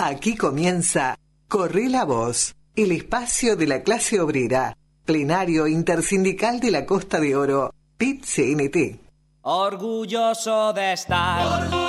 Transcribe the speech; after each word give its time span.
Aquí 0.00 0.36
comienza 0.36 1.18
Corre 1.48 1.88
la 1.88 2.04
Voz, 2.04 2.54
el 2.76 2.92
espacio 2.92 3.56
de 3.56 3.66
la 3.66 3.82
clase 3.82 4.20
obrera, 4.20 4.76
plenario 5.04 5.66
intersindical 5.66 6.60
de 6.60 6.70
la 6.70 6.86
Costa 6.86 7.18
de 7.18 7.34
Oro, 7.34 7.74
PIT-CNT. 7.96 9.00
Orgulloso 9.42 10.72
de 10.72 10.92
estar, 10.92 11.87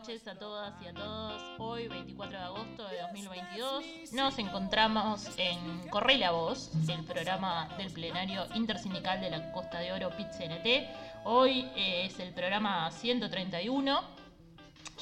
noches 0.00 0.26
a 0.28 0.34
todas 0.34 0.72
y 0.82 0.86
a 0.86 0.94
todos. 0.94 1.42
Hoy, 1.58 1.86
24 1.86 2.38
de 2.38 2.44
agosto 2.44 2.88
de 2.88 3.00
2022, 3.02 3.84
nos 4.12 4.38
encontramos 4.38 5.28
en 5.36 5.90
Corre 5.90 6.16
la 6.16 6.30
Voz, 6.30 6.70
el 6.88 7.04
programa 7.04 7.68
del 7.76 7.92
plenario 7.92 8.46
intersindical 8.54 9.20
de 9.20 9.28
la 9.28 9.52
Costa 9.52 9.78
de 9.78 9.92
Oro 9.92 10.08
PIT-CNT. 10.16 10.88
Hoy 11.24 11.68
eh, 11.76 12.06
es 12.06 12.18
el 12.18 12.32
programa 12.32 12.90
131, 12.90 14.00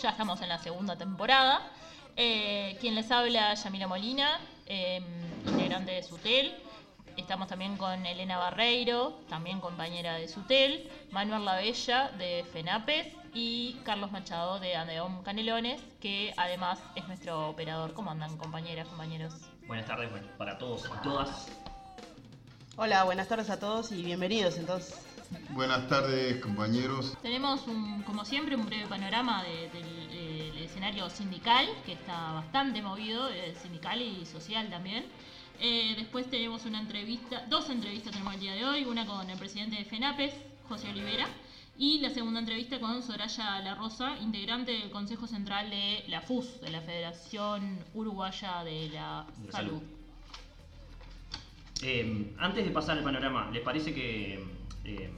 ya 0.02 0.10
estamos 0.10 0.40
en 0.40 0.48
la 0.48 0.58
segunda 0.58 0.96
temporada. 0.96 1.70
Eh, 2.16 2.76
quien 2.80 2.96
les 2.96 3.08
habla, 3.12 3.54
Yamila 3.54 3.86
Molina, 3.86 4.40
eh, 4.66 5.00
integrante 5.46 5.92
de 5.92 6.02
Sutel. 6.02 6.56
Estamos 7.16 7.46
también 7.46 7.76
con 7.76 8.04
Elena 8.04 8.36
Barreiro, 8.38 9.20
también 9.28 9.60
compañera 9.60 10.14
de 10.14 10.26
Sutel, 10.26 10.90
Manuel 11.12 11.44
Lavella 11.44 12.10
de 12.18 12.44
FENAPES 12.52 13.17
y 13.34 13.74
Carlos 13.84 14.10
Machado 14.12 14.58
de 14.60 14.74
Andeom 14.76 15.22
Canelones, 15.22 15.80
que 16.00 16.32
además 16.36 16.78
es 16.94 17.06
nuestro 17.08 17.48
operador. 17.50 17.92
¿Cómo 17.94 18.10
andan 18.10 18.36
compañeras, 18.36 18.88
compañeros? 18.88 19.34
Buenas 19.66 19.86
tardes 19.86 20.10
bueno, 20.10 20.26
para 20.38 20.58
todos 20.58 20.84
y 20.86 21.02
todas. 21.02 21.48
Hola, 22.76 23.04
buenas 23.04 23.28
tardes 23.28 23.50
a 23.50 23.58
todos 23.58 23.90
y 23.92 24.02
bienvenidos 24.02 24.56
entonces. 24.56 25.04
Buenas 25.50 25.86
tardes, 25.88 26.40
compañeros. 26.40 27.14
Tenemos, 27.22 27.66
un, 27.66 28.02
como 28.02 28.24
siempre, 28.24 28.56
un 28.56 28.64
breve 28.64 28.86
panorama 28.86 29.42
de- 29.42 29.68
del 29.70 30.08
el 30.58 30.64
escenario 30.64 31.08
sindical, 31.10 31.66
que 31.84 31.92
está 31.92 32.32
bastante 32.32 32.80
movido, 32.82 33.28
eh, 33.28 33.54
sindical 33.60 34.00
y 34.00 34.24
social 34.26 34.68
también. 34.70 35.04
Eh, 35.60 35.94
después 35.96 36.30
tenemos 36.30 36.64
una 36.66 36.80
entrevista, 36.80 37.44
dos 37.48 37.68
entrevistas 37.68 38.12
tenemos 38.12 38.34
el 38.34 38.40
día 38.40 38.52
de 38.54 38.64
hoy, 38.64 38.84
una 38.84 39.04
con 39.06 39.28
el 39.28 39.38
presidente 39.38 39.76
de 39.76 39.84
FENAPES, 39.84 40.32
José 40.68 40.88
Olivera, 40.90 41.26
y 41.78 42.00
la 42.00 42.10
segunda 42.10 42.40
entrevista 42.40 42.80
con 42.80 43.02
Soraya 43.02 43.60
La 43.60 43.76
Rosa, 43.76 44.16
integrante 44.20 44.72
del 44.72 44.90
Consejo 44.90 45.28
Central 45.28 45.70
de 45.70 46.02
la 46.08 46.20
FUS, 46.20 46.60
de 46.60 46.70
la 46.70 46.80
Federación 46.80 47.78
Uruguaya 47.94 48.64
de 48.64 48.88
la 48.88 49.24
De 49.36 49.52
Salud. 49.52 49.70
salud. 49.70 49.82
Eh, 51.82 52.34
antes 52.38 52.64
de 52.64 52.72
pasar 52.72 52.98
al 52.98 53.04
panorama, 53.04 53.48
¿les 53.52 53.62
parece 53.62 53.94
que 53.94 54.44
eh, 54.84 55.10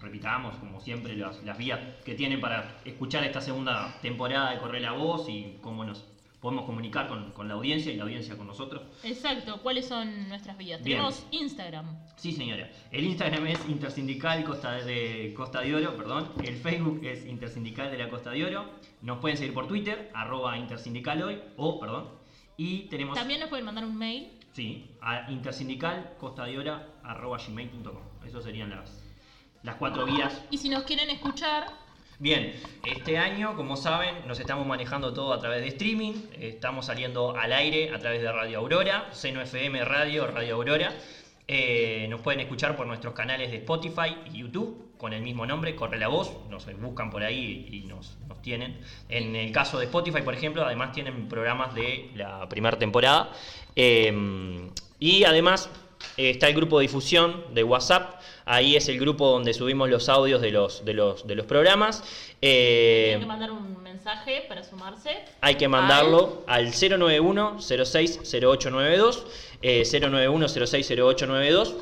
repitamos, 0.00 0.56
como 0.56 0.80
siempre, 0.80 1.14
las, 1.16 1.42
las 1.44 1.58
vías 1.58 1.78
que 2.02 2.14
tienen 2.14 2.40
para 2.40 2.78
escuchar 2.86 3.22
esta 3.24 3.42
segunda 3.42 3.94
temporada 4.00 4.52
de 4.52 4.58
Correr 4.58 4.80
la 4.80 4.92
Voz 4.92 5.28
y 5.28 5.58
cómo 5.60 5.84
nos 5.84 6.06
podemos 6.40 6.64
comunicar 6.64 7.08
con, 7.08 7.32
con 7.32 7.48
la 7.48 7.54
audiencia 7.54 7.92
y 7.92 7.96
la 7.96 8.04
audiencia 8.04 8.36
con 8.36 8.46
nosotros? 8.46 8.82
Exacto, 9.02 9.60
¿cuáles 9.62 9.86
son 9.86 10.28
nuestras 10.28 10.56
vías? 10.56 10.82
Bien. 10.82 10.98
Tenemos 10.98 11.26
Instagram, 11.30 11.98
Sí, 12.16 12.32
señora. 12.32 12.70
El 12.90 13.04
Instagram 13.04 13.46
es 13.46 13.68
Intersindical 13.68 14.42
Costa 14.44 14.72
de, 14.72 15.32
Costa 15.36 15.60
de 15.60 15.74
Oro, 15.74 15.96
perdón. 15.96 16.32
El 16.44 16.56
Facebook 16.56 17.00
es 17.04 17.26
Intersindical 17.26 17.90
de 17.90 17.98
la 17.98 18.08
Costa 18.10 18.30
de 18.30 18.44
Oro. 18.44 18.70
Nos 19.02 19.18
pueden 19.18 19.36
seguir 19.36 19.54
por 19.54 19.66
Twitter, 19.68 20.10
arroba 20.14 20.56
intersindical 20.58 21.22
hoy, 21.22 21.40
o, 21.56 21.80
perdón. 21.80 22.08
Y 22.56 22.88
tenemos... 22.88 23.16
también 23.16 23.40
nos 23.40 23.48
pueden 23.48 23.64
mandar 23.64 23.84
un 23.84 23.96
mail 23.96 24.28
Sí, 24.52 24.90
a 25.00 25.30
intersindicalcostadeora.gmail.com. 25.30 28.02
Esas 28.26 28.44
serían 28.44 28.70
las, 28.70 29.00
las 29.62 29.76
cuatro 29.76 30.04
vías. 30.04 30.42
Y 30.50 30.58
si 30.58 30.68
nos 30.68 30.82
quieren 30.82 31.08
escuchar, 31.10 31.66
Bien, 32.20 32.52
este 32.84 33.16
año, 33.16 33.56
como 33.56 33.78
saben, 33.78 34.14
nos 34.28 34.38
estamos 34.38 34.66
manejando 34.66 35.14
todo 35.14 35.32
a 35.32 35.40
través 35.40 35.62
de 35.62 35.68
streaming. 35.68 36.12
Estamos 36.38 36.84
saliendo 36.84 37.34
al 37.34 37.50
aire 37.50 37.94
a 37.94 37.98
través 37.98 38.20
de 38.20 38.30
Radio 38.30 38.58
Aurora, 38.58 39.08
Seno 39.12 39.40
FM 39.40 39.82
Radio, 39.86 40.26
Radio 40.26 40.56
Aurora. 40.56 40.92
Eh, 41.48 42.06
nos 42.10 42.20
pueden 42.20 42.40
escuchar 42.40 42.76
por 42.76 42.86
nuestros 42.86 43.14
canales 43.14 43.50
de 43.50 43.56
Spotify 43.56 44.18
y 44.30 44.40
YouTube 44.40 44.98
con 44.98 45.14
el 45.14 45.22
mismo 45.22 45.46
nombre, 45.46 45.74
Corre 45.74 45.96
la 45.96 46.08
Voz. 46.08 46.30
Nos 46.50 46.66
buscan 46.78 47.10
por 47.10 47.22
ahí 47.22 47.66
y 47.72 47.86
nos, 47.88 48.18
tienen. 48.42 48.78
En 49.08 49.34
el 49.34 49.50
caso 49.50 49.78
de 49.78 49.86
Spotify, 49.86 50.20
por 50.20 50.34
ejemplo, 50.34 50.62
además 50.62 50.92
tienen 50.92 51.26
programas 51.26 51.74
de 51.74 52.10
la 52.16 52.46
primera 52.50 52.78
temporada. 52.78 53.32
Eh, 53.74 54.68
y 54.98 55.24
además 55.24 55.70
está 56.16 56.48
el 56.48 56.54
grupo 56.54 56.78
de 56.78 56.82
difusión 56.82 57.44
de 57.52 57.64
WhatsApp. 57.64 58.20
Ahí 58.44 58.76
es 58.76 58.88
el 58.88 58.98
grupo 58.98 59.30
donde 59.30 59.54
subimos 59.54 59.88
los 59.88 60.08
audios 60.08 60.40
de 60.40 60.50
los, 60.50 60.84
de 60.84 60.94
los, 60.94 61.24
de 61.26 61.36
los 61.36 61.46
programas. 61.46 62.02
Eh, 62.42 63.10
tienen 63.10 63.20
que 63.20 63.26
mandar 63.26 63.52
un 63.52 63.80
mensaje 63.82 64.44
para 64.48 64.64
sumarse. 64.64 65.18
hay 65.40 65.54
que 65.56 65.68
mandarlo 65.68 66.42
al 66.46 66.68
091-060892, 66.68 69.24
eh, 69.62 69.82
091-060892. 69.82 71.74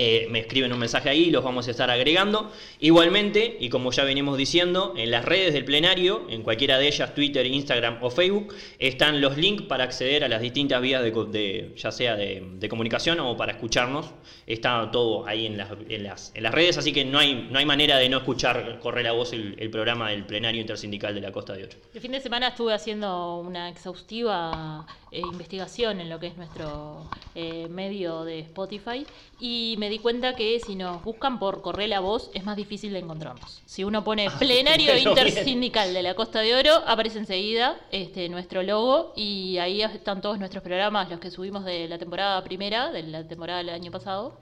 Eh, 0.00 0.28
me 0.30 0.38
escriben 0.38 0.72
un 0.72 0.78
mensaje 0.78 1.08
ahí 1.08 1.24
y 1.24 1.30
los 1.32 1.42
vamos 1.42 1.66
a 1.66 1.72
estar 1.72 1.90
agregando. 1.90 2.52
Igualmente, 2.78 3.56
y 3.58 3.68
como 3.68 3.90
ya 3.90 4.04
venimos 4.04 4.38
diciendo, 4.38 4.94
en 4.96 5.10
las 5.10 5.24
redes 5.24 5.52
del 5.52 5.64
plenario, 5.64 6.24
en 6.30 6.44
cualquiera 6.44 6.78
de 6.78 6.86
ellas, 6.86 7.16
Twitter, 7.16 7.44
Instagram 7.44 7.98
o 8.00 8.08
Facebook, 8.08 8.54
están 8.78 9.20
los 9.20 9.36
links 9.36 9.62
para 9.64 9.82
acceder 9.82 10.22
a 10.22 10.28
las 10.28 10.40
distintas 10.40 10.80
vías 10.80 11.02
de, 11.02 11.72
ya 11.76 11.90
sea 11.90 12.14
de, 12.14 12.68
comunicación 12.68 13.18
o 13.18 13.36
para 13.36 13.50
escucharnos. 13.50 14.06
Está 14.46 14.88
todo 14.92 15.26
ahí 15.26 15.46
en 15.46 15.58
las, 15.58 15.68
en 15.88 16.04
las, 16.04 16.30
en 16.32 16.44
las 16.44 16.54
redes, 16.54 16.78
así 16.78 16.92
que 16.92 17.04
no 17.04 17.18
hay, 17.18 17.48
no 17.50 17.58
hay 17.58 17.66
manera 17.66 17.96
de 17.96 18.08
no 18.08 18.18
escuchar 18.18 18.78
correr 18.78 19.04
la 19.04 19.12
voz 19.12 19.32
el, 19.32 19.56
el 19.58 19.68
programa 19.68 20.10
del 20.10 20.24
plenario 20.24 20.60
intersindical 20.60 21.12
de 21.12 21.22
la 21.22 21.32
Costa 21.32 21.54
de 21.54 21.64
Oro. 21.64 21.72
El 21.92 22.00
fin 22.00 22.12
de 22.12 22.20
semana 22.20 22.48
estuve 22.48 22.72
haciendo 22.72 23.40
una 23.40 23.68
exhaustiva 23.68 24.86
eh, 25.10 25.20
investigación 25.20 26.00
en 26.00 26.10
lo 26.10 26.20
que 26.20 26.28
es 26.28 26.36
nuestro 26.36 27.08
eh, 27.34 27.68
medio 27.68 28.24
de 28.24 28.40
Spotify 28.40 29.06
y 29.40 29.76
me 29.78 29.88
di 29.88 29.98
cuenta 29.98 30.34
que 30.34 30.60
si 30.60 30.74
nos 30.74 31.02
buscan 31.02 31.38
por 31.38 31.62
Corre 31.62 31.88
la 31.88 32.00
Voz 32.00 32.30
es 32.34 32.44
más 32.44 32.56
difícil 32.56 32.92
de 32.92 32.98
encontrarnos. 32.98 33.62
Si 33.64 33.84
uno 33.84 34.04
pone 34.04 34.28
plenario 34.38 34.86
bueno, 34.92 35.14
bien. 35.14 35.28
intersindical 35.28 35.94
de 35.94 36.02
la 36.02 36.14
Costa 36.14 36.40
de 36.40 36.54
Oro, 36.54 36.82
aparece 36.86 37.18
enseguida 37.18 37.80
este, 37.90 38.28
nuestro 38.28 38.62
logo 38.62 39.12
y 39.16 39.58
ahí 39.58 39.82
están 39.82 40.20
todos 40.20 40.38
nuestros 40.38 40.62
programas, 40.62 41.08
los 41.08 41.20
que 41.20 41.30
subimos 41.30 41.64
de 41.64 41.88
la 41.88 41.98
temporada 41.98 42.42
primera, 42.44 42.90
de 42.90 43.02
la 43.04 43.26
temporada 43.26 43.58
del 43.58 43.70
año 43.70 43.90
pasado 43.90 44.38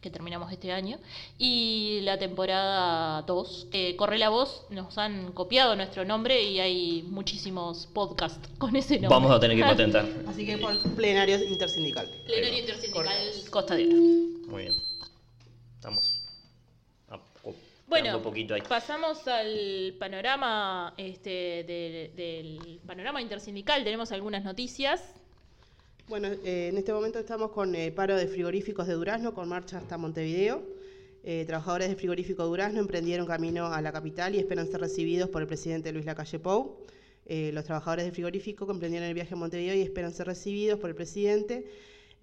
que 0.00 0.10
terminamos 0.10 0.52
este 0.52 0.70
año, 0.72 0.98
y 1.38 2.00
la 2.02 2.18
temporada 2.18 3.22
2. 3.22 3.68
Eh, 3.72 3.96
Corre 3.96 4.18
la 4.18 4.28
voz, 4.28 4.64
nos 4.70 4.96
han 4.96 5.32
copiado 5.32 5.74
nuestro 5.74 6.04
nombre 6.04 6.40
y 6.42 6.60
hay 6.60 7.02
muchísimos 7.08 7.86
podcasts 7.88 8.48
con 8.58 8.76
ese 8.76 8.94
nombre. 8.94 9.08
Vamos 9.08 9.30
a 9.32 9.40
tener 9.40 9.56
que 9.56 9.62
patentar. 9.64 10.06
Así 10.28 10.46
que 10.46 10.56
por 10.58 10.78
plenarios 10.94 11.42
intersindical. 11.42 12.08
Plenario 12.26 12.58
Intersindical 12.60 13.06
Costa 13.50 13.74
de 13.74 13.86
Oro. 13.88 13.96
Muy 14.50 14.62
bien. 14.62 14.74
Estamos 15.76 16.14
Bueno, 17.88 18.22
poquito 18.22 18.54
ahí. 18.54 18.60
pasamos 18.68 19.26
al 19.26 19.94
panorama 19.98 20.92
este, 20.98 21.30
de- 21.64 22.12
del 22.14 22.80
panorama 22.86 23.22
intersindical. 23.22 23.82
Tenemos 23.82 24.12
algunas 24.12 24.44
noticias. 24.44 25.02
Bueno, 26.08 26.28
eh, 26.44 26.68
en 26.68 26.78
este 26.78 26.92
momento 26.92 27.18
estamos 27.18 27.50
con 27.50 27.74
eh, 27.74 27.92
paro 27.92 28.16
de 28.16 28.26
frigoríficos 28.28 28.86
de 28.86 28.94
Durazno, 28.94 29.34
con 29.34 29.48
marcha 29.48 29.78
hasta 29.78 29.98
Montevideo. 29.98 30.62
Eh, 31.22 31.44
trabajadores 31.46 31.88
del 31.88 31.96
frigorífico 31.96 32.44
Durazno 32.46 32.80
emprendieron 32.80 33.26
camino 33.26 33.66
a 33.66 33.82
la 33.82 33.92
capital 33.92 34.34
y 34.34 34.38
esperan 34.38 34.66
ser 34.66 34.80
recibidos 34.80 35.28
por 35.28 35.42
el 35.42 35.48
presidente 35.48 35.92
Luis 35.92 36.06
Lacalle 36.06 36.38
Pou. 36.38 36.76
Eh, 37.26 37.50
los 37.52 37.64
trabajadores 37.64 38.06
del 38.06 38.14
frigorífico 38.14 38.70
emprendieron 38.70 39.06
el 39.06 39.14
viaje 39.14 39.34
a 39.34 39.36
Montevideo 39.36 39.74
y 39.74 39.82
esperan 39.82 40.12
ser 40.12 40.26
recibidos 40.26 40.78
por 40.80 40.88
el 40.88 40.96
presidente 40.96 41.66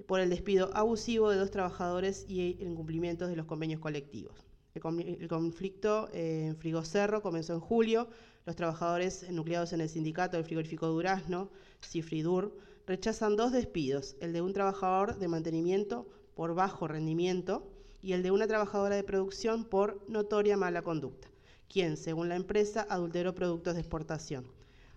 por 0.08 0.20
el 0.20 0.30
despido 0.30 0.72
abusivo 0.76 1.30
de 1.30 1.38
dos 1.38 1.52
trabajadores 1.52 2.26
y 2.28 2.58
el 2.60 2.68
incumplimiento 2.70 3.28
de 3.28 3.36
los 3.36 3.46
convenios 3.46 3.80
colectivos. 3.80 4.34
El, 4.74 4.82
con- 4.82 5.00
el 5.00 5.28
conflicto 5.30 6.10
en 6.12 6.58
Frigocerro 6.58 7.22
comenzó 7.22 7.54
en 7.54 7.60
julio. 7.62 8.08
Los 8.46 8.56
trabajadores 8.56 9.30
nucleados 9.32 9.74
en 9.74 9.82
el 9.82 9.90
sindicato 9.90 10.38
del 10.38 10.46
frigorífico 10.46 10.88
Durazno, 10.88 11.50
Cifridur, 11.82 12.56
rechazan 12.88 13.36
dos 13.36 13.52
despidos, 13.52 14.16
el 14.20 14.34
de 14.34 14.42
un 14.42 14.54
trabajador 14.54 15.18
de 15.18 15.28
mantenimiento 15.28 16.08
por 16.36 16.54
bajo 16.54 16.88
rendimiento 16.88 17.68
y 18.02 18.14
el 18.14 18.22
de 18.22 18.32
una 18.32 18.48
trabajadora 18.48 18.96
de 18.96 19.04
producción 19.04 19.66
por 19.66 20.08
notoria 20.08 20.58
mala 20.58 20.84
conducta, 20.84 21.28
quien, 21.68 21.98
según 21.98 22.30
la 22.30 22.36
empresa, 22.36 22.86
adulteró 22.90 23.34
productos 23.34 23.74
de 23.74 23.82
exportación. 23.82 24.46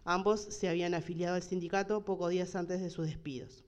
Ambos 0.05 0.40
se 0.40 0.69
habían 0.69 0.94
afiliado 0.94 1.37
al 1.37 1.43
sindicato 1.43 2.05
pocos 2.05 2.31
días 2.31 2.55
antes 2.55 2.81
de 2.81 2.90
sus 2.90 3.06
despidos. 3.06 3.64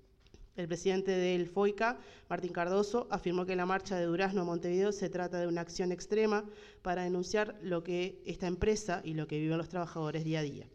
El 0.57 0.69
presidente 0.69 1.13
del 1.13 1.47
FOICA, 1.47 1.99
Martín 2.29 2.53
Cardoso, 2.53 3.07
afirmó 3.11 3.47
que 3.47 3.57
la 3.57 3.67
marcha 3.67 3.97
de 3.97 4.05
Durazno 4.05 4.43
a 4.43 4.45
Montevideo 4.45 4.93
se 4.93 5.09
trata 5.09 5.39
de 5.39 5.47
una 5.47 5.63
acción 5.63 5.93
extrema 5.93 6.45
para 6.83 7.05
denunciar 7.05 7.59
lo 7.63 7.83
que 7.83 8.21
esta 8.27 8.47
empresa 8.47 9.01
y 9.05 9.15
lo 9.15 9.27
que 9.27 9.39
viven 9.39 9.59
los 9.59 9.69
trabajadores 9.69 10.25
día 10.25 10.41
a 10.41 10.43
día. 10.43 10.67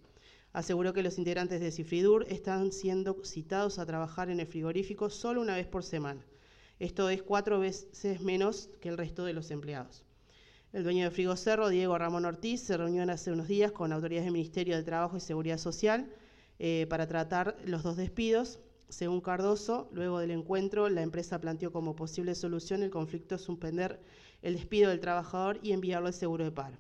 Aseguró 0.56 0.94
que 0.94 1.04
los 1.04 1.18
integrantes 1.18 1.60
de 1.60 1.70
Cifridur 1.70 2.26
están 2.30 2.72
siendo 2.72 3.22
citados 3.26 3.78
a 3.78 3.86
trabajar 3.86 4.30
en 4.30 4.40
el 4.40 4.48
frigorífico 4.48 5.10
solo 5.10 5.42
una 5.42 5.54
vez 5.54 5.68
por 5.68 5.84
semana. 5.84 6.26
Esto 6.80 7.10
es 7.10 7.22
cuatro 7.22 7.60
veces 7.60 8.22
menos 8.22 8.70
que 8.80 8.88
el 8.88 8.98
resto 8.98 9.26
de 9.26 9.34
los 9.34 9.52
empleados. 9.52 10.06
El 10.72 10.86
dueño 10.86 11.04
de 11.04 11.12
Frigo 11.12 11.36
Cerro, 11.36 11.68
Diego 11.68 11.98
Ramón 11.98 12.24
Ortiz, 12.24 12.62
se 12.62 12.78
reunió 12.78 13.04
hace 13.12 13.34
unos 13.34 13.50
días 13.50 13.74
con 13.74 13.92
autoridades 13.92 14.28
del 14.28 14.32
Ministerio 14.32 14.78
de 14.78 14.84
Trabajo 14.84 15.18
y 15.18 15.20
Seguridad 15.20 15.58
Social 15.58 16.10
eh, 16.58 16.88
para 16.90 17.06
tratar 17.06 17.58
los 17.66 17.84
dos 17.84 17.98
despidos. 17.98 18.60
Según 18.88 19.20
Cardoso, 19.20 19.90
luego 19.92 20.20
del 20.20 20.32
encuentro, 20.32 20.88
la 20.88 21.02
empresa 21.02 21.42
planteó 21.42 21.74
como 21.74 21.98
posible 21.98 22.34
solución 22.34 22.82
el 22.82 22.92
conflicto 22.92 23.38
suspender 23.38 24.00
el 24.42 24.54
despido 24.54 24.90
del 24.90 25.02
trabajador 25.02 25.60
y 25.62 25.74
enviarlo 25.74 26.08
al 26.08 26.14
seguro 26.14 26.46
de 26.46 26.52
paro 26.52 26.78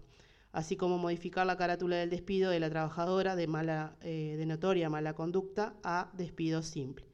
así 0.55 0.77
como 0.77 0.97
modificar 0.97 1.45
la 1.45 1.57
carátula 1.57 1.97
del 1.97 2.09
despido 2.09 2.49
de 2.49 2.61
la 2.61 2.69
trabajadora 2.69 3.35
de, 3.35 3.45
mala, 3.45 3.97
eh, 4.01 4.35
de 4.37 4.45
notoria 4.45 4.89
mala 4.89 5.13
conducta 5.13 5.75
a 5.83 6.09
despido 6.13 6.63
simple. 6.63 7.05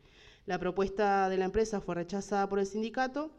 La 0.45 0.59
propuesta 0.59 1.27
de 1.27 1.37
la 1.37 1.45
empresa 1.45 1.81
fue 1.81 1.95
rechazada 1.95 2.47
por 2.47 2.59
el 2.59 2.67
sindicato. 2.67 3.31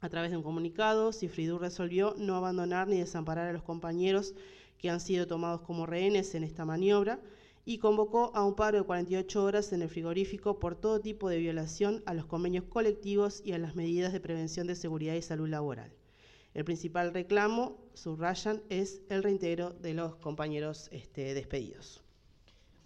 A 0.00 0.08
través 0.08 0.30
de 0.30 0.36
un 0.36 0.44
comunicado, 0.44 1.12
Cifridur 1.12 1.60
resolvió 1.60 2.14
no 2.16 2.36
abandonar 2.36 2.86
ni 2.86 2.98
desamparar 2.98 3.48
a 3.48 3.52
los 3.52 3.64
compañeros 3.64 4.32
que 4.78 4.90
han 4.90 5.00
sido 5.00 5.26
tomados 5.26 5.62
como 5.62 5.86
rehenes 5.86 6.36
en 6.36 6.44
esta 6.44 6.64
maniobra 6.64 7.18
y 7.64 7.78
convocó 7.78 8.30
a 8.36 8.44
un 8.44 8.54
paro 8.54 8.78
de 8.78 8.84
48 8.84 9.42
horas 9.42 9.72
en 9.72 9.82
el 9.82 9.88
frigorífico 9.88 10.60
por 10.60 10.76
todo 10.76 11.00
tipo 11.00 11.28
de 11.28 11.38
violación 11.38 12.04
a 12.06 12.14
los 12.14 12.26
convenios 12.26 12.66
colectivos 12.66 13.42
y 13.44 13.54
a 13.54 13.58
las 13.58 13.74
medidas 13.74 14.12
de 14.12 14.20
prevención 14.20 14.68
de 14.68 14.76
seguridad 14.76 15.14
y 15.14 15.22
salud 15.22 15.48
laboral. 15.48 15.92
El 16.54 16.64
principal 16.64 17.14
reclamo, 17.14 17.78
subrayan, 17.94 18.62
es 18.68 19.02
el 19.08 19.22
reintegro 19.22 19.70
de 19.70 19.94
los 19.94 20.16
compañeros 20.16 20.88
este, 20.92 21.34
despedidos. 21.34 22.02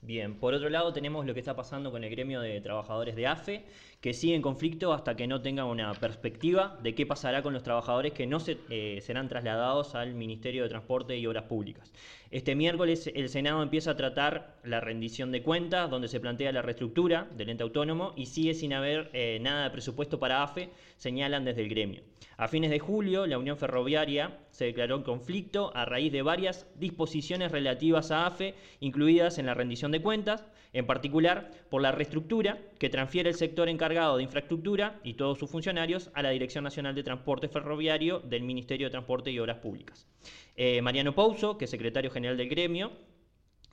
Bien, 0.02 0.38
por 0.38 0.54
otro 0.54 0.68
lado 0.68 0.92
tenemos 0.92 1.26
lo 1.26 1.34
que 1.34 1.40
está 1.40 1.56
pasando 1.56 1.90
con 1.90 2.04
el 2.04 2.10
gremio 2.10 2.40
de 2.40 2.60
trabajadores 2.60 3.16
de 3.16 3.26
AFE, 3.26 3.64
que 4.00 4.12
sigue 4.12 4.34
en 4.34 4.42
conflicto 4.42 4.92
hasta 4.92 5.16
que 5.16 5.26
no 5.26 5.40
tenga 5.42 5.64
una 5.64 5.92
perspectiva 5.94 6.78
de 6.82 6.94
qué 6.94 7.06
pasará 7.06 7.42
con 7.42 7.52
los 7.52 7.62
trabajadores 7.62 8.12
que 8.12 8.26
no 8.26 8.40
se, 8.40 8.58
eh, 8.70 9.00
serán 9.00 9.28
trasladados 9.28 9.94
al 9.94 10.14
Ministerio 10.14 10.62
de 10.62 10.68
Transporte 10.68 11.16
y 11.16 11.26
Obras 11.26 11.44
Públicas. 11.44 11.92
Este 12.30 12.54
miércoles 12.54 13.10
el 13.14 13.28
Senado 13.28 13.62
empieza 13.62 13.92
a 13.92 13.96
tratar 13.96 14.56
la 14.64 14.80
rendición 14.80 15.32
de 15.32 15.42
cuentas, 15.42 15.90
donde 15.90 16.08
se 16.08 16.20
plantea 16.20 16.52
la 16.52 16.62
reestructura 16.62 17.28
del 17.36 17.50
ente 17.50 17.62
autónomo 17.62 18.12
y 18.16 18.26
sigue 18.26 18.54
sin 18.54 18.72
haber 18.72 19.10
eh, 19.12 19.38
nada 19.40 19.64
de 19.64 19.70
presupuesto 19.70 20.18
para 20.18 20.42
AFE, 20.42 20.70
señalan 20.96 21.44
desde 21.44 21.62
el 21.62 21.68
gremio. 21.68 22.02
A 22.36 22.48
fines 22.48 22.70
de 22.70 22.78
julio, 22.78 23.26
la 23.26 23.38
Unión 23.38 23.56
Ferroviaria 23.56 24.38
se 24.50 24.66
declaró 24.66 24.96
en 24.96 25.02
conflicto 25.02 25.74
a 25.74 25.84
raíz 25.86 26.12
de 26.12 26.22
varias 26.22 26.66
disposiciones 26.76 27.50
relativas 27.50 28.10
a 28.10 28.26
AFE, 28.26 28.54
incluidas 28.80 29.38
en 29.38 29.46
la 29.46 29.54
rendición 29.54 29.90
de 29.90 30.02
cuentas, 30.02 30.44
en 30.76 30.86
particular 30.86 31.50
por 31.70 31.80
la 31.80 31.90
reestructura 31.90 32.58
que 32.78 32.90
transfiere 32.90 33.30
el 33.30 33.34
sector 33.34 33.70
encargado 33.70 34.18
de 34.18 34.22
infraestructura 34.22 35.00
y 35.02 35.14
todos 35.14 35.38
sus 35.38 35.50
funcionarios 35.50 36.10
a 36.12 36.20
la 36.20 36.30
Dirección 36.30 36.64
Nacional 36.64 36.94
de 36.94 37.02
Transporte 37.02 37.48
Ferroviario 37.48 38.20
del 38.20 38.42
Ministerio 38.42 38.86
de 38.86 38.90
Transporte 38.90 39.30
y 39.30 39.38
Obras 39.38 39.56
Públicas. 39.56 40.06
Eh, 40.54 40.82
Mariano 40.82 41.14
Pouso, 41.14 41.56
que 41.56 41.64
es 41.64 41.70
secretario 41.70 42.10
general 42.10 42.36
del 42.36 42.50
gremio, 42.50 42.92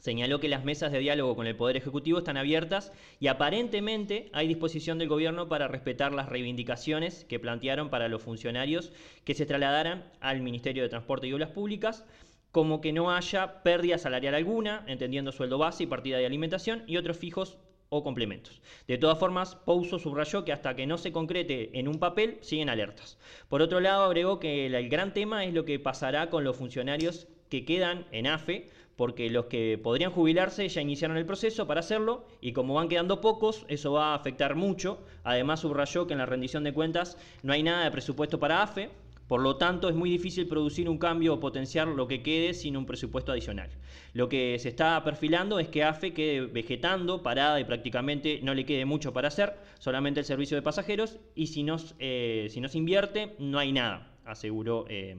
Señaló 0.03 0.41
que 0.41 0.49
las 0.49 0.65
mesas 0.65 0.91
de 0.91 0.99
diálogo 0.99 1.33
con 1.33 1.47
el 1.47 1.55
Poder 1.55 1.77
Ejecutivo 1.77 2.17
están 2.17 2.35
abiertas 2.35 2.91
y 3.21 3.27
aparentemente 3.27 4.29
hay 4.33 4.49
disposición 4.49 4.97
del 4.97 5.07
Gobierno 5.07 5.47
para 5.47 5.69
respetar 5.69 6.11
las 6.11 6.27
reivindicaciones 6.27 7.23
que 7.23 7.39
plantearon 7.39 7.89
para 7.89 8.09
los 8.09 8.21
funcionarios 8.21 8.91
que 9.23 9.33
se 9.33 9.45
trasladaran 9.45 10.03
al 10.19 10.41
Ministerio 10.41 10.83
de 10.83 10.89
Transporte 10.89 11.27
y 11.27 11.31
Obras 11.31 11.51
Públicas, 11.51 12.05
como 12.53 12.81
que 12.81 12.93
no 12.93 13.11
haya 13.11 13.63
pérdida 13.63 13.97
salarial 13.97 14.35
alguna, 14.35 14.85
entendiendo 14.85 15.31
sueldo 15.31 15.57
base 15.57 15.83
y 15.83 15.87
partida 15.87 16.19
de 16.19 16.27
alimentación 16.27 16.83
y 16.85 16.97
otros 16.97 17.17
fijos 17.17 17.57
o 17.89 18.03
complementos. 18.03 18.61
De 18.87 18.99
todas 18.99 19.17
formas, 19.17 19.55
Pouso 19.55 19.97
subrayó 19.97 20.45
que 20.45 20.53
hasta 20.53 20.75
que 20.75 20.85
no 20.85 20.99
se 20.99 21.11
concrete 21.11 21.71
en 21.73 21.87
un 21.87 21.97
papel, 21.97 22.37
siguen 22.41 22.69
alertas. 22.69 23.17
Por 23.49 23.63
otro 23.63 23.79
lado, 23.79 24.03
agregó 24.03 24.39
que 24.39 24.67
el 24.67 24.87
gran 24.87 25.13
tema 25.13 25.45
es 25.45 25.53
lo 25.55 25.65
que 25.65 25.79
pasará 25.79 26.29
con 26.29 26.43
los 26.43 26.55
funcionarios 26.55 27.27
que 27.49 27.65
quedan 27.65 28.05
en 28.11 28.27
AFE, 28.27 28.69
porque 28.95 29.31
los 29.31 29.45
que 29.45 29.79
podrían 29.81 30.11
jubilarse 30.11 30.69
ya 30.69 30.81
iniciaron 30.81 31.17
el 31.17 31.25
proceso 31.25 31.65
para 31.65 31.79
hacerlo 31.79 32.27
y 32.39 32.53
como 32.53 32.75
van 32.75 32.87
quedando 32.87 33.19
pocos, 33.19 33.65
eso 33.67 33.93
va 33.93 34.11
a 34.11 34.15
afectar 34.15 34.53
mucho. 34.53 35.03
Además, 35.23 35.61
subrayó 35.61 36.05
que 36.05 36.13
en 36.13 36.19
la 36.19 36.27
rendición 36.27 36.63
de 36.63 36.73
cuentas 36.73 37.17
no 37.41 37.51
hay 37.51 37.63
nada 37.63 37.83
de 37.83 37.89
presupuesto 37.89 38.39
para 38.39 38.61
AFE, 38.61 38.91
por 39.27 39.41
lo 39.41 39.55
tanto, 39.55 39.89
es 39.89 39.95
muy 39.95 40.09
difícil 40.09 40.47
producir 40.47 40.89
un 40.89 40.97
cambio 40.97 41.33
o 41.33 41.39
potenciar 41.39 41.87
lo 41.87 42.07
que 42.07 42.21
quede 42.21 42.53
sin 42.53 42.75
un 42.75 42.85
presupuesto 42.85 43.31
adicional. 43.31 43.69
Lo 44.13 44.29
que 44.29 44.57
se 44.59 44.69
está 44.69 45.03
perfilando 45.03 45.59
es 45.59 45.69
que 45.69 45.83
AFE 45.83 46.13
quede 46.13 46.41
vegetando, 46.41 47.23
parada 47.23 47.59
y 47.59 47.63
prácticamente 47.63 48.39
no 48.43 48.53
le 48.53 48.65
quede 48.65 48.85
mucho 48.85 49.13
para 49.13 49.29
hacer, 49.29 49.55
solamente 49.79 50.19
el 50.19 50.25
servicio 50.25 50.55
de 50.55 50.61
pasajeros, 50.61 51.19
y 51.35 51.47
si 51.47 51.63
no, 51.63 51.77
eh, 51.99 52.47
se 52.49 52.77
invierte, 52.77 53.35
no 53.39 53.59
hay 53.59 53.71
nada, 53.71 54.11
aseguró 54.25 54.85
eh, 54.89 55.15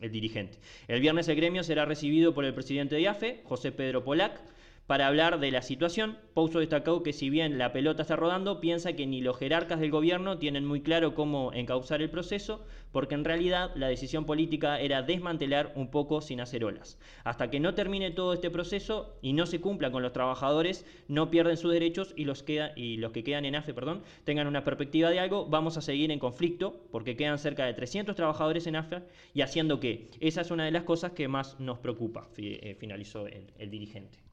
el 0.00 0.12
dirigente. 0.12 0.58
El 0.88 1.00
viernes 1.00 1.28
el 1.28 1.36
gremio 1.36 1.62
será 1.62 1.84
recibido 1.84 2.34
por 2.34 2.44
el 2.44 2.54
presidente 2.54 2.94
de 2.94 3.08
AFE, 3.08 3.40
José 3.44 3.72
Pedro 3.72 4.04
Polac, 4.04 4.40
para 4.86 5.08
hablar 5.08 5.40
de 5.40 5.50
la 5.50 5.62
situación, 5.62 6.16
Pouso 6.32 6.60
destacó 6.60 7.02
que 7.02 7.12
si 7.12 7.28
bien 7.28 7.58
la 7.58 7.72
pelota 7.72 8.02
está 8.02 8.14
rodando, 8.14 8.60
piensa 8.60 8.92
que 8.92 9.04
ni 9.04 9.20
los 9.20 9.36
jerarcas 9.36 9.80
del 9.80 9.90
gobierno 9.90 10.38
tienen 10.38 10.64
muy 10.64 10.80
claro 10.80 11.12
cómo 11.12 11.52
encauzar 11.52 12.02
el 12.02 12.10
proceso, 12.10 12.64
porque 12.92 13.16
en 13.16 13.24
realidad 13.24 13.72
la 13.74 13.88
decisión 13.88 14.26
política 14.26 14.78
era 14.78 15.02
desmantelar 15.02 15.72
un 15.74 15.90
poco 15.90 16.20
sin 16.20 16.40
hacer 16.40 16.64
olas. 16.64 17.00
Hasta 17.24 17.50
que 17.50 17.58
no 17.58 17.74
termine 17.74 18.12
todo 18.12 18.32
este 18.32 18.48
proceso 18.48 19.18
y 19.22 19.32
no 19.32 19.46
se 19.46 19.60
cumpla 19.60 19.90
con 19.90 20.04
los 20.04 20.12
trabajadores, 20.12 20.86
no 21.08 21.32
pierden 21.32 21.56
sus 21.56 21.72
derechos 21.72 22.14
y 22.16 22.24
los, 22.24 22.44
queda, 22.44 22.70
y 22.76 22.98
los 22.98 23.10
que 23.10 23.24
quedan 23.24 23.44
en 23.44 23.56
AFE 23.56 23.74
perdón, 23.74 24.04
tengan 24.22 24.46
una 24.46 24.62
perspectiva 24.62 25.10
de 25.10 25.18
algo, 25.18 25.46
vamos 25.46 25.76
a 25.76 25.82
seguir 25.82 26.12
en 26.12 26.20
conflicto, 26.20 26.86
porque 26.92 27.16
quedan 27.16 27.38
cerca 27.40 27.66
de 27.66 27.74
300 27.74 28.14
trabajadores 28.14 28.68
en 28.68 28.76
AFE 28.76 29.02
y 29.34 29.40
haciendo 29.40 29.80
que 29.80 30.06
esa 30.20 30.42
es 30.42 30.52
una 30.52 30.64
de 30.64 30.70
las 30.70 30.84
cosas 30.84 31.10
que 31.10 31.26
más 31.26 31.58
nos 31.58 31.80
preocupa, 31.80 32.28
eh, 32.36 32.76
finalizó 32.78 33.26
el 33.26 33.70
dirigente. 33.70 34.25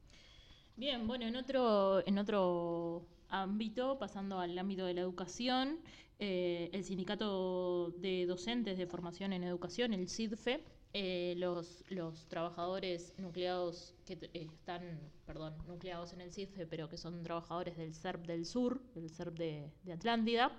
Bien, 0.76 1.06
bueno, 1.06 1.26
en 1.28 1.36
otro, 1.36 2.06
en 2.08 2.18
otro 2.18 3.06
ámbito, 3.30 4.00
pasando 4.00 4.40
al 4.40 4.58
ámbito 4.58 4.86
de 4.86 4.96
la 4.96 5.02
educación, 5.02 5.78
eh, 6.18 6.72
el 6.74 6.84
Sindicato 6.84 7.92
de 7.98 8.26
Docentes 8.26 8.80
de 8.80 8.88
Formación 8.88 9.34
en 9.34 9.44
Educación, 9.44 9.94
el 9.94 10.10
CIDFE, 10.10 10.64
eh, 10.96 11.36
los, 11.38 11.84
los 11.90 12.28
trabajadores 12.28 13.14
nucleados 13.20 13.94
que 14.04 14.14
eh, 14.14 14.48
están, 14.52 15.00
perdón, 15.28 15.54
nucleados 15.68 16.12
en 16.14 16.22
el 16.22 16.32
CIDFE, 16.32 16.66
pero 16.66 16.90
que 16.90 16.98
son 16.98 17.22
trabajadores 17.22 17.78
del 17.78 17.94
CERP 17.94 18.26
del 18.26 18.44
Sur, 18.44 18.82
del 18.96 19.12
CERP 19.12 19.38
de, 19.38 19.72
de, 19.84 19.94
Atlántida, 19.94 20.52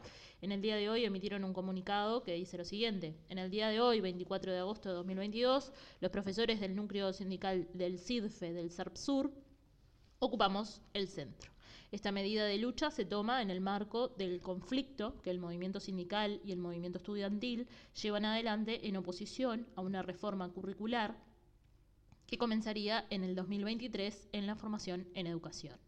en 0.42 0.52
el 0.52 0.62
día 0.62 0.76
de 0.76 0.90
hoy 0.90 1.04
emitieron 1.04 1.42
un 1.42 1.52
comunicado 1.52 2.22
que 2.22 2.34
dice 2.34 2.56
lo 2.56 2.64
siguiente. 2.64 3.16
En 3.28 3.38
el 3.38 3.50
día 3.50 3.68
de 3.68 3.80
hoy, 3.80 4.00
24 4.00 4.52
de 4.52 4.58
agosto 4.58 4.90
de 4.90 4.94
2022, 4.94 5.72
los 6.00 6.10
profesores 6.12 6.60
del 6.60 6.76
núcleo 6.76 7.12
sindical 7.12 7.66
del 7.74 7.98
CIDFE 7.98 8.52
del 8.52 8.70
CERP 8.70 8.96
Sur 8.96 9.43
ocupamos 10.18 10.80
el 10.92 11.08
centro. 11.08 11.54
Esta 11.94 12.10
medida 12.10 12.44
de 12.44 12.58
lucha 12.58 12.90
se 12.90 13.04
toma 13.04 13.40
en 13.40 13.50
el 13.50 13.60
marco 13.60 14.08
del 14.08 14.40
conflicto 14.40 15.20
que 15.22 15.30
el 15.30 15.38
movimiento 15.38 15.78
sindical 15.78 16.40
y 16.44 16.50
el 16.50 16.58
movimiento 16.58 16.98
estudiantil 16.98 17.68
llevan 18.02 18.24
adelante 18.24 18.88
en 18.88 18.96
oposición 18.96 19.68
a 19.76 19.80
una 19.80 20.02
reforma 20.02 20.48
curricular 20.48 21.16
que 22.26 22.36
comenzaría 22.36 23.06
en 23.10 23.22
el 23.22 23.36
2023 23.36 24.28
en 24.32 24.46
la 24.46 24.56
formación 24.56 25.06
en 25.14 25.28
educación. 25.28 25.78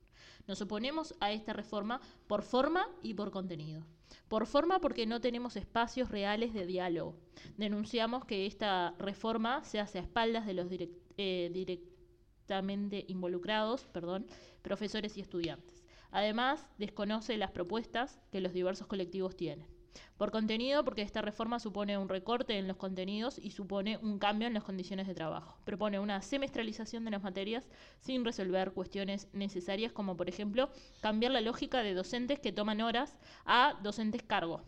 Nos 0.46 0.60
oponemos 0.60 1.14
a 1.18 1.32
esta 1.32 1.52
reforma 1.52 2.00
por 2.28 2.42
forma 2.42 2.88
y 3.02 3.14
por 3.14 3.32
contenido. 3.32 3.84
Por 4.28 4.46
forma 4.46 4.80
porque 4.80 5.06
no 5.06 5.20
tenemos 5.20 5.56
espacios 5.56 6.08
reales 6.08 6.54
de 6.54 6.66
diálogo. 6.66 7.16
Denunciamos 7.56 8.24
que 8.24 8.46
esta 8.46 8.94
reforma 8.98 9.64
se 9.64 9.80
hace 9.80 9.98
a 9.98 10.02
espaldas 10.02 10.46
de 10.46 10.54
los 10.54 10.68
eh, 11.16 11.50
directores 12.46 13.04
involucrados, 13.08 13.86
perdón, 13.92 14.26
profesores 14.62 15.16
y 15.16 15.20
estudiantes. 15.20 15.84
Además, 16.10 16.66
desconoce 16.78 17.36
las 17.36 17.50
propuestas 17.50 18.20
que 18.30 18.40
los 18.40 18.52
diversos 18.52 18.86
colectivos 18.86 19.36
tienen. 19.36 19.66
Por 20.18 20.30
contenido, 20.30 20.84
porque 20.84 21.02
esta 21.02 21.22
reforma 21.22 21.58
supone 21.58 21.96
un 21.98 22.08
recorte 22.08 22.58
en 22.58 22.68
los 22.68 22.76
contenidos 22.76 23.38
y 23.38 23.50
supone 23.50 23.98
un 23.98 24.18
cambio 24.18 24.46
en 24.46 24.54
las 24.54 24.64
condiciones 24.64 25.06
de 25.06 25.14
trabajo. 25.14 25.58
Propone 25.64 25.98
una 25.98 26.20
semestralización 26.22 27.04
de 27.04 27.10
las 27.10 27.22
materias 27.22 27.68
sin 28.00 28.24
resolver 28.24 28.72
cuestiones 28.72 29.28
necesarias 29.32 29.92
como, 29.92 30.16
por 30.16 30.28
ejemplo, 30.28 30.70
cambiar 31.00 31.32
la 31.32 31.40
lógica 31.40 31.82
de 31.82 31.94
docentes 31.94 32.38
que 32.40 32.52
toman 32.52 32.82
horas 32.82 33.16
a 33.46 33.78
docentes 33.82 34.22
cargo, 34.22 34.62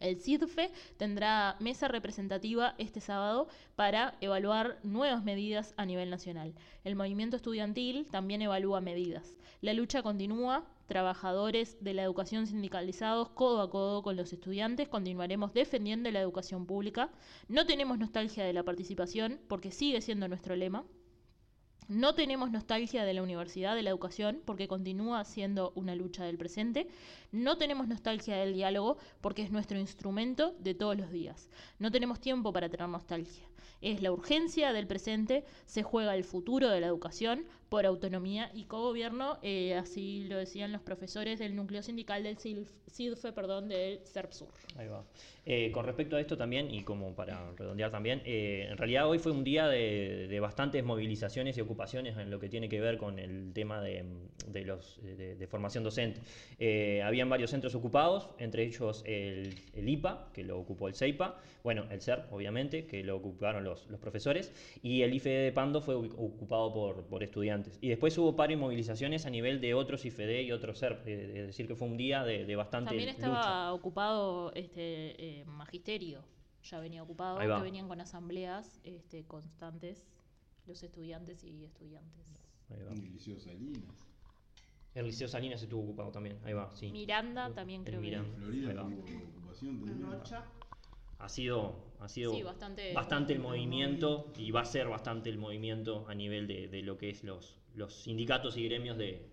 el 0.00 0.20
CIDFE 0.20 0.70
tendrá 0.96 1.56
mesa 1.60 1.86
representativa 1.88 2.74
este 2.78 3.00
sábado 3.00 3.48
para 3.76 4.16
evaluar 4.20 4.78
nuevas 4.82 5.22
medidas 5.22 5.74
a 5.76 5.86
nivel 5.86 6.10
nacional. 6.10 6.54
El 6.84 6.96
movimiento 6.96 7.36
estudiantil 7.36 8.06
también 8.10 8.42
evalúa 8.42 8.80
medidas. 8.80 9.36
La 9.60 9.74
lucha 9.74 10.02
continúa. 10.02 10.64
Trabajadores 10.86 11.76
de 11.80 11.94
la 11.94 12.02
educación 12.02 12.48
sindicalizados 12.48 13.28
codo 13.28 13.60
a 13.60 13.70
codo 13.70 14.02
con 14.02 14.16
los 14.16 14.32
estudiantes 14.32 14.88
continuaremos 14.88 15.52
defendiendo 15.52 16.10
la 16.10 16.20
educación 16.20 16.66
pública. 16.66 17.10
No 17.46 17.64
tenemos 17.64 17.96
nostalgia 17.98 18.42
de 18.42 18.52
la 18.52 18.64
participación 18.64 19.38
porque 19.46 19.70
sigue 19.70 20.00
siendo 20.00 20.26
nuestro 20.26 20.56
lema. 20.56 20.84
No 21.90 22.14
tenemos 22.14 22.52
nostalgia 22.52 23.04
de 23.04 23.14
la 23.14 23.22
universidad, 23.24 23.74
de 23.74 23.82
la 23.82 23.90
educación, 23.90 24.42
porque 24.44 24.68
continúa 24.68 25.24
siendo 25.24 25.72
una 25.74 25.96
lucha 25.96 26.24
del 26.24 26.38
presente. 26.38 26.86
No 27.32 27.58
tenemos 27.58 27.86
nostalgia 27.86 28.36
del 28.36 28.54
diálogo, 28.54 28.98
porque 29.20 29.42
es 29.42 29.52
nuestro 29.52 29.78
instrumento 29.78 30.54
de 30.58 30.74
todos 30.74 30.96
los 30.96 31.10
días. 31.10 31.48
No 31.78 31.90
tenemos 31.90 32.20
tiempo 32.20 32.52
para 32.52 32.68
tener 32.68 32.88
nostalgia. 32.88 33.44
Es 33.80 34.02
la 34.02 34.12
urgencia 34.12 34.72
del 34.72 34.86
presente, 34.86 35.44
se 35.64 35.82
juega 35.82 36.14
el 36.14 36.24
futuro 36.24 36.68
de 36.68 36.80
la 36.80 36.86
educación 36.86 37.46
por 37.70 37.86
autonomía 37.86 38.50
y 38.52 38.64
cogobierno, 38.64 39.38
eh, 39.42 39.74
así 39.74 40.24
lo 40.24 40.36
decían 40.36 40.72
los 40.72 40.82
profesores 40.82 41.38
del 41.38 41.54
núcleo 41.54 41.82
sindical 41.82 42.24
del 42.24 42.36
CIDFE, 42.36 43.32
perdón, 43.32 43.68
del 43.68 44.00
CERPSUR. 44.04 44.48
Ahí 44.76 44.88
va. 44.88 45.04
Eh, 45.46 45.70
con 45.70 45.86
respecto 45.86 46.16
a 46.16 46.20
esto 46.20 46.36
también, 46.36 46.72
y 46.74 46.82
como 46.82 47.14
para 47.14 47.52
redondear 47.52 47.90
también, 47.90 48.22
eh, 48.24 48.66
en 48.68 48.76
realidad 48.76 49.08
hoy 49.08 49.18
fue 49.18 49.32
un 49.32 49.44
día 49.44 49.68
de, 49.68 50.38
bastantes 50.40 50.82
movilizaciones 50.82 51.56
y 51.58 51.60
ocupaciones 51.60 52.16
en 52.16 52.30
lo 52.30 52.40
que 52.40 52.48
tiene 52.48 52.68
que 52.68 52.80
ver 52.80 52.98
con 52.98 53.18
el 53.18 53.52
tema 53.52 53.80
de, 53.80 54.04
los, 54.64 55.00
de, 55.02 55.46
formación 55.46 55.84
docente. 55.84 56.20
Habían 57.20 57.28
varios 57.28 57.50
centros 57.50 57.74
ocupados, 57.74 58.30
entre 58.38 58.64
ellos 58.64 59.02
el, 59.06 59.54
IPA, 59.74 60.30
que 60.32 60.42
lo 60.42 60.58
ocupó 60.58 60.88
el 60.88 60.94
CEIPA, 60.94 61.36
bueno, 61.62 61.84
el 61.90 62.00
CERP, 62.00 62.32
obviamente, 62.32 62.86
que 62.86 63.04
lo 63.04 63.16
ocuparon 63.16 63.62
los, 63.62 63.86
los 63.90 64.00
profesores, 64.00 64.50
y 64.82 65.02
el 65.02 65.12
IFE 65.12 65.28
de 65.28 65.52
Pando 65.52 65.82
fue 65.82 65.94
ocupado 65.94 66.72
por, 66.72 67.04
por 67.04 67.22
estudiantes 67.22 67.78
y 67.82 67.88
después 67.88 68.16
hubo 68.16 68.34
paro 68.34 68.54
y 68.54 68.56
movilizaciones 68.56 69.26
a 69.26 69.30
nivel 69.30 69.60
de 69.60 69.74
otros 69.74 70.04
IFD 70.06 70.42
y 70.42 70.52
otros 70.52 70.78
SERP, 70.78 71.06
eh, 71.06 71.40
es 71.40 71.46
decir, 71.48 71.66
que 71.66 71.74
fue 71.74 71.88
un 71.88 71.98
día 71.98 72.24
de, 72.24 72.56
bastante 72.56 72.88
También 72.88 73.10
estaba 73.10 73.74
ocupado 73.74 74.52
este 74.54 75.40
eh, 75.40 75.44
magisterio, 75.44 76.24
ya 76.62 76.80
venía 76.80 77.02
ocupado, 77.02 77.38
que 77.38 77.62
venían 77.62 77.86
con 77.86 78.00
asambleas 78.00 78.80
este, 78.84 79.24
constantes 79.24 80.06
los 80.66 80.82
estudiantes 80.82 81.44
y 81.44 81.64
estudiantes. 81.64 82.34
El 82.70 83.12
Liceo 83.12 83.38
Salinas. 83.38 84.09
El 84.94 85.06
Liceo 85.06 85.28
Salinas 85.28 85.62
estuvo 85.62 85.82
ocupado 85.82 86.10
también, 86.10 86.38
ahí 86.44 86.52
va, 86.52 86.70
sí. 86.74 86.90
Miranda 86.90 87.52
también 87.54 87.84
creo 87.84 88.00
que. 88.00 88.18
Florida 88.36 88.82
ocupación 88.82 89.84
también 89.84 90.20
ha 91.20 91.28
sido, 91.28 91.74
ha 92.00 92.08
sido 92.08 92.32
bastante, 92.94 93.32
el 93.32 93.40
movimiento. 93.40 94.32
y 94.36 94.50
va 94.50 94.62
a 94.62 94.64
ser 94.64 94.88
bastante 94.88 95.28
el 95.28 95.38
movimiento 95.38 96.06
a 96.08 96.14
nivel 96.14 96.46
de, 96.46 96.68
de 96.68 96.82
lo 96.82 96.96
que 96.96 97.10
es 97.10 97.24
los, 97.24 97.58
los 97.74 97.94
sindicatos 97.94 98.56
y 98.56 98.64
gremios 98.64 98.96
de, 98.96 99.28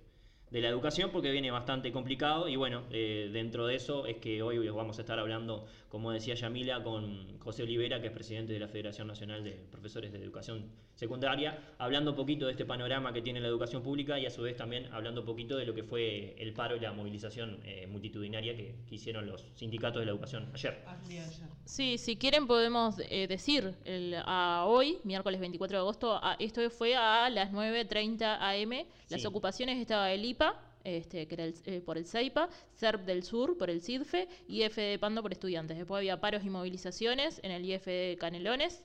de 0.52 0.62
la 0.62 0.70
educación 0.70 1.12
porque 1.12 1.32
viene 1.32 1.52
bastante 1.52 1.92
complicado 1.92 2.48
y 2.48 2.56
bueno, 2.56 2.84
eh, 2.92 3.30
dentro 3.34 3.68
de 3.68 3.76
eso 3.76 4.06
es 4.06 4.18
que 4.18 4.42
hoy 4.42 4.68
vamos 4.70 4.98
a 4.98 5.02
estar 5.02 5.20
hablando, 5.20 5.66
como 5.90 6.12
decía 6.12 6.36
Yamila, 6.36 6.84
con 6.84 7.38
José 7.40 7.64
Olivera, 7.64 8.00
que 8.02 8.08
es 8.08 8.14
presidente 8.14 8.54
de 8.54 8.60
la 8.60 8.68
Federación 8.68 9.08
Nacional 9.08 9.44
de 9.44 9.52
Profesores 9.52 10.12
de 10.12 10.20
Educación 10.20 10.72
Secundaria, 10.96 11.60
hablando 11.78 12.12
un 12.12 12.18
poquito 12.18 12.46
de 12.46 12.54
este 12.54 12.66
panorama 12.66 13.14
que 13.14 13.22
tiene 13.22 13.40
la 13.40 13.48
educación 13.48 13.84
pública 13.84 14.18
y 14.18 14.26
a 14.26 14.30
su 14.30 14.42
vez 14.42 14.56
también 14.56 14.92
hablando 14.94 15.22
un 15.22 15.28
poquito 15.28 15.58
de 15.58 15.66
lo 15.66 15.74
que 15.74 15.84
fue 15.84 16.36
el 16.40 16.54
paro 16.54 16.76
y 16.76 16.80
la 16.80 16.92
movilización 16.94 17.60
eh, 17.64 17.86
multitudinaria 17.88 18.56
que, 18.56 18.76
hicieron 18.90 19.28
los 19.28 19.46
sindicatos 19.54 20.00
de 20.00 20.06
la 20.06 20.12
educación 20.12 20.50
ayer. 20.54 20.84
Sí, 21.66 21.98
si 21.98 22.16
quieren 22.16 22.48
podemos 22.48 22.96
eh, 23.10 23.28
decir 23.28 23.76
el, 23.86 24.16
a 24.26 24.66
hoy, 24.66 24.98
miércoles 25.04 25.40
24 25.40 25.78
de 25.78 25.82
agosto, 25.82 26.20
esto 26.40 26.68
fue 26.70 26.96
a 26.96 27.30
las 27.30 27.52
9.30 27.52 28.38
am, 28.40 28.88
las 29.10 29.26
ocupaciones 29.26 29.78
estaba 29.78 30.12
el 30.12 30.26
este, 30.84 31.28
que 31.28 31.36
era 31.36 31.46
eh, 31.66 31.82
por 31.82 31.98
el 31.98 32.06
CEIPA, 32.06 32.50
CERP 32.76 33.06
del 33.06 33.24
Sur 33.24 33.58
por 33.58 33.70
el 33.70 33.82
CIDFE, 33.82 34.28
IF 34.48 34.76
de 34.76 34.98
Pando 35.00 35.22
por 35.22 35.32
estudiantes. 35.32 35.78
Después 35.78 36.00
había 36.00 36.22
paros 36.22 36.46
y 36.46 36.50
movilizaciones 36.50 37.40
en 37.44 37.52
el 37.52 37.66
IF 37.66 37.86
de 37.86 38.18
Canelones, 38.20 38.84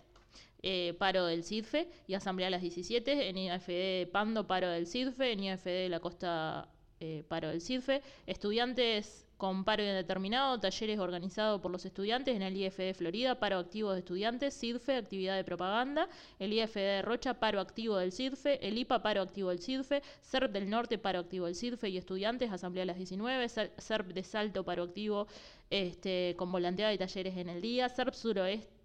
eh, 0.62 0.94
paro 0.98 1.26
del 1.26 1.44
CIDFE 1.44 1.88
y 2.06 2.14
asamblea 2.14 2.48
a 2.48 2.50
las 2.50 2.62
17, 2.62 3.28
en 3.28 3.38
IF 3.38 3.66
de 3.66 4.08
Pando, 4.12 4.46
paro 4.46 4.68
del 4.68 4.86
CIDFE, 4.86 5.32
en 5.32 5.44
IF 5.44 5.64
de 5.64 5.88
la 5.88 6.00
Costa, 6.00 6.68
eh, 7.00 7.24
paro 7.28 7.48
del 7.48 7.60
CIDFE. 7.60 8.02
Estudiantes 8.26 9.26
con 9.42 9.64
paro 9.64 9.82
indeterminado, 9.82 10.60
talleres 10.60 11.00
organizados 11.00 11.60
por 11.60 11.72
los 11.72 11.84
estudiantes 11.84 12.36
en 12.36 12.42
el 12.42 12.56
IF 12.56 12.76
de 12.76 12.94
Florida, 12.94 13.40
paro 13.40 13.58
activo 13.58 13.92
de 13.92 13.98
estudiantes, 13.98 14.56
CIDFE, 14.56 14.94
actividad 14.94 15.34
de 15.34 15.42
propaganda, 15.42 16.08
el 16.38 16.52
IF 16.52 16.74
de 16.74 17.02
Rocha, 17.02 17.34
paro 17.34 17.58
activo 17.58 17.96
del 17.96 18.12
CIDFE, 18.12 18.64
el 18.64 18.78
IPA, 18.78 19.02
paro 19.02 19.20
activo 19.20 19.48
del 19.50 19.58
CIDFE, 19.58 20.00
CERP 20.22 20.52
del 20.52 20.70
Norte, 20.70 20.96
paro 20.96 21.18
activo 21.18 21.46
del 21.46 21.56
CIDFE 21.56 21.88
y 21.88 21.98
estudiantes, 21.98 22.52
asamblea 22.52 22.84
a 22.84 22.86
las 22.86 22.96
19, 22.96 23.48
CERP 23.48 24.12
de 24.12 24.22
Salto, 24.22 24.62
paro 24.62 24.84
activo 24.84 25.26
este, 25.70 26.36
con 26.38 26.52
volanteada 26.52 26.94
y 26.94 26.98
talleres 26.98 27.36
en 27.36 27.48
el 27.48 27.60
día, 27.60 27.88
CERP 27.88 28.14
Suroeste, 28.14 28.81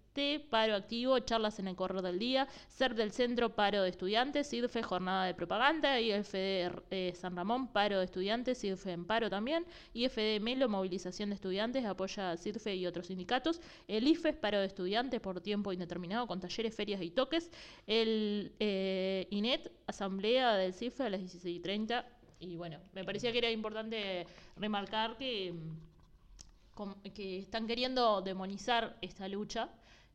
paro 0.50 0.74
activo, 0.74 1.18
charlas 1.20 1.58
en 1.58 1.68
el 1.68 1.76
correo 1.76 2.02
del 2.02 2.18
día, 2.18 2.48
SERP 2.68 2.96
del 2.96 3.12
centro, 3.12 3.54
paro 3.54 3.82
de 3.82 3.90
estudiantes, 3.90 4.48
CIDFE, 4.48 4.82
jornada 4.82 5.24
de 5.26 5.34
propaganda, 5.34 6.00
IFD 6.00 6.32
de 6.32 6.82
eh, 6.90 7.14
San 7.14 7.36
Ramón, 7.36 7.68
paro 7.68 7.98
de 7.98 8.04
estudiantes, 8.04 8.58
CIDFE 8.58 8.92
en 8.92 9.04
paro 9.04 9.30
también, 9.30 9.64
IFD 9.94 10.40
Melo, 10.40 10.68
movilización 10.68 11.28
de 11.28 11.36
estudiantes, 11.36 11.84
apoya 11.84 12.32
a 12.32 12.36
CIDFE 12.36 12.74
y 12.74 12.86
otros 12.86 13.06
sindicatos, 13.06 13.60
el 13.86 14.08
IFES, 14.08 14.36
paro 14.36 14.58
de 14.58 14.66
estudiantes 14.66 15.20
por 15.20 15.40
tiempo 15.40 15.72
indeterminado 15.72 16.26
con 16.26 16.40
talleres, 16.40 16.74
ferias 16.74 17.00
y 17.02 17.10
toques, 17.10 17.50
el 17.86 18.52
eh, 18.58 19.26
INET, 19.30 19.70
asamblea 19.86 20.56
del 20.56 20.74
CIDFE 20.74 21.04
a 21.04 21.10
las 21.10 21.20
16.30 21.20 22.04
y 22.40 22.56
bueno, 22.56 22.78
me 22.92 23.04
parecía 23.04 23.32
que 23.32 23.38
era 23.38 23.50
importante 23.50 24.26
remarcar 24.56 25.16
que 25.16 25.54
que 27.12 27.40
están 27.40 27.66
queriendo 27.66 28.22
demonizar 28.22 28.96
esta 29.00 29.26
lucha 29.26 29.68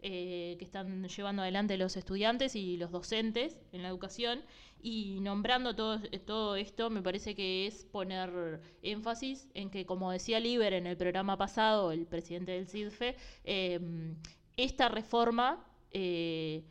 eh, 0.05 0.57
que 0.59 0.65
están 0.65 1.07
llevando 1.07 1.41
adelante 1.41 1.77
los 1.77 1.95
estudiantes 1.95 2.55
y 2.55 2.75
los 2.77 2.91
docentes 2.91 3.57
en 3.71 3.83
la 3.83 3.87
educación. 3.87 4.41
Y 4.81 5.19
nombrando 5.21 5.75
todo, 5.75 5.99
todo 6.25 6.57
esto 6.57 6.89
me 6.89 7.01
parece 7.01 7.35
que 7.35 7.67
es 7.67 7.85
poner 7.85 8.59
énfasis 8.81 9.47
en 9.53 9.69
que, 9.69 9.85
como 9.85 10.11
decía 10.11 10.41
Liber 10.41 10.73
en 10.73 10.87
el 10.87 10.97
programa 10.97 11.37
pasado, 11.37 11.93
el 11.93 12.05
presidente 12.05 12.51
del 12.51 12.67
CIDFE, 12.67 13.15
em, 13.45 14.15
esta 14.57 14.89
reforma... 14.89 15.65
Eh, 15.91 16.63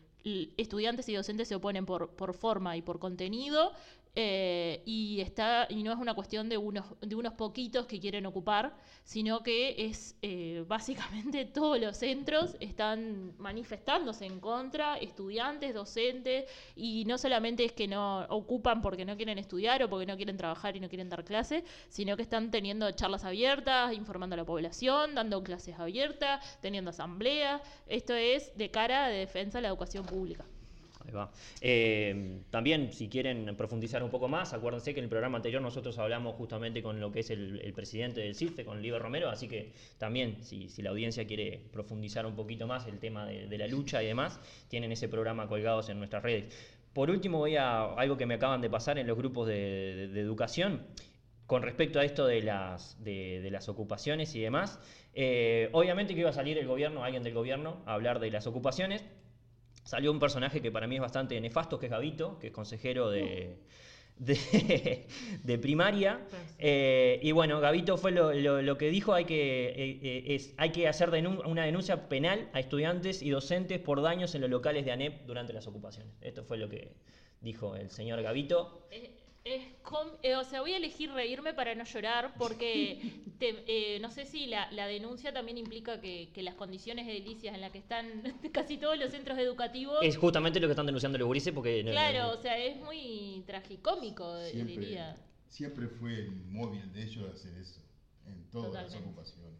estudiantes 0.57 1.09
y 1.09 1.15
docentes 1.15 1.49
se 1.49 1.57
oponen 1.57 1.85
por, 1.85 2.11
por 2.15 2.33
forma 2.33 2.77
y 2.77 2.83
por 2.83 3.01
contenido, 3.01 3.73
eh, 4.14 4.83
y 4.85 5.23
está 5.23 5.66
y 5.71 5.83
no 5.83 5.90
es 5.90 5.99
una 5.99 6.12
cuestión 6.12 6.50
de 6.50 6.59
unos 6.59 6.85
de 7.00 7.14
unos 7.14 7.33
poquitos 7.33 7.87
que 7.87 7.99
quieren 7.99 8.26
ocupar 8.26 8.76
sino 9.04 9.42
que 9.42 9.87
es 9.87 10.16
eh, 10.21 10.64
básicamente 10.69 11.45
todos 11.54 11.81
los 11.81 11.97
centros 11.97 12.54
están 12.61 13.35
manifestándose 13.38 14.26
en 14.26 14.38
contra 14.38 14.99
estudiantes 14.99 15.73
docentes 15.73 16.45
y 16.76 17.07
no 17.07 17.16
solamente 17.16 17.64
es 17.64 17.73
que 17.73 17.88
no 17.88 18.26
ocupan 18.28 18.83
porque 18.83 19.07
no 19.07 19.16
quieren 19.16 19.38
estudiar 19.38 19.83
o 19.83 19.88
porque 19.88 20.04
no 20.04 20.16
quieren 20.16 20.37
trabajar 20.37 20.76
y 20.76 20.81
no 20.81 20.90
quieren 20.90 21.09
dar 21.09 21.25
clases 21.25 21.64
sino 21.88 22.14
que 22.14 22.23
están 22.23 22.50
teniendo 22.50 22.90
charlas 22.92 23.25
abiertas 23.25 23.95
informando 23.95 24.35
a 24.35 24.37
la 24.37 24.45
población 24.45 25.14
dando 25.14 25.42
clases 25.42 25.78
abiertas 25.78 26.59
teniendo 26.61 26.90
asambleas. 26.90 27.62
Esto 27.87 28.14
es 28.14 28.57
de 28.57 28.71
cara 28.71 29.09
de 29.09 29.19
defensa 29.19 29.59
de 29.59 29.62
la 29.62 29.69
educación 29.69 30.04
pública 30.04 30.45
eh, 31.61 32.40
también, 32.50 32.92
si 32.92 33.09
quieren 33.09 33.54
profundizar 33.57 34.02
un 34.02 34.11
poco 34.11 34.28
más, 34.28 34.52
acuérdense 34.52 34.95
que 34.95 35.00
en 35.00 35.04
el 35.04 35.11
programa 35.11 35.37
anterior 35.38 35.62
nosotros 35.62 35.99
hablamos 35.99 36.35
justamente 36.37 36.83
con 36.83 37.00
lo 37.00 37.11
que 37.12 37.21
es 37.21 37.31
el, 37.31 37.73
presidente 37.75 38.21
del 38.21 38.35
CIFE, 38.35 38.64
con 38.64 38.83
Liber 38.83 39.00
Romero, 39.00 39.28
así 39.28 39.49
que 39.49 39.73
también, 39.99 40.42
si, 40.42 40.69
la 40.83 40.90
audiencia 40.90 41.26
quiere 41.26 41.61
profundizar 41.73 42.26
un 42.26 42.35
poquito 42.35 42.66
más 42.66 42.87
el 42.87 42.99
tema 42.99 43.26
de, 43.26 43.59
la 43.59 43.66
lucha 43.66 44.02
y 44.02 44.07
demás, 44.07 44.40
tienen 44.69 44.92
ese 44.92 45.09
programa 45.09 45.47
colgados 45.47 45.88
en 45.88 45.99
nuestras 45.99 46.23
redes. 46.23 46.54
Por 46.92 47.11
último, 47.11 47.38
voy 47.38 47.57
a 47.57 47.85
algo 47.95 48.16
que 48.16 48.26
me 48.26 48.35
acaban 48.35 48.61
de 48.61 48.69
pasar 48.69 48.99
en 48.99 49.07
los 49.07 49.16
grupos 49.16 49.49
de, 49.49 50.04
educación. 50.04 50.87
Con 51.47 51.62
respecto 51.62 52.00
a 52.00 52.04
esto 52.04 52.26
de 52.26 52.42
las, 52.42 53.69
ocupaciones 53.69 54.35
y 54.35 54.40
demás, 54.40 54.78
eh, 55.14 55.69
obviamente 55.73 56.14
que 56.14 56.21
iba 56.21 56.31
a 56.31 56.35
salir 56.35 56.59
el 56.59 56.66
gobierno, 56.66 57.04
alguien 57.04 57.23
del 57.23 57.35
gobierno, 57.35 57.83
a 57.87 57.95
hablar 57.95 58.21
de 58.21 58.31
las 58.31 58.47
ocupaciones, 58.47 59.04
salió 59.85 60.11
un 60.11 60.19
personaje 60.19 60.61
que 60.61 60.71
para 60.71 60.87
mí 60.87 60.97
es 60.97 61.00
bastante 61.00 61.41
nefasto, 61.41 61.79
que 61.79 61.87
es 61.87 61.93
Gavito, 61.93 62.38
que 62.38 62.49
es 62.49 62.52
consejero 62.52 63.11
de, 63.11 63.59
de, 64.19 65.59
primaria. 65.59 66.21
Eh, 66.59 67.19
y 67.23 67.33
bueno, 67.33 67.61
Gavito 67.61 67.97
fue 67.97 68.12
lo, 68.12 68.79
que 68.79 68.91
dijo, 68.91 69.14
hay 69.14 69.25
que, 69.25 69.69
eh, 69.69 70.00
eh, 70.02 70.35
es, 70.35 70.55
hay 70.57 70.71
que 70.71 70.88
hacer 70.88 71.11
una 71.45 71.64
denuncia 71.64 72.09
penal 72.09 72.49
a 72.52 72.61
estudiantes 72.61 73.23
y 73.23 73.31
docentes 73.31 73.81
por 73.81 74.02
daños 74.02 74.35
en 74.35 74.43
los 74.43 74.50
locales 74.50 74.85
de 74.85 74.93
ANEP 74.93 75.26
durante 75.26 75.52
las 75.52 75.67
ocupaciones. 75.67 76.14
Esto 76.21 76.45
fue 76.45 76.59
lo 76.59 76.69
que 76.69 76.93
dijo 77.41 77.75
el 77.76 77.91
señor 77.91 78.23
Gavito. 78.23 78.87
Eh, 79.44 80.37
o 80.37 80.44
sea, 80.44 80.61
voy 80.61 80.72
a 80.72 80.76
elegir 80.76 81.11
reírme 81.11 81.52
para 81.52 81.75
no 81.75 81.84
llorar 81.84 82.32
porque 82.38 83.00
eh, 83.40 83.99
no 84.00 84.11
sé 84.11 84.25
si 84.25 84.46
la, 84.46 84.68
denuncia 84.87 85.32
también 85.32 85.58
implica 85.58 86.00
que, 86.00 86.30
las 86.37 86.54
condiciones 86.54 87.08
edilicias 87.08 87.54
en 87.54 87.61
las 87.61 87.72
que 87.72 87.78
están 87.78 88.22
casi 88.52 88.78
todos 88.78 88.99
los 88.99 89.11
centros 89.11 89.37
educativos... 89.38 89.99
Es 90.02 90.16
justamente 90.16 90.61
lo 90.61 90.68
que 90.68 90.72
están 90.72 90.87
denunciando 90.87 91.18
los 91.18 91.26
gurises 91.26 91.52
porque... 91.52 91.82
Claro, 91.82 92.30
o 92.30 92.37
sea, 92.37 92.56
es 92.56 92.76
muy 92.76 93.42
tragicómico, 93.46 94.44
siempre, 94.44 94.76
diría. 94.76 95.16
Siempre 95.49 95.88
fue 95.88 96.14
el 96.14 96.30
móvil 96.30 96.92
de 96.92 97.02
ellos 97.02 97.28
hacer 97.34 97.52
eso, 97.58 97.80
en 98.26 98.49
todas 98.50 98.84
las 98.84 98.94
ocupaciones. 98.94 99.52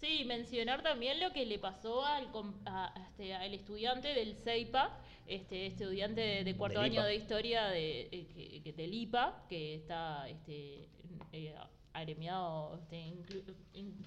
Sí, 0.00 0.24
mencionar 0.24 0.82
también 0.82 1.20
lo 1.20 1.30
que 1.32 1.44
le 1.44 1.58
pasó 1.58 2.04
al, 2.04 2.28
a- 2.64 2.98
a 2.98 3.02
este, 3.06 3.34
al 3.34 3.52
estudiante 3.52 4.08
del 4.08 4.34
CEIPA, 4.34 4.98
este 5.26 5.66
estudiante 5.66 6.20
de, 6.20 6.44
de 6.44 6.56
cuarto 6.56 6.80
año 6.80 7.02
de 7.04 7.14
historia 7.14 7.66
de, 7.66 8.02
eh, 8.10 8.26
que- 8.34 8.62
que- 8.62 8.72
del 8.72 8.92
IPA, 8.94 9.44
que 9.48 9.74
está 9.76 10.28
este, 10.28 10.88
eh, 11.32 11.54
agremiado, 11.92 12.76
este, 12.82 12.96
inclu- 12.96 13.54
in- 13.74 14.06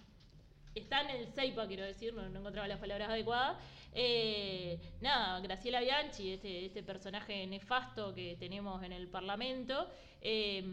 está 0.75 1.01
en 1.01 1.09
el 1.11 1.27
CEIPA, 1.27 1.67
quiero 1.67 1.83
decir, 1.85 2.13
no, 2.13 2.27
no 2.29 2.39
encontraba 2.39 2.67
las 2.67 2.79
palabras 2.79 3.09
adecuadas. 3.09 3.57
Eh, 3.93 4.79
nada, 5.01 5.39
Graciela 5.39 5.81
Bianchi, 5.81 6.31
este, 6.33 6.65
este 6.65 6.81
personaje 6.83 7.45
nefasto 7.47 8.13
que 8.13 8.35
tenemos 8.39 8.81
en 8.83 8.91
el 8.91 9.07
Parlamento, 9.07 9.87
eh, 10.21 10.63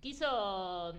quiso 0.00 0.94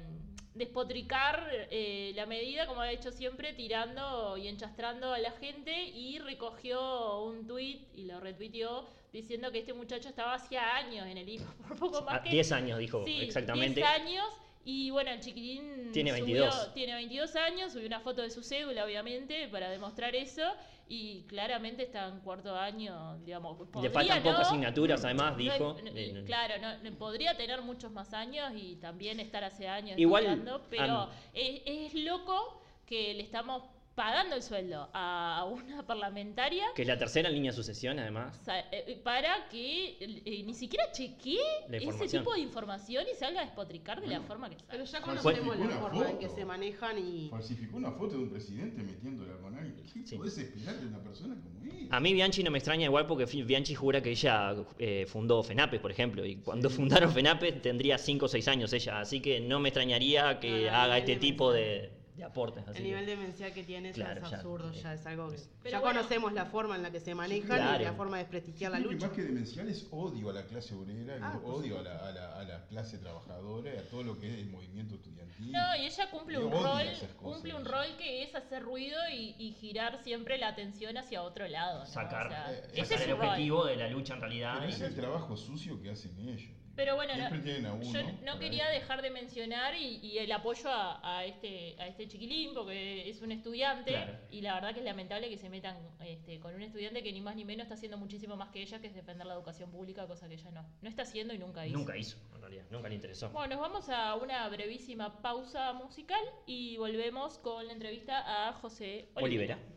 despotricar 0.57 1.47
eh, 1.71 2.11
la 2.15 2.25
medida, 2.25 2.67
como 2.67 2.81
ha 2.81 2.91
hecho 2.91 3.11
siempre, 3.11 3.53
tirando 3.53 4.37
y 4.37 4.47
enchastrando 4.47 5.13
a 5.13 5.19
la 5.19 5.31
gente 5.31 5.83
y 5.83 6.19
recogió 6.19 7.21
un 7.23 7.47
tuit 7.47 7.87
y 7.95 8.05
lo 8.05 8.19
retuiteó 8.19 8.87
diciendo 9.13 9.51
que 9.51 9.59
este 9.59 9.73
muchacho 9.73 10.09
estaba 10.09 10.33
hacía 10.33 10.75
años 10.75 11.07
en 11.07 11.17
el 11.17 11.29
IPA, 11.29 11.53
por 11.67 11.77
poco 11.77 12.01
más 12.03 12.15
Ah, 12.19 12.23
que 12.23 12.29
10 12.29 12.51
años 12.51 12.79
dijo 12.79 13.03
Sí, 13.05 13.19
exactamente. 13.21 13.79
10 13.79 13.87
años. 13.89 14.25
Y 14.69 14.89
bueno, 14.89 15.11
el 15.11 15.21
chiquilín 15.21 15.91
Tiene 15.93 16.11
subió- 16.11 16.41
22. 16.43 16.73
tiene 16.73 16.93
22 16.95 17.35
años, 17.37 17.71
subió 17.71 17.87
una 17.87 18.01
foto 18.01 18.21
de 18.21 18.29
su 18.29 18.43
cédula, 18.43 18.83
obviamente, 18.83 19.47
para 19.47 19.69
demostrar 19.69 20.13
eso. 20.13 20.43
Y 20.89 21.23
claramente 21.23 21.83
está 21.83 22.07
en 22.07 22.21
cuarto 22.21 22.55
año, 22.55 23.17
digamos. 23.25 23.59
Le 23.59 23.65
podría 23.65 23.91
faltan 23.91 24.23
no- 24.23 24.31
pocas 24.31 24.47
asignaturas, 24.47 25.03
además, 25.03 25.31
no- 25.33 25.37
dijo. 25.37 25.77
no- 25.83 26.23
claro, 26.25 26.53
podría 26.97 27.35
tener 27.35 27.61
muchos 27.61 27.91
más 27.91 28.13
años 28.13 28.51
y 28.55 28.77
también 28.77 29.19
estar 29.19 29.43
hace 29.43 29.67
años 29.67 29.97
Igual, 29.99 30.23
estudiando, 30.25 30.65
pero 30.69 31.09
es, 31.33 31.61
es 31.65 31.93
loco 31.93 32.61
que 32.85 33.13
le 33.15 33.23
estamos 33.23 33.63
pagando 33.97 34.35
el 34.35 34.43
sueldo 34.43 34.87
a 34.93 35.43
una 35.51 35.81
parlamentaria 35.87 36.65
Que 36.75 36.83
es 36.83 36.87
la 36.87 36.99
tercera 36.99 37.29
en 37.29 37.33
línea 37.33 37.49
de 37.51 37.55
sucesión, 37.57 37.97
además. 37.97 38.37
sa- 38.45 38.59
eh, 38.71 39.01
para 39.03 39.49
que 39.49 39.97
eh, 39.99 40.43
ni 40.45 40.53
siquiera 40.53 40.91
chequee 40.91 41.39
ese 41.71 42.19
tipo 42.19 42.31
de 42.35 42.41
información 42.41 43.05
y 43.11 43.15
salga 43.17 43.41
a 43.41 43.45
despotricar 43.45 43.99
de 43.99 44.05
la 44.07 44.21
forma 44.21 44.51
que 44.51 44.57
Pero 44.69 44.85
salga. 44.85 45.07
ya 45.15 45.21
conocemos 45.23 45.57
la 45.57 45.77
forma 45.77 46.09
en 46.11 46.19
que 46.19 46.29
se 46.29 46.45
manejan 46.45 46.99
y... 46.99 47.29
Falsificó 47.31 47.77
una 47.77 47.91
foto 47.91 48.17
de 48.17 48.23
un 48.23 48.29
presidente 48.29 48.83
metiéndola 48.83 49.33
con 49.41 49.55
alguien. 49.57 49.75
¿Qué 49.91 50.05
Sí. 50.07 50.15
podés 50.15 50.37
esperar 50.37 50.75
de 50.79 50.85
una 50.85 50.99
persona 50.99 51.35
como 51.35 51.65
él? 51.65 51.87
A 51.89 51.99
mí 51.99 52.13
Bianchi 52.13 52.43
no 52.43 52.51
me 52.51 52.59
extraña 52.59 52.85
igual 52.85 53.07
porque 53.07 53.25
Bianchi 53.25 53.73
jura 53.73 54.01
que 54.03 54.11
ella 54.11 54.53
eh, 54.77 55.05
fundó 55.07 55.41
FENAPES, 55.41 55.79
por 55.79 55.89
ejemplo, 55.89 56.23
y 56.23 56.35
cuando 56.35 56.69
fundaron 56.69 57.11
FENAPES 57.11 57.63
tendría 57.63 57.97
5 57.97 58.25
o 58.25 58.27
6 58.29 58.47
años 58.47 58.71
ella, 58.73 58.99
así 58.99 59.21
que 59.21 59.39
no 59.39 59.59
me 59.59 59.69
extrañaría 59.69 60.39
que 60.39 60.65
No, 60.65 60.71
no, 60.71 60.77
haga 60.77 60.97
este 60.99 61.15
tipo 61.15 61.51
de, 61.51 61.96
de 62.17 62.23
aportes. 62.23 62.63
así 62.67 62.71
El 62.71 62.75
que- 62.77 62.83
nivel 62.83 63.05
demencial 63.05 63.53
que 63.53 63.63
tiene 63.63 63.89
ya 63.89 63.93
Claro, 64.05 64.23
es 64.25 64.29
ya, 64.31 64.37
absurdo, 64.37 64.71
eh. 64.71 64.79
ya 64.81 64.93
es 64.95 65.05
algo 65.05 65.29
que... 65.29 65.37
Pero 65.63 65.71
ya 65.71 65.79
bueno. 65.79 65.99
conocemos 65.99 66.33
la 66.33 66.45
forma 66.45 66.75
en 66.75 66.81
la 66.83 66.91
que 66.91 66.99
se 66.99 67.13
manejan 67.13 67.57
Claro. 67.57 67.81
y 67.81 67.85
la 67.85 67.93
forma 67.93 68.17
de 68.17 68.23
desprestigiar 68.23 68.71
la 68.71 68.79
que 68.79 68.83
lucha. 68.85 69.07
más 69.07 69.15
que 69.15 69.23
demencial 69.23 69.69
es 69.69 69.87
odio 69.91 70.29
a 70.31 70.33
la 70.33 70.43
clase 70.47 70.73
obrera, 70.73 71.17
Ah, 71.21 71.39
por 71.39 71.55
odio 71.55 71.79
a 71.79 71.83
la, 71.83 71.95
a, 72.07 72.11
la, 72.11 72.39
a 72.39 72.43
la 72.43 72.65
clase 72.67 72.97
trabajadora 72.97 73.73
y 73.73 73.77
a 73.77 73.83
todo 73.89 74.03
lo 74.03 74.19
que 74.19 74.27
es 74.33 74.39
el 74.39 74.49
movimiento 74.49 74.95
estudiantil. 74.95 75.51
No, 75.51 75.75
y 75.77 75.85
ella 75.85 76.09
cumple 76.09 76.39
un 76.39 76.51
Odia 76.53 76.83
rol, 76.93 77.09
cumple 77.21 77.53
un 77.53 77.65
rol 77.65 77.85
que 77.99 78.23
es 78.23 78.33
hacer 78.33 78.63
ruido 78.63 78.97
y, 79.13 79.35
y 79.37 79.51
girar 79.53 80.03
siempre 80.03 80.39
la 80.39 80.47
atención 80.49 80.97
hacia 80.97 81.21
otro 81.21 81.47
lado. 81.47 81.79
¿no? 81.81 81.85
Sacar, 81.85 82.27
O 82.27 82.29
sea, 82.31 82.51
eh, 82.51 82.63
ese 82.73 82.85
sacar 82.85 82.97
es 82.97 83.01
el 83.03 83.09
su 83.11 83.17
rol. 83.17 83.25
objetivo 83.27 83.65
de 83.65 83.75
la 83.75 83.87
lucha 83.89 84.13
en 84.15 84.21
realidad. 84.21 84.53
Pero 84.57 84.69
y- 84.69 84.73
es 84.73 84.81
el 84.81 84.95
trabajo 84.95 85.37
sucio 85.37 85.79
que 85.81 85.91
hacen 85.91 86.17
ellos. 86.19 86.49
Pero 86.77 86.95
bueno, 86.95 87.11
no, 87.13 87.19
Siempre 87.27 87.39
tienen 87.39 87.65
a 87.65 87.73
uno 87.73 87.83
yo 87.83 87.99
no 88.23 88.39
quería 88.39 88.69
dejar 88.69 89.01
de 89.01 89.09
mencionar 89.09 89.75
y, 89.75 89.97
y 89.97 90.19
el 90.19 90.31
apoyo 90.31 90.69
a, 90.69 91.17
a 91.17 91.25
este 91.25 91.75
a 91.79 91.87
este 91.87 92.07
chiquilín 92.07 92.53
porque 92.53 93.09
es 93.09 93.21
un 93.21 93.31
estudiante 93.33 93.91
Claro. 93.91 94.13
y 94.29 94.39
la 94.41 94.53
verdad 94.55 94.73
que 94.73 94.79
es 94.79 94.85
lamentable 94.85 95.27
que 95.29 95.37
se 95.37 95.49
metan 95.49 95.75
este, 96.05 96.39
con 96.39 96.53
un 96.53 96.61
estudiante 96.61 97.03
que 97.03 97.11
ni 97.11 97.19
más 97.19 97.35
ni 97.35 97.43
menos 97.43 97.63
está 97.63 97.73
haciendo 97.73 97.97
muchísimo 97.97 98.37
más 98.37 98.49
que 98.49 98.61
ella 98.61 98.79
que 98.79 98.87
es 98.87 98.95
defender 98.95 99.25
la 99.25 99.33
educación 99.33 99.71
pública 99.71 100.07
cosa 100.07 100.27
que 100.29 100.35
ella 100.35 100.51
no 100.51 100.65
no 100.81 100.87
está 100.89 101.01
haciendo 101.01 101.33
y 101.33 101.39
nunca 101.39 101.65
hizo. 101.67 101.77
Nunca 101.77 101.97
hizo, 101.97 102.17
en 102.35 102.41
realidad, 102.41 102.65
nunca 102.69 102.87
le 102.89 102.95
interesó. 102.95 103.29
Bueno, 103.31 103.55
nos 103.55 103.61
vamos 103.61 103.89
a 103.89 104.15
una 104.15 104.47
brevísima 104.47 105.19
pausa 105.21 105.73
musical 105.73 106.21
y 106.45 106.77
volvemos 106.77 107.39
con 107.39 107.65
la 107.65 107.73
entrevista 107.73 108.49
a 108.49 108.53
José 108.53 109.09
Olivera. 109.15 109.55
Olivera. 109.55 109.76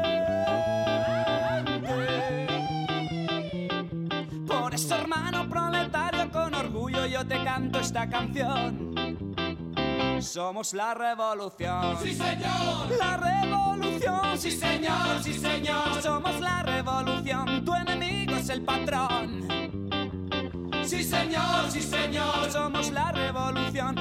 Te 7.31 7.43
canto 7.45 7.79
esta 7.79 8.09
canción. 8.09 8.93
Somos 10.19 10.73
la 10.73 10.93
revolución. 10.93 11.97
Sí, 12.03 12.13
señor. 12.13 12.91
La 12.99 13.17
revolución. 13.17 14.37
Sí, 14.37 14.51
señor, 14.51 15.23
sí, 15.23 15.33
señor. 15.33 16.01
Somos 16.01 16.39
la 16.41 16.63
revolución. 16.63 17.63
Tu 17.63 17.73
enemigo 17.73 18.35
es 18.35 18.49
el 18.49 18.63
patrón. 18.63 19.47
Sí, 20.83 21.03
señor, 21.03 21.69
sí, 21.69 21.81
señor. 21.81 22.51
Somos 22.51 22.91
la 22.91 23.11
revolución. 23.13 23.95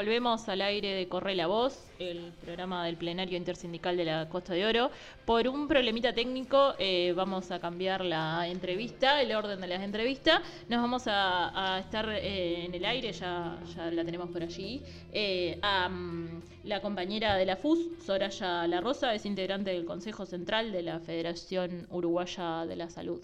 Volvemos 0.00 0.48
al 0.48 0.62
aire 0.62 0.94
de 0.94 1.08
Corre 1.08 1.34
la 1.34 1.46
Voz, 1.46 1.78
el 1.98 2.32
programa 2.42 2.86
del 2.86 2.96
plenario 2.96 3.36
intersindical 3.36 3.98
de 3.98 4.06
la 4.06 4.30
Costa 4.30 4.54
de 4.54 4.64
Oro. 4.64 4.90
Por 5.26 5.46
un 5.46 5.68
problemita 5.68 6.14
técnico 6.14 6.72
eh, 6.78 7.12
vamos 7.14 7.50
a 7.50 7.60
cambiar 7.60 8.02
la 8.02 8.48
entrevista, 8.48 9.20
el 9.20 9.34
orden 9.34 9.60
de 9.60 9.66
las 9.66 9.82
entrevistas. 9.82 10.40
Nos 10.70 10.80
vamos 10.80 11.06
a, 11.06 11.74
a 11.74 11.80
estar 11.80 12.08
eh, 12.08 12.64
en 12.64 12.74
el 12.74 12.82
aire, 12.86 13.12
ya, 13.12 13.58
ya 13.76 13.90
la 13.90 14.02
tenemos 14.02 14.30
por 14.30 14.42
allí. 14.42 14.82
eh, 15.12 15.58
a 15.60 15.90
mm, 15.90 16.42
la 16.64 16.80
compañera 16.80 17.36
de 17.36 17.44
la 17.44 17.56
FUS, 17.56 17.80
Soraya 18.02 18.66
La 18.68 18.80
Rosa, 18.80 19.12
es 19.12 19.26
integrante 19.26 19.68
del 19.70 19.84
Consejo 19.84 20.24
Central 20.24 20.72
de 20.72 20.80
la 20.82 21.00
Federación 21.00 21.86
Uruguaya 21.90 22.64
de 22.64 22.76
la 22.76 22.88
Salud. 22.88 23.20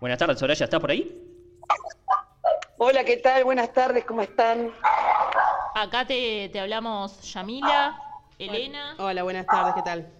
Buenas 0.00 0.18
tardes, 0.18 0.40
Soraya, 0.40 0.64
¿estás 0.64 0.80
por 0.80 0.90
ahí? 0.90 1.28
Hola, 2.78 3.04
¿qué 3.04 3.18
tal? 3.18 3.44
Buenas 3.44 3.72
tardes, 3.72 4.04
¿cómo 4.04 4.22
están? 4.22 4.72
Acá 5.74 6.06
te, 6.06 6.50
te 6.50 6.60
hablamos 6.60 7.20
Yamila, 7.32 7.98
Elena. 8.38 8.94
Hola, 8.98 9.22
buenas 9.22 9.46
tardes, 9.46 9.74
¿qué 9.74 9.82
tal? 9.82 10.12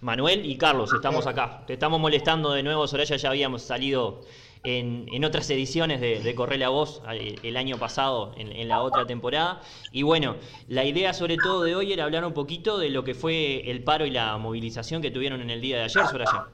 Manuel 0.00 0.46
y 0.46 0.56
Carlos, 0.56 0.92
estamos 0.94 1.26
acá. 1.26 1.64
Te 1.66 1.74
estamos 1.74 2.00
molestando 2.00 2.52
de 2.52 2.62
nuevo, 2.62 2.86
Soraya, 2.86 3.16
ya 3.16 3.28
habíamos 3.28 3.62
salido 3.62 4.22
en, 4.64 5.08
en 5.12 5.24
otras 5.24 5.48
ediciones 5.50 6.00
de, 6.00 6.20
de 6.20 6.34
Corre 6.34 6.56
la 6.56 6.70
Voz 6.70 7.02
el, 7.10 7.38
el 7.42 7.56
año 7.56 7.76
pasado, 7.78 8.32
en, 8.36 8.50
en 8.50 8.68
la 8.68 8.82
otra 8.82 9.06
temporada. 9.06 9.60
Y 9.92 10.02
bueno, 10.02 10.36
la 10.68 10.84
idea 10.84 11.12
sobre 11.12 11.36
todo 11.36 11.62
de 11.62 11.76
hoy 11.76 11.92
era 11.92 12.04
hablar 12.04 12.24
un 12.24 12.32
poquito 12.32 12.78
de 12.78 12.88
lo 12.88 13.04
que 13.04 13.14
fue 13.14 13.70
el 13.70 13.84
paro 13.84 14.06
y 14.06 14.10
la 14.10 14.38
movilización 14.38 15.02
que 15.02 15.10
tuvieron 15.10 15.42
en 15.42 15.50
el 15.50 15.60
día 15.60 15.76
de 15.76 15.82
ayer, 15.84 16.06
Soraya. 16.06 16.46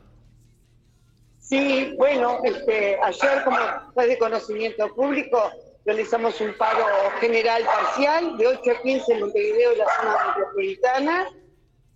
Sí, 1.39 1.95
bueno, 1.99 2.39
este, 2.45 2.99
ayer, 3.01 3.45
como 3.45 3.59
fue 3.95 4.07
de 4.09 4.19
conocimiento 4.19 4.89
público, 4.95 5.51
realizamos 5.85 6.41
un 6.41 6.57
paro 6.57 6.85
general 7.21 7.65
parcial 7.65 8.37
de 8.39 8.47
8 8.47 8.71
a 8.71 8.83
15 8.83 9.13
en 9.13 9.21
Montevideo 9.21 9.73
y 9.73 9.77
la 9.77 9.87
zona 9.97 10.27
metropolitana. 10.29 11.29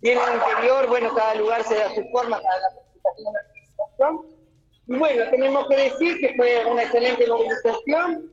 Y 0.01 0.09
en 0.09 0.19
el 0.19 0.33
interior, 0.35 0.87
bueno, 0.87 1.13
cada 1.15 1.35
lugar 1.35 1.63
se 1.63 1.75
da 1.75 1.93
su 1.95 2.03
forma 2.11 2.39
para 2.39 2.59
la 2.59 2.69
participación 2.75 3.33
de 3.33 3.39
la. 3.39 3.57
Y 4.89 4.95
bueno, 4.95 5.29
tenemos 5.29 5.67
que 5.67 5.75
decir 5.75 6.19
que 6.19 6.33
fue 6.35 6.65
una 6.65 6.83
excelente 6.83 7.27
movilización, 7.27 8.31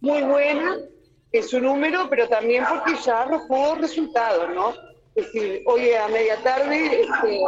muy 0.00 0.22
buena 0.22 0.76
en 1.32 1.42
su 1.42 1.60
número, 1.60 2.08
pero 2.10 2.28
también 2.28 2.64
porque 2.68 2.94
ya 3.02 3.22
arrojó 3.22 3.76
resultados, 3.76 4.50
¿no? 4.54 4.74
Es 5.14 5.32
decir, 5.32 5.62
hoy 5.66 5.92
a 5.92 6.08
media 6.08 6.36
tarde 6.42 7.02
este, 7.02 7.40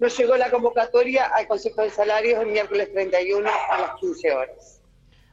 nos 0.00 0.18
llegó 0.18 0.36
la 0.36 0.50
convocatoria 0.50 1.26
al 1.26 1.46
Consejo 1.46 1.82
de 1.82 1.90
Salarios 1.90 2.40
el 2.40 2.48
miércoles 2.48 2.92
31 2.92 3.48
a 3.70 3.80
las 3.80 3.94
15 4.00 4.32
horas. 4.32 4.77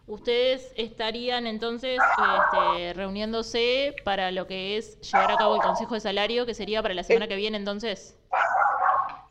Ustedes 0.07 0.71
estarían 0.75 1.47
entonces 1.47 1.99
este, 1.99 2.93
reuniéndose 2.93 3.95
para 4.03 4.31
lo 4.31 4.45
que 4.45 4.77
es 4.77 4.99
llevar 5.01 5.31
a 5.31 5.37
cabo 5.37 5.55
el 5.55 5.61
Consejo 5.61 5.95
de 5.95 5.99
Salario, 5.99 6.45
que 6.45 6.53
sería 6.53 6.81
para 6.83 6.93
la 6.93 7.03
semana 7.03 7.27
que 7.27 7.35
viene 7.35 7.57
entonces. 7.57 8.15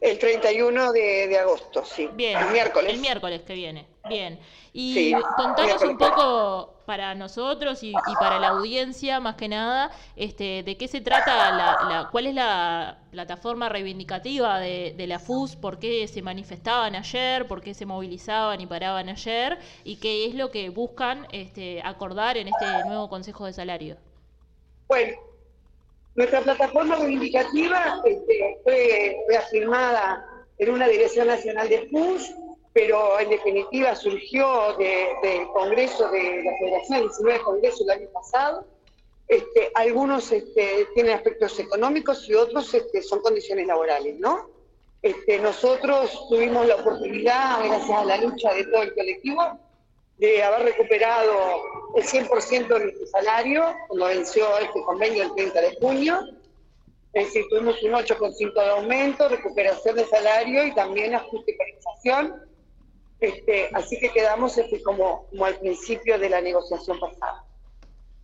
El 0.00 0.18
31 0.18 0.92
de, 0.92 1.28
de 1.28 1.38
agosto, 1.38 1.84
sí. 1.84 2.10
Bien. 2.14 2.38
El 2.38 2.50
miércoles. 2.50 2.92
El 2.92 3.00
miércoles 3.00 3.42
que 3.42 3.54
viene. 3.54 3.86
Bien. 4.08 4.38
Y 4.72 4.94
Sí, 4.94 5.14
contanos 5.36 5.80
un 5.82 5.96
poco 5.96 6.73
para 6.84 7.14
nosotros 7.14 7.82
y, 7.82 7.90
y 7.90 8.14
para 8.20 8.38
la 8.38 8.48
audiencia, 8.48 9.20
más 9.20 9.36
que 9.36 9.48
nada, 9.48 9.90
este, 10.16 10.62
de 10.62 10.76
qué 10.76 10.86
se 10.88 11.00
trata, 11.00 11.50
la, 11.50 11.78
la- 11.88 12.08
cuál 12.10 12.26
es 12.26 12.34
la 12.34 12.98
plataforma 13.10 13.68
reivindicativa 13.68 14.58
de, 14.60 14.94
la 15.06 15.18
FUS, 15.18 15.56
por 15.56 15.78
qué 15.78 16.06
se 16.08 16.22
manifestaban 16.22 16.94
ayer, 16.94 17.46
por 17.46 17.60
qué 17.62 17.74
se 17.74 17.86
movilizaban 17.86 18.60
y 18.60 18.66
paraban 18.66 19.08
ayer, 19.08 19.58
y 19.84 19.96
qué 19.96 20.26
es 20.26 20.34
lo 20.34 20.50
que 20.50 20.70
buscan 20.70 21.26
este, 21.32 21.80
acordar 21.84 22.36
en 22.36 22.48
este 22.48 22.66
nuevo 22.86 23.08
Consejo 23.08 23.46
de 23.46 23.52
Salario. 23.52 23.96
Bueno, 24.88 25.12
nuestra 26.14 26.40
plataforma 26.42 26.96
reivindicativa 26.96 28.00
este, 28.04 28.58
fue, 28.62 29.16
fue 29.26 29.36
afirmada 29.36 30.24
en 30.58 30.70
una 30.70 30.86
dirección 30.88 31.26
nacional 31.26 31.68
de 31.68 31.88
FUS, 31.88 32.32
pero 32.74 33.18
en 33.20 33.30
definitiva 33.30 33.94
surgió 33.94 34.74
de- 34.76 35.08
del 35.22 35.46
Congreso 35.48 36.10
de 36.10 36.42
la 36.42 36.52
Federación, 36.58 36.98
el 36.98 37.02
19 37.08 37.40
Congreso 37.40 37.84
el 37.84 37.90
año 37.90 38.08
pasado. 38.12 38.66
Este, 39.28 39.70
algunos 39.74 40.30
este, 40.32 40.86
tienen 40.94 41.14
aspectos 41.14 41.58
económicos 41.58 42.28
y 42.28 42.34
otros 42.34 42.74
este, 42.74 43.00
son 43.02 43.20
condiciones 43.22 43.66
laborales, 43.66 44.18
¿no? 44.18 44.50
Este, 45.00 45.38
nosotros 45.38 46.26
tuvimos 46.28 46.66
la 46.66 46.76
oportunidad, 46.76 47.64
gracias 47.64 47.90
a 47.98 48.04
la 48.04 48.16
lucha 48.18 48.52
de 48.52 48.64
todo 48.64 48.82
el 48.82 48.94
colectivo, 48.94 49.42
de 50.18 50.42
haber 50.42 50.62
recuperado 50.66 51.32
el 51.96 52.02
100% 52.04 52.68
de 52.68 52.80
nuestro 52.80 53.06
salario 53.06 53.64
cuando 53.88 54.06
venció 54.06 54.46
este 54.58 54.82
convenio 54.82 55.22
el 55.24 55.34
30 55.34 55.60
de 55.60 55.76
junio. 55.76 56.20
Es 57.12 57.26
decir, 57.26 57.44
tuvimos 57.48 57.80
un 57.82 57.92
8,5 57.92 58.52
de 58.54 58.70
aumento, 58.70 59.28
recuperación 59.28 59.94
de 59.96 60.04
salario 60.06 60.66
y 60.66 60.74
también 60.74 61.14
ajuste 61.14 61.52
y 61.52 61.54
actualización. 61.54 62.53
Este, 63.20 63.70
así 63.72 63.98
que 63.98 64.10
quedamos 64.10 64.56
este, 64.58 64.82
como, 64.82 65.26
como 65.30 65.46
al 65.46 65.56
principio 65.56 66.18
de 66.18 66.28
la 66.28 66.40
negociación 66.40 66.98
pasada. 67.00 67.44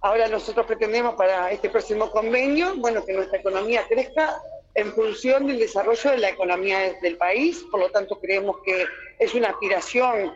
Ahora 0.02 0.28
nosotros 0.28 0.66
pretendemos 0.66 1.14
para 1.14 1.50
este 1.52 1.68
próximo 1.70 2.10
convenio, 2.10 2.74
bueno, 2.76 3.04
que 3.04 3.12
nuestra 3.12 3.38
economía 3.38 3.84
crezca 3.88 4.40
en 4.74 4.92
función 4.92 5.46
del 5.46 5.58
desarrollo 5.58 6.10
de 6.10 6.18
la 6.18 6.28
economía 6.30 6.78
de- 6.78 6.96
del 7.02 7.16
país, 7.16 7.64
por 7.70 7.80
lo 7.80 7.90
tanto 7.90 8.18
creemos 8.20 8.56
que 8.64 8.86
es 9.18 9.34
una 9.34 9.48
aspiración 9.50 10.32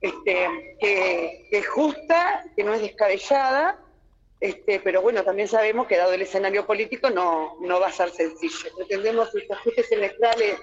este, 0.00 0.46
que, 0.80 1.46
que 1.50 1.58
es 1.58 1.68
justa, 1.68 2.44
que 2.54 2.62
no 2.64 2.74
es 2.74 2.82
descabellada, 2.82 3.78
este, 4.40 4.80
pero 4.80 5.00
bueno, 5.00 5.24
también 5.24 5.48
sabemos 5.48 5.86
que 5.86 5.96
dado 5.96 6.12
el 6.12 6.20
escenario 6.22 6.66
político 6.66 7.08
no, 7.08 7.56
no 7.60 7.80
va 7.80 7.86
a 7.86 7.92
ser 7.92 8.10
sencillo. 8.10 8.68
Pretendemos 8.76 9.34
estos 9.34 9.56
ajustes 9.56 9.88
semestrales 9.88 10.56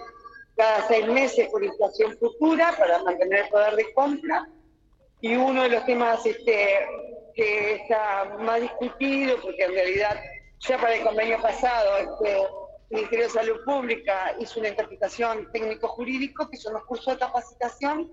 cada 0.56 0.88
seis 0.88 1.08
meses 1.08 1.50
por 1.50 1.64
inflación 1.64 2.18
futura 2.18 2.76
para 2.78 3.04
mantener 3.04 3.46
el 3.46 3.50
poder 3.50 3.76
de 3.76 3.94
compra. 3.94 4.48
Y 5.22 5.36
uno 5.36 5.64
de 5.64 5.70
los 5.70 5.86
temas 5.86 6.26
este, 6.26 6.80
que 7.34 7.76
está 7.76 8.36
más 8.40 8.62
discutido, 8.62 9.38
porque 9.42 9.64
en 9.64 9.72
realidad 9.72 10.20
ya 10.60 10.78
para 10.78 10.96
el 10.96 11.04
convenio 11.04 11.42
pasado 11.42 11.98
este, 11.98 12.42
el 12.42 12.98
Ministerio 12.98 13.26
de 13.26 13.32
Salud 13.32 13.64
Pública 13.66 14.36
hizo 14.40 14.60
una 14.60 14.70
interpretación 14.70 15.52
técnico-jurídico, 15.52 16.50
que 16.50 16.58
son 16.58 16.74
los 16.74 16.84
cursos 16.86 17.14
de 17.14 17.20
capacitación 17.20 18.12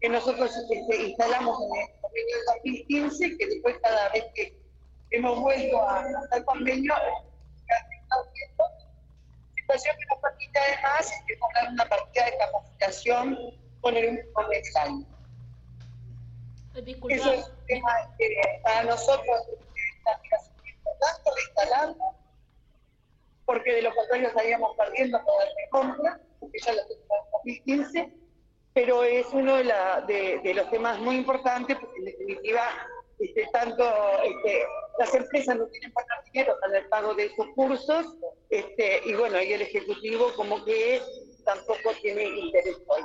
que 0.00 0.08
nosotros 0.08 0.50
este, 0.56 1.02
instalamos 1.08 1.58
en 1.60 1.80
el 1.80 2.00
convenio 2.00 2.36
del 2.36 2.44
2015, 2.64 3.36
que 3.36 3.46
después 3.46 3.76
cada 3.82 4.08
vez 4.10 4.24
que 4.34 4.56
hemos 5.10 5.40
vuelto 5.40 5.82
a 5.82 6.04
convenio, 6.44 6.94
situación 9.68 9.96
que 9.98 10.06
nos 10.06 10.18
permite 10.22 10.58
además 10.58 11.12
cobrar 11.38 11.68
una 11.72 11.84
partida 11.88 12.24
de 12.26 12.38
capacitación 12.38 13.38
con 13.80 13.96
el. 13.96 14.24
Disculpa. 16.84 17.14
Eso 17.16 17.32
es 17.32 17.48
un 17.48 17.66
tema 17.66 17.92
que 18.18 18.40
para 18.62 18.84
nosotros 18.84 19.40
es 19.48 20.50
importante, 20.76 21.30
instalarlo, 21.48 22.14
porque 23.44 23.72
de 23.74 23.82
lo 23.82 23.94
contrario 23.94 24.28
estaríamos 24.28 24.76
perdiendo 24.76 25.22
poder 25.24 25.48
de 25.48 25.68
compra, 25.70 26.20
porque 26.40 26.58
ya 26.64 26.72
lo 26.74 26.82
tenemos 26.86 27.08
en 27.10 27.30
2015, 27.66 28.12
pero 28.74 29.02
es 29.02 29.26
uno 29.32 29.56
de, 29.56 29.64
la- 29.64 30.00
de- 30.02 30.38
de 30.38 30.54
los 30.54 30.70
temas 30.70 30.98
muy 31.00 31.16
importantes, 31.16 31.76
porque 31.80 31.98
en 31.98 32.04
definitiva, 32.04 32.62
este, 33.18 33.46
tanto 33.52 33.84
este, 34.22 34.64
las 34.98 35.14
empresas 35.14 35.56
no 35.56 35.66
tienen 35.66 35.92
para 35.92 36.06
dinero 36.32 36.56
para 36.60 36.78
el 36.78 36.86
pago 36.88 37.14
de 37.14 37.26
esos 37.26 37.46
cursos, 37.54 38.06
este, 38.50 39.02
y 39.04 39.14
bueno, 39.14 39.40
y 39.42 39.52
el 39.52 39.62
Ejecutivo 39.62 40.32
como 40.34 40.64
que 40.64 41.00
tampoco 41.44 41.92
tiene 42.02 42.24
interés 42.24 42.76
hoy. 42.86 43.02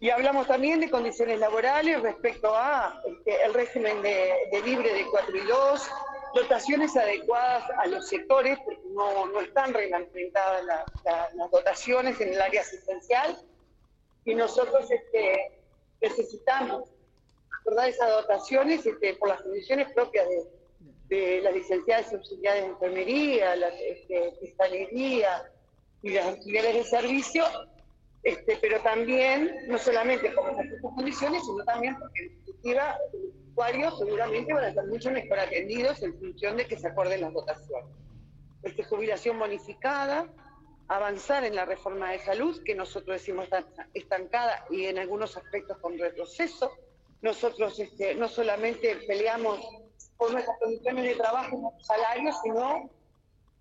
Y 0.00 0.10
hablamos 0.10 0.46
también 0.46 0.80
de 0.80 0.90
condiciones 0.90 1.38
laborales 1.38 2.02
respecto 2.02 2.54
a 2.54 3.00
este, 3.06 3.42
el 3.44 3.54
régimen 3.54 4.02
de, 4.02 4.34
de 4.52 4.62
libre 4.62 4.92
de 4.92 5.06
4 5.10 5.36
y 5.36 5.46
2, 5.46 5.90
dotaciones 6.34 6.94
adecuadas 6.96 7.64
a 7.78 7.86
los 7.86 8.08
sectores, 8.08 8.58
porque 8.64 8.82
no, 8.88 9.26
no 9.26 9.40
están 9.40 9.72
reglamentadas 9.72 10.64
la- 10.64 10.84
la- 11.04 11.30
las 11.34 11.50
dotaciones 11.50 12.20
en 12.20 12.34
el 12.34 12.40
área 12.42 12.60
asistencial, 12.60 13.38
y 14.26 14.34
nosotros 14.34 14.90
este, 14.90 15.52
necesitamos 16.00 16.90
acordar 17.64 17.88
esas 17.88 18.10
dotaciones 18.10 18.84
este, 18.84 19.14
por 19.14 19.30
las 19.30 19.40
condiciones 19.40 19.90
propias 19.92 20.26
de, 20.28 21.16
de 21.16 21.40
las 21.42 21.54
licenciadas 21.54 22.12
y 22.12 22.16
auxiliares 22.16 22.62
de 22.62 22.68
enfermería, 22.68 23.56
la 23.56 23.68
este, 23.68 24.32
fiscalería 24.40 25.50
y 26.02 26.10
las 26.10 26.26
auxiliares 26.26 26.74
de 26.74 26.84
servicio, 26.84 27.44
este, 28.22 28.58
pero 28.60 28.80
también, 28.80 29.66
no 29.68 29.78
solamente 29.78 30.30
por 30.30 30.50
estas 30.50 30.80
condiciones, 30.80 31.42
sino 31.44 31.64
también 31.64 31.96
porque 31.98 32.20
en 32.20 32.28
definitiva 32.38 32.98
los 33.12 33.50
usuarios 33.50 33.98
seguramente 33.98 34.52
van 34.52 34.64
a 34.64 34.68
estar 34.68 34.86
mucho 34.86 35.10
mejor 35.10 35.38
atendidos 35.38 36.02
en 36.02 36.18
función 36.18 36.56
de 36.56 36.66
que 36.66 36.78
se 36.78 36.88
acuerden 36.88 37.22
las 37.22 37.32
dotaciones. 37.32 37.96
Este, 38.62 38.82
jubilación 38.82 39.38
bonificada, 39.38 40.26
avanzar 40.88 41.44
en 41.44 41.54
la 41.54 41.64
reforma 41.64 42.12
de 42.12 42.18
salud, 42.18 42.62
que 42.64 42.74
nosotros 42.74 43.20
decimos 43.20 43.44
está 43.44 43.64
estancada 43.94 44.64
y 44.70 44.86
en 44.86 44.98
algunos 44.98 45.36
aspectos 45.36 45.78
con 45.78 45.98
retroceso. 45.98 46.70
Nosotros 47.24 47.78
este, 47.80 48.14
no 48.16 48.28
solamente 48.28 48.96
peleamos 49.08 49.58
por 50.18 50.30
nuestras 50.30 50.58
condiciones 50.58 51.04
de 51.06 51.14
trabajo 51.14 51.56
y 51.56 51.58
nuestros 51.58 51.86
salarios, 51.86 52.36
sino 52.42 52.90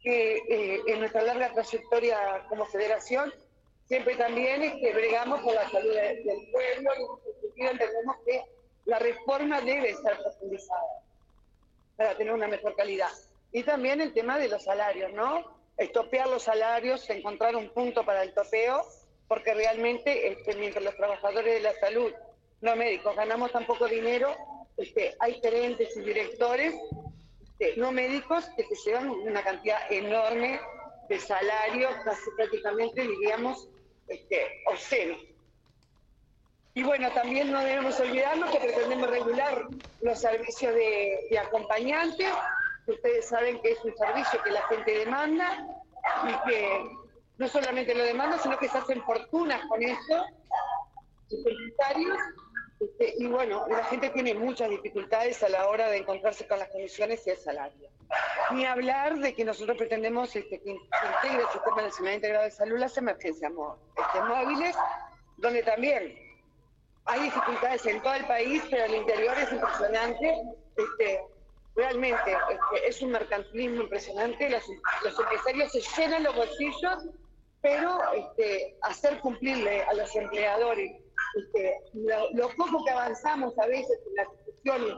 que 0.02 0.36
eh, 0.50 0.82
en 0.86 1.00
nuestra 1.00 1.22
larga 1.22 1.54
trayectoria 1.54 2.46
como 2.50 2.66
federación 2.66 3.34
siempre 3.88 4.18
también 4.18 4.64
este, 4.64 4.92
bregamos 4.94 5.40
por 5.44 5.54
la 5.56 5.70
salud 5.70 5.94
de- 5.94 6.24
del 6.26 6.52
pueblo 6.52 6.92
y 7.26 7.42
sentido 7.42 7.72
entendemos 7.72 8.18
que 8.26 8.44
la 8.84 9.00
reforma 9.00 9.62
debe 9.62 9.94
ser 9.96 10.18
profundizada 10.22 11.00
para 11.96 12.18
tener 12.18 12.34
una 12.34 12.50
mejor 12.50 12.76
calidad. 12.76 13.12
Y 13.54 13.64
también 13.64 14.02
el 14.02 14.14
tema 14.14 14.38
de 14.40 14.50
los 14.50 14.62
salarios, 14.66 15.14
¿no? 15.14 15.58
Estopear 15.78 16.28
los 16.28 16.44
salarios, 16.44 17.10
encontrar 17.10 17.56
un 17.56 17.70
punto 17.70 18.04
para 18.04 18.24
el 18.24 18.34
topeo, 18.34 18.86
porque 19.30 19.54
realmente 19.54 20.28
este, 20.34 20.54
mientras 20.56 20.84
los 20.84 20.98
trabajadores 20.98 21.54
de 21.54 21.60
la 21.62 21.74
salud, 21.80 22.12
no 22.64 22.78
médicos, 22.78 23.16
ganamos 23.16 23.52
tan 23.52 23.66
poco 23.66 23.88
dinero, 23.88 24.34
este, 24.78 25.16
hay 25.20 25.40
gerentes 25.42 25.96
y 25.98 26.02
directores 26.02 26.74
este, 27.42 27.76
no 27.78 27.92
médicos 27.92 28.46
que 28.56 28.64
se 28.64 28.76
llevan 28.86 29.10
una 29.10 29.44
cantidad 29.44 29.80
enorme 29.92 30.60
de 31.10 31.20
salario, 31.20 31.90
casi 32.06 32.32
prácticamente 32.38 33.02
diríamos 33.02 33.68
este, 34.08 34.64
obsceno. 34.72 35.18
Y 36.74 36.84
bueno, 36.84 37.12
también 37.12 37.52
no 37.52 37.60
debemos 37.60 38.00
olvidarnos 38.00 38.50
que 38.50 38.60
pretendemos 38.60 39.10
regular 39.10 39.68
los 40.02 40.20
servicios 40.20 40.74
de, 40.74 41.28
de 41.30 41.40
acompañante, 41.40 42.26
que 42.86 42.92
ustedes 42.94 43.28
saben 43.28 43.62
que 43.62 43.72
es 43.72 43.84
un 43.84 43.96
servicio 43.96 44.42
que 44.42 44.52
la 44.52 44.66
gente 44.68 45.00
demanda 45.00 45.68
y 46.24 46.50
que 46.50 46.84
no 47.38 47.48
solamente 47.50 47.94
lo 47.94 48.04
demanda, 48.04 48.40
sino 48.40 48.58
que 48.58 48.70
se 48.70 48.78
hacen 48.78 49.04
fortunas 49.04 49.62
con 49.68 49.84
eso, 49.84 50.26
sus 51.28 51.46
este, 52.84 53.16
y 53.18 53.28
bueno, 53.28 53.66
la 53.70 53.84
gente 53.86 54.10
tiene 54.10 54.34
muchas 54.34 54.70
dificultades 54.70 55.42
a 55.44 55.50
la 55.50 55.68
hora 55.68 55.90
de 55.90 55.98
encontrarse 55.98 56.48
con 56.48 56.60
las 56.60 56.70
condiciones 56.70 57.26
y 57.26 57.32
el 57.32 57.38
salario. 57.38 57.90
Ni 58.52 58.66
hablar 58.66 59.18
de 59.20 59.34
que 59.34 59.46
nosotros 59.46 59.78
pretendemos 59.78 60.36
este, 60.36 60.60
que 60.62 60.72
integre 60.72 61.44
el 61.44 61.50
Sistema 61.52 61.82
Nacional 61.82 62.16
Integrado 62.16 62.46
de 62.46 62.52
Salud 62.52 62.78
las 62.78 62.98
emergencias 62.98 63.52
este, 63.52 64.22
móviles, 64.22 64.76
donde 65.38 65.64
también 65.64 66.16
hay 67.06 67.22
dificultades 67.22 67.86
en 67.86 68.02
todo 68.02 68.14
el 68.14 68.26
país, 68.26 68.64
pero 68.70 68.86
el 68.86 68.96
interior 68.96 69.38
es 69.38 69.52
impresionante. 69.52 70.42
Este, 70.76 71.22
realmente 71.76 72.32
este, 72.32 72.88
es 72.88 73.02
un 73.02 73.12
mercantilismo 73.12 73.84
impresionante. 73.84 74.50
Los, 74.50 74.64
los 75.04 75.20
empresarios 75.20 75.72
se 75.72 76.02
llenan 76.02 76.24
los 76.24 76.36
bolsillos, 76.36 77.08
pero 77.62 78.00
este, 78.14 78.78
hacer 78.82 79.20
cumplirle 79.20 79.84
a 79.84 79.94
los 79.94 80.16
empleadores 80.16 81.03
este, 81.36 81.82
lo, 81.94 82.30
lo 82.32 82.50
poco 82.56 82.84
que 82.86 82.92
avanzamos 82.92 83.58
a 83.60 83.68
veces 83.68 84.00
en 84.08 84.16
las 84.16 84.28
discusiones 84.46 84.94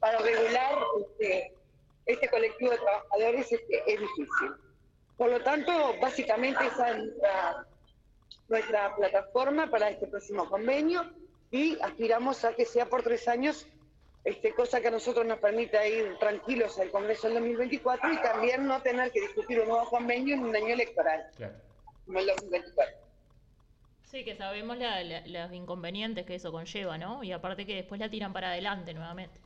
para 0.00 0.18
regular 0.18 0.78
este, 1.00 1.52
este 2.06 2.28
colectivo 2.28 2.70
de 2.72 2.78
trabajadores 2.78 3.52
este, 3.52 3.78
es 3.92 4.00
difícil. 4.00 4.50
Por 5.16 5.30
lo 5.30 5.40
tanto, 5.42 5.72
básicamente 6.00 6.66
esa 6.66 6.90
es 6.90 6.98
nuestra, 6.98 7.66
nuestra 8.48 8.96
plataforma 8.96 9.70
para 9.70 9.90
este 9.90 10.06
próximo 10.06 10.48
convenio 10.48 11.10
y 11.50 11.78
aspiramos 11.80 12.44
a 12.44 12.54
que 12.54 12.64
sea 12.66 12.86
por 12.86 13.02
tres 13.02 13.26
años, 13.28 13.66
este, 14.24 14.52
cosa 14.52 14.80
que 14.80 14.88
a 14.88 14.90
nosotros 14.90 15.24
nos 15.24 15.38
permita 15.38 15.86
ir 15.86 16.18
tranquilos 16.18 16.78
al 16.80 16.90
Congreso 16.90 17.28
del 17.28 17.34
2024 17.38 18.12
y 18.12 18.20
también 18.22 18.66
no 18.66 18.82
tener 18.82 19.10
que 19.12 19.20
discutir 19.20 19.60
un 19.60 19.68
nuevo 19.68 19.88
convenio 19.88 20.34
en 20.34 20.44
un 20.44 20.54
año 20.54 20.74
electoral, 20.74 21.30
Claro. 21.36 21.54
como 22.04 22.18
el 22.18 22.26
2024. 22.26 23.05
Sí, 24.06 24.24
que 24.24 24.36
sabemos 24.36 24.78
la- 24.78 25.02
la- 25.02 25.26
los 25.26 25.52
inconvenientes 25.52 26.24
que 26.24 26.36
eso 26.36 26.52
conlleva, 26.52 26.96
¿no? 26.96 27.24
Y 27.24 27.32
aparte 27.32 27.66
que 27.66 27.74
después 27.74 28.00
la 28.00 28.08
tiran 28.08 28.32
para 28.32 28.50
adelante 28.50 28.94
nuevamente. 28.94 29.40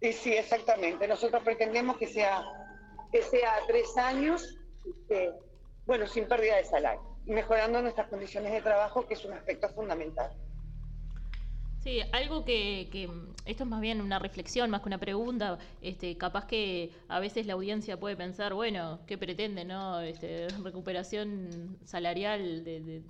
Sí, 0.00 0.12
sí, 0.14 0.32
exactamente. 0.32 1.06
Nosotros 1.06 1.42
pretendemos 1.42 1.98
que 1.98 2.06
sea, 2.06 2.42
que 3.12 3.22
sea 3.22 3.52
tres 3.66 3.96
años, 3.98 4.56
este, 4.88 5.30
bueno, 5.84 6.06
sin 6.06 6.26
pérdida 6.26 6.56
de 6.56 6.64
salario, 6.64 7.02
mejorando 7.26 7.82
nuestras 7.82 8.08
condiciones 8.08 8.50
de 8.50 8.62
trabajo, 8.62 9.06
que 9.06 9.12
es 9.14 9.24
un 9.26 9.34
aspecto 9.34 9.68
fundamental. 9.68 10.32
Sí, 11.82 12.00
algo 12.12 12.44
que, 12.44 12.88
que 12.92 13.10
esto 13.44 13.64
es 13.64 13.68
más 13.68 13.80
bien 13.80 14.00
una 14.00 14.20
reflexión 14.20 14.70
más 14.70 14.82
que 14.82 14.88
una 14.88 14.98
pregunta, 14.98 15.58
este, 15.80 16.16
capaz 16.16 16.46
que 16.46 16.92
a 17.08 17.18
veces 17.18 17.44
la 17.46 17.54
audiencia 17.54 17.98
puede 17.98 18.14
pensar, 18.16 18.54
bueno, 18.54 19.00
¿qué 19.06 19.18
pretende, 19.18 19.64
no? 19.64 20.00
Este, 20.00 20.46
recuperación 20.62 21.78
salarial 21.84 22.62
de, 22.64 22.80
de- 22.80 23.02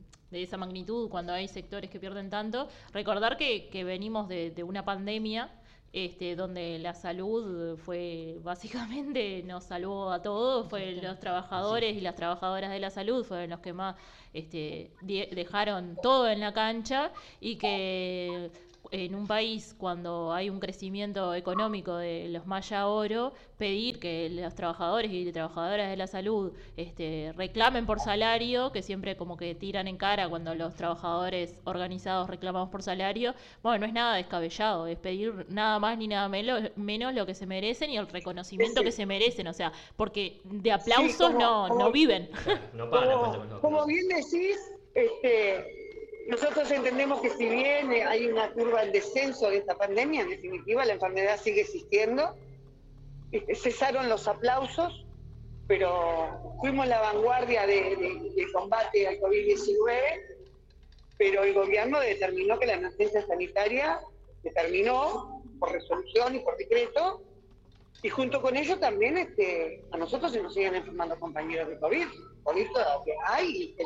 esa 0.43 0.57
magnitud 0.57 1.11
cuando 1.11 1.35
hay 1.35 1.47
sectores 1.47 1.91
que 1.91 2.01
pierden 2.01 2.31
tanto. 2.31 2.67
Recordar 2.95 3.37
que, 3.37 3.69
que 3.69 3.85
venimos 3.85 4.29
de 4.29 4.65
una 4.65 4.83
pandemia 4.83 5.51
este, 5.93 6.37
donde 6.37 6.79
la 6.79 6.95
salud 6.95 7.77
fue 7.79 8.39
básicamente 8.43 9.43
nos 9.45 9.65
salvó 9.65 10.11
a 10.11 10.23
todos, 10.23 10.69
fue 10.69 10.93
los 10.93 11.19
trabajadores 11.21 11.97
y 11.97 12.01
las 12.01 12.17
trabajadoras 12.17 12.71
de 12.71 12.81
la 12.81 12.91
salud 12.91 13.25
fueron 13.25 13.51
los 13.51 13.61
que 13.61 13.73
más 13.73 13.97
este, 14.33 14.91
dejaron 15.03 15.97
todo 16.03 16.29
en 16.29 16.41
la 16.41 16.53
cancha 16.53 17.13
y 17.41 17.57
que 17.57 18.51
en 18.93 19.15
un 19.15 19.27
país 19.27 19.75
cuando 19.79 20.35
hay 20.35 20.51
un 20.51 20.61
crecimiento 20.61 21.35
económico 21.35 21.97
de 21.97 22.29
los 22.29 22.47
Maya 22.47 22.87
Oro, 22.87 23.33
pedir 23.57 23.99
que 23.99 24.29
los 24.29 24.55
trabajadores 24.55 25.11
y 25.11 25.33
trabajadoras 25.33 25.89
de 25.89 25.97
la 25.97 26.07
salud 26.07 26.53
este, 26.77 27.33
reclamen 27.35 27.87
por 27.87 28.01
salario, 28.01 28.71
que 28.71 28.83
siempre 28.83 29.17
como 29.17 29.39
que 29.39 29.55
tiran 29.55 29.89
en 29.89 29.97
cara 29.97 30.29
cuando 30.29 30.55
los 30.55 30.75
trabajadores 30.77 31.55
organizados 31.65 32.29
reclamamos 32.29 32.69
por 32.69 32.83
salario, 32.83 33.35
bueno, 33.63 33.79
no 33.79 33.87
es 33.87 33.95
nada 33.95 34.15
descabellado, 34.17 34.87
es 34.87 34.99
pedir 34.99 35.47
nada 35.49 35.79
más 35.79 35.97
ni 35.97 36.07
nada 36.07 36.29
menos, 36.29 36.61
menos 36.77 37.15
lo 37.15 37.25
que 37.25 37.35
se 37.35 37.47
merecen 37.47 37.91
y 37.91 37.97
el 37.97 38.07
reconocimiento 38.09 38.83
que 38.83 38.93
se 38.93 39.07
merecen, 39.07 39.47
o 39.47 39.55
sea, 39.55 39.73
porque 39.97 40.43
de 40.45 40.71
aplausos 40.71 41.17
como- 41.33 41.39
no, 41.39 41.69
como- 41.69 41.81
no 41.81 41.93
viven. 41.93 42.29
No 42.75 42.91
pagan 42.91 43.19
Como, 43.19 43.61
como 43.61 43.87
bien 43.87 44.07
decís, 44.09 44.59
este, 44.95 45.82
nosotros 46.29 46.71
entendemos 46.71 47.21
que 47.21 47.31
si 47.31 47.49
bien 47.49 47.93
eh, 47.93 48.05
hay 48.05 48.27
una 48.27 48.51
curva 48.53 48.83
en 48.83 48.93
descenso 48.93 49.49
de 49.51 49.59
esta 49.59 49.77
pandemia, 49.77 50.23
en 50.23 50.31
definitiva 50.31 50.85
la 50.85 50.95
enfermedad 50.95 51.41
sigue 51.41 51.63
existiendo, 51.63 52.37
este, 53.33 53.55
cesaron 53.55 54.09
los 54.09 54.29
aplausos, 54.29 55.07
pero 55.67 56.57
fuimos 56.61 56.87
la 56.87 57.01
vanguardia 57.01 57.67
de, 57.67 58.47
combate 58.53 59.09
al 59.09 59.19
COVID-19, 59.21 59.95
pero 61.19 61.43
el 61.45 61.55
gobierno 61.55 62.01
determinó 62.01 62.59
que 62.59 62.67
la 62.67 62.75
emergencia 62.75 63.27
sanitaria 63.27 64.01
determinó 64.43 65.43
por 65.59 65.73
resolución 65.73 66.35
y 66.37 66.41
por 66.41 66.57
decreto, 66.57 67.23
y 68.03 68.09
junto 68.09 68.43
con 68.43 68.57
ello 68.57 68.79
también 68.79 69.17
este, 69.17 69.85
a 69.93 69.97
nosotros 69.97 70.33
se 70.33 70.43
nos 70.43 70.53
siguen 70.53 70.75
enfermando 70.75 71.19
compañeros 71.21 71.69
de 71.69 71.79
COVID. 71.79 72.07
COVID 72.43 72.73
todavía 72.73 73.15
hay, 73.27 73.47
y 73.47 73.77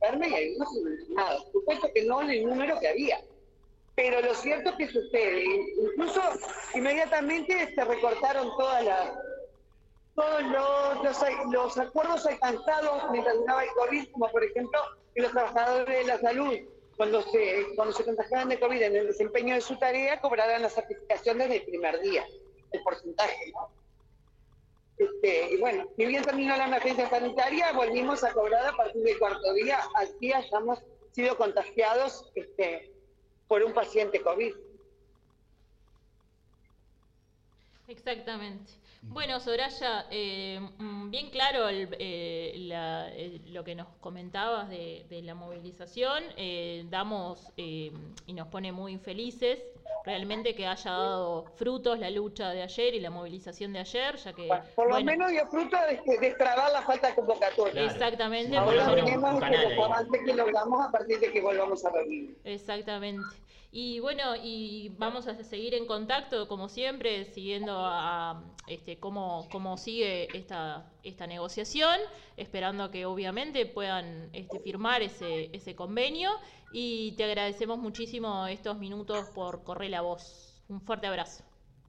y 0.00 0.34
hay 0.34 0.54
unos 0.56 0.68
subvencionados. 0.72 1.46
Supuesto 1.52 1.88
que 1.94 2.04
no 2.04 2.20
el 2.22 2.44
número 2.46 2.78
que 2.80 2.88
había. 2.88 3.20
pero 3.94 4.20
lo 4.20 4.34
cierto 4.34 4.76
que 4.76 4.86
sucede. 4.86 5.44
Incluso 5.76 6.20
inmediatamente 6.74 7.74
se 7.74 7.84
recortaron 7.84 8.48
todas 8.56 8.84
las 8.84 9.12
todos 10.14 10.42
los, 10.42 11.52
los, 11.52 11.78
acuerdos 11.78 12.26
alcanzados 12.26 13.10
mientras 13.12 13.36
duraba 13.36 13.62
el 13.62 13.70
COVID, 13.70 14.10
como 14.10 14.28
por 14.30 14.42
ejemplo 14.42 14.80
que 15.14 15.22
los 15.22 15.30
trabajadores 15.30 15.98
de 15.98 16.04
la 16.04 16.18
salud, 16.18 16.58
cuando 16.96 17.22
se, 17.22 17.66
cuando 17.76 17.94
se 17.94 18.04
contagiaban 18.04 18.48
de 18.48 18.58
COVID 18.58 18.82
en 18.82 18.96
el 18.96 19.06
desempeño 19.06 19.54
de 19.54 19.60
su 19.60 19.76
tarea, 19.78 20.20
cobraran 20.20 20.62
la 20.62 20.70
certificación 20.70 21.38
desde 21.38 21.56
el 21.56 21.62
primer 21.62 22.00
día, 22.00 22.26
el 22.72 22.82
porcentaje. 22.82 23.52
Este, 24.98 25.54
y 25.54 25.58
bueno, 25.58 25.86
ni 25.96 26.06
bien 26.06 26.24
terminó 26.24 26.56
la 26.56 26.66
emergencia 26.66 27.08
sanitaria, 27.08 27.72
volvimos 27.72 28.24
a 28.24 28.32
cobrar 28.32 28.66
a 28.66 28.76
partir 28.76 29.02
del 29.02 29.18
cuarto 29.18 29.52
día, 29.54 29.78
así 29.94 30.32
hayamos 30.32 30.80
sido 31.12 31.36
contagiados 31.36 32.30
este, 32.34 32.92
por 33.46 33.62
un 33.62 33.72
paciente 33.72 34.20
COVID. 34.20 34.54
Exactamente. 37.86 38.72
Bueno, 39.02 39.38
Soraya, 39.40 40.06
eh, 40.10 40.60
mm, 40.78 41.10
bien 41.10 41.30
claro 41.30 41.68
el, 41.68 41.88
eh, 41.98 42.54
la- 42.58 43.08
el- 43.14 43.40
lo 43.52 43.62
que 43.64 43.74
nos 43.74 43.86
comentabas 44.00 44.68
de, 44.68 45.06
de 45.08 45.22
la 45.22 45.34
movilización. 45.34 46.22
eh, 46.36 46.84
damos 46.90 47.52
eh, 47.56 47.92
y 48.26 48.32
nos 48.32 48.48
pone 48.48 48.72
muy 48.72 48.98
felices 48.98 49.58
realmente 50.04 50.54
que 50.54 50.66
haya 50.66 50.90
dado 50.90 51.44
frutos 51.56 51.98
la 51.98 52.10
lucha 52.10 52.50
de 52.50 52.62
ayer 52.62 52.94
y 52.94 53.00
la 53.00 53.10
movilización 53.10 53.72
de 53.72 53.80
ayer, 53.80 54.16
ya 54.16 54.32
que... 54.32 54.48
Por 54.74 54.86
lo 54.86 54.92
bueno, 54.94 55.06
menos 55.12 55.30
dio 55.30 55.46
fruto 55.48 55.76
de 56.06 56.18
destrabar 56.18 56.72
la 56.72 56.82
falta 56.82 57.08
de 57.08 57.14
convocatoria. 57.14 57.72
Claro. 57.72 57.90
Exactamente. 57.92 58.56
Ahora 58.56 58.94
tenemos 58.94 59.40
canal 59.40 60.08
que 60.24 60.34
logramos 60.34 60.86
a 60.86 60.90
partir 60.90 61.18
de 61.20 61.30
que 61.32 61.40
volvamos 61.40 61.84
a 61.84 61.90
reunir. 61.90 62.36
Exactamente. 62.44 63.22
Y 63.70 64.00
bueno, 64.00 64.34
y 64.34 64.94
vamos 64.96 65.28
a 65.28 65.42
seguir 65.44 65.74
en 65.74 65.86
contacto, 65.86 66.48
como 66.48 66.70
siempre, 66.70 67.26
siguiendo 67.26 67.74
a, 67.76 68.42
este, 68.66 68.98
cómo, 68.98 69.46
cómo 69.52 69.76
sigue 69.76 70.28
esta, 70.34 70.90
esta 71.02 71.26
negociación, 71.26 72.00
esperando 72.38 72.90
que 72.90 73.04
obviamente 73.04 73.66
puedan 73.66 74.30
este, 74.32 74.58
firmar 74.60 75.02
ese, 75.02 75.50
ese 75.52 75.76
convenio. 75.76 76.30
Y 76.72 77.12
te 77.16 77.24
agradecemos 77.24 77.78
muchísimo 77.78 78.46
estos 78.46 78.78
minutos 78.78 79.28
por 79.34 79.62
correr 79.64 79.90
la 79.90 80.00
voz. 80.00 80.62
Un 80.68 80.80
fuerte 80.80 81.06
abrazo. 81.06 81.44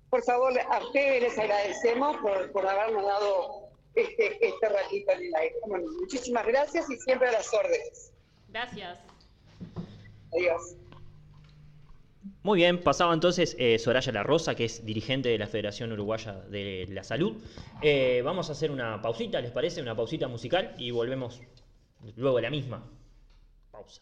Por 0.09 0.23
favor, 0.23 0.53
a 0.59 0.79
ustedes 0.79 1.21
les 1.21 1.37
agradecemos 1.37 2.17
por, 2.17 2.51
por 2.51 2.67
habernos 2.67 3.05
dado 3.05 3.69
este, 3.95 4.45
este 4.45 4.69
ratito 4.69 5.11
en 5.13 5.23
el 5.23 5.35
aire. 5.35 5.55
Bueno, 5.65 5.85
muchísimas 5.99 6.45
gracias 6.45 6.89
y 6.89 6.97
siempre 6.97 7.29
a 7.29 7.33
las 7.33 7.53
órdenes. 7.53 8.11
Gracias. 8.49 8.99
Adiós. 10.33 10.75
Muy 12.49 12.57
bien, 12.57 12.81
pasaba 12.81 13.13
entonces 13.13 13.55
eh, 13.59 13.77
Soraya 13.77 14.11
La 14.11 14.23
Rosa, 14.23 14.55
que 14.55 14.65
es 14.65 14.83
dirigente 14.83 15.29
de 15.29 15.37
la 15.37 15.45
Federación 15.45 15.91
Uruguaya 15.91 16.33
de 16.49 16.87
la 16.89 17.03
Salud. 17.03 17.37
Eh, 17.79 18.23
vamos 18.25 18.49
a 18.49 18.53
hacer 18.53 18.71
una 18.71 18.99
pausita, 19.03 19.39
¿les 19.39 19.51
parece? 19.51 19.83
Una 19.83 19.95
pausita 19.95 20.27
musical 20.27 20.73
y 20.79 20.89
volvemos 20.89 21.43
luego 22.15 22.37
de 22.37 22.41
la 22.41 22.49
misma. 22.49 22.83
Pausa. 23.71 24.01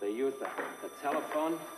I. 0.00 1.77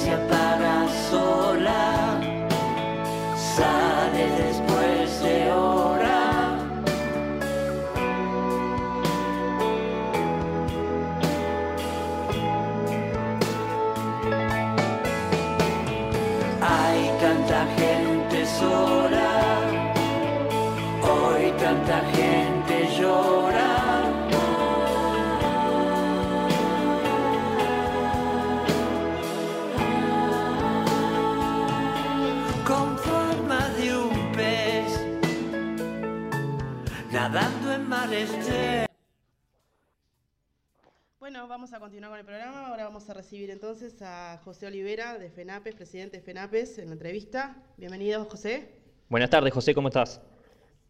Prende 0.00 0.14
y 0.14 1.49
vamos 41.50 41.72
a 41.72 41.80
continuar 41.80 42.12
con 42.12 42.20
el 42.20 42.24
programa. 42.24 42.68
Ahora 42.68 42.84
vamos 42.84 43.10
a 43.10 43.14
recibir 43.14 43.50
entonces 43.50 44.00
a 44.02 44.38
José 44.44 44.68
Olivera 44.68 45.18
de 45.18 45.30
FENAPES, 45.30 45.74
presidente 45.74 46.18
de 46.18 46.22
FENAPES, 46.22 46.78
en 46.78 46.86
la 46.86 46.92
entrevista. 46.92 47.56
Bienvenido, 47.76 48.24
José. 48.26 48.70
Buenas 49.08 49.30
tardes, 49.30 49.52
José, 49.52 49.74
¿cómo 49.74 49.88
estás? 49.88 50.22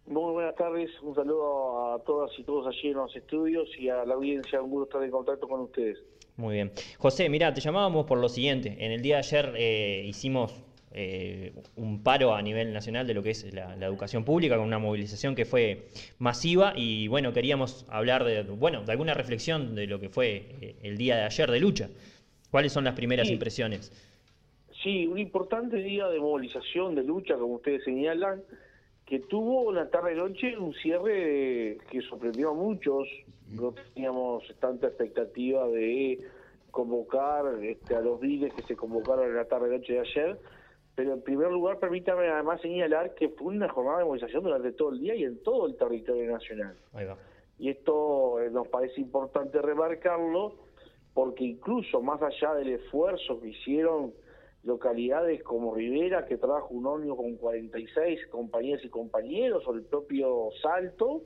Muy 0.06 0.34
buenas 0.34 0.54
tardes, 0.56 0.90
un 1.00 1.14
saludo 1.14 1.94
a 1.94 1.98
todas 2.04 2.30
y 2.38 2.44
todos 2.44 2.66
allí 2.66 2.88
en 2.88 2.98
los 2.98 3.16
estudios 3.16 3.70
y 3.78 3.88
a 3.88 4.04
la 4.04 4.12
audiencia, 4.12 4.60
un 4.60 4.68
gusto 4.68 4.84
estar 4.84 5.02
en 5.02 5.10
contacto 5.10 5.48
con 5.48 5.60
ustedes. 5.60 5.96
Muy 6.36 6.56
bien. 6.56 6.72
José, 6.98 7.30
mira, 7.30 7.54
te 7.54 7.62
llamábamos 7.62 8.04
por 8.04 8.18
lo 8.18 8.28
siguiente. 8.28 8.76
En 8.80 8.92
el 8.92 9.00
día 9.00 9.14
de 9.14 9.20
ayer 9.20 9.54
eh, 9.56 10.04
hicimos 10.04 10.62
eh, 10.92 11.52
un 11.76 12.02
paro 12.02 12.34
a 12.34 12.42
nivel 12.42 12.72
nacional 12.72 13.06
de 13.06 13.14
lo 13.14 13.22
que 13.22 13.30
es 13.30 13.52
la, 13.54 13.76
la 13.76 13.86
educación 13.86 14.24
pública 14.24 14.56
con 14.56 14.66
una 14.66 14.78
movilización 14.78 15.34
que 15.34 15.44
fue 15.44 15.86
masiva 16.18 16.72
y 16.76 17.06
bueno, 17.08 17.32
queríamos 17.32 17.86
hablar 17.88 18.24
de, 18.24 18.42
bueno, 18.42 18.82
de 18.84 18.92
alguna 18.92 19.14
reflexión 19.14 19.74
de 19.74 19.86
lo 19.86 20.00
que 20.00 20.08
fue 20.08 20.46
eh, 20.60 20.76
el 20.82 20.98
día 20.98 21.16
de 21.16 21.22
ayer 21.22 21.50
de 21.50 21.60
lucha. 21.60 21.88
¿Cuáles 22.50 22.72
son 22.72 22.84
las 22.84 22.94
primeras 22.94 23.28
Sí. 23.28 23.34
impresiones? 23.34 23.92
Sí, 24.82 25.06
un 25.06 25.18
importante 25.18 25.76
día 25.76 26.08
de 26.08 26.18
movilización, 26.18 26.94
de 26.94 27.04
lucha, 27.04 27.34
como 27.34 27.54
ustedes 27.56 27.84
señalan, 27.84 28.42
que 29.06 29.18
tuvo 29.20 29.70
la 29.72 29.90
tarde-noche 29.90 30.56
un 30.56 30.72
cierre 30.74 31.78
que 31.90 32.00
sorprendió 32.08 32.50
a 32.50 32.54
muchos. 32.54 33.06
No 33.50 33.72
teníamos 33.94 34.44
tanta 34.60 34.86
expectativa 34.86 35.68
de 35.68 36.20
convocar 36.70 37.44
este, 37.62 37.94
a 37.96 38.00
los 38.00 38.20
diles 38.20 38.52
que 38.54 38.62
se 38.62 38.76
convocaron 38.76 39.26
en 39.26 39.34
la 39.36 39.44
tarde-noche 39.44 39.92
de 39.94 40.00
ayer, 40.00 40.38
pero 40.94 41.14
en 41.14 41.22
primer 41.22 41.50
lugar 41.50 41.78
permítame 41.78 42.28
además 42.28 42.60
señalar 42.60 43.14
que 43.14 43.28
fue 43.30 43.54
una 43.54 43.68
jornada 43.68 43.98
de 43.98 44.04
movilización 44.04 44.44
durante 44.44 44.72
todo 44.72 44.90
el 44.90 45.00
día 45.00 45.14
y 45.14 45.24
en 45.24 45.42
todo 45.42 45.66
el 45.66 45.76
territorio 45.76 46.30
nacional. 46.30 46.76
Ahí 46.92 47.06
va. 47.06 47.16
Y 47.58 47.68
esto 47.68 48.40
eh, 48.40 48.50
nos 48.50 48.68
parece 48.68 49.00
importante 49.00 49.60
remarcarlo 49.60 50.54
porque 51.12 51.44
incluso 51.44 52.00
más 52.00 52.20
allá 52.22 52.54
del 52.54 52.70
esfuerzo 52.70 53.40
que 53.40 53.48
hicieron 53.48 54.12
localidades 54.62 55.42
como 55.42 55.74
Rivera, 55.74 56.26
que 56.26 56.36
trabaja 56.36 56.66
un 56.70 56.86
ómnibus 56.86 57.16
con 57.16 57.36
46 57.36 58.26
compañeras 58.28 58.84
y 58.84 58.88
compañeros, 58.88 59.66
o 59.66 59.74
el 59.74 59.82
propio 59.82 60.50
Salto, 60.62 61.22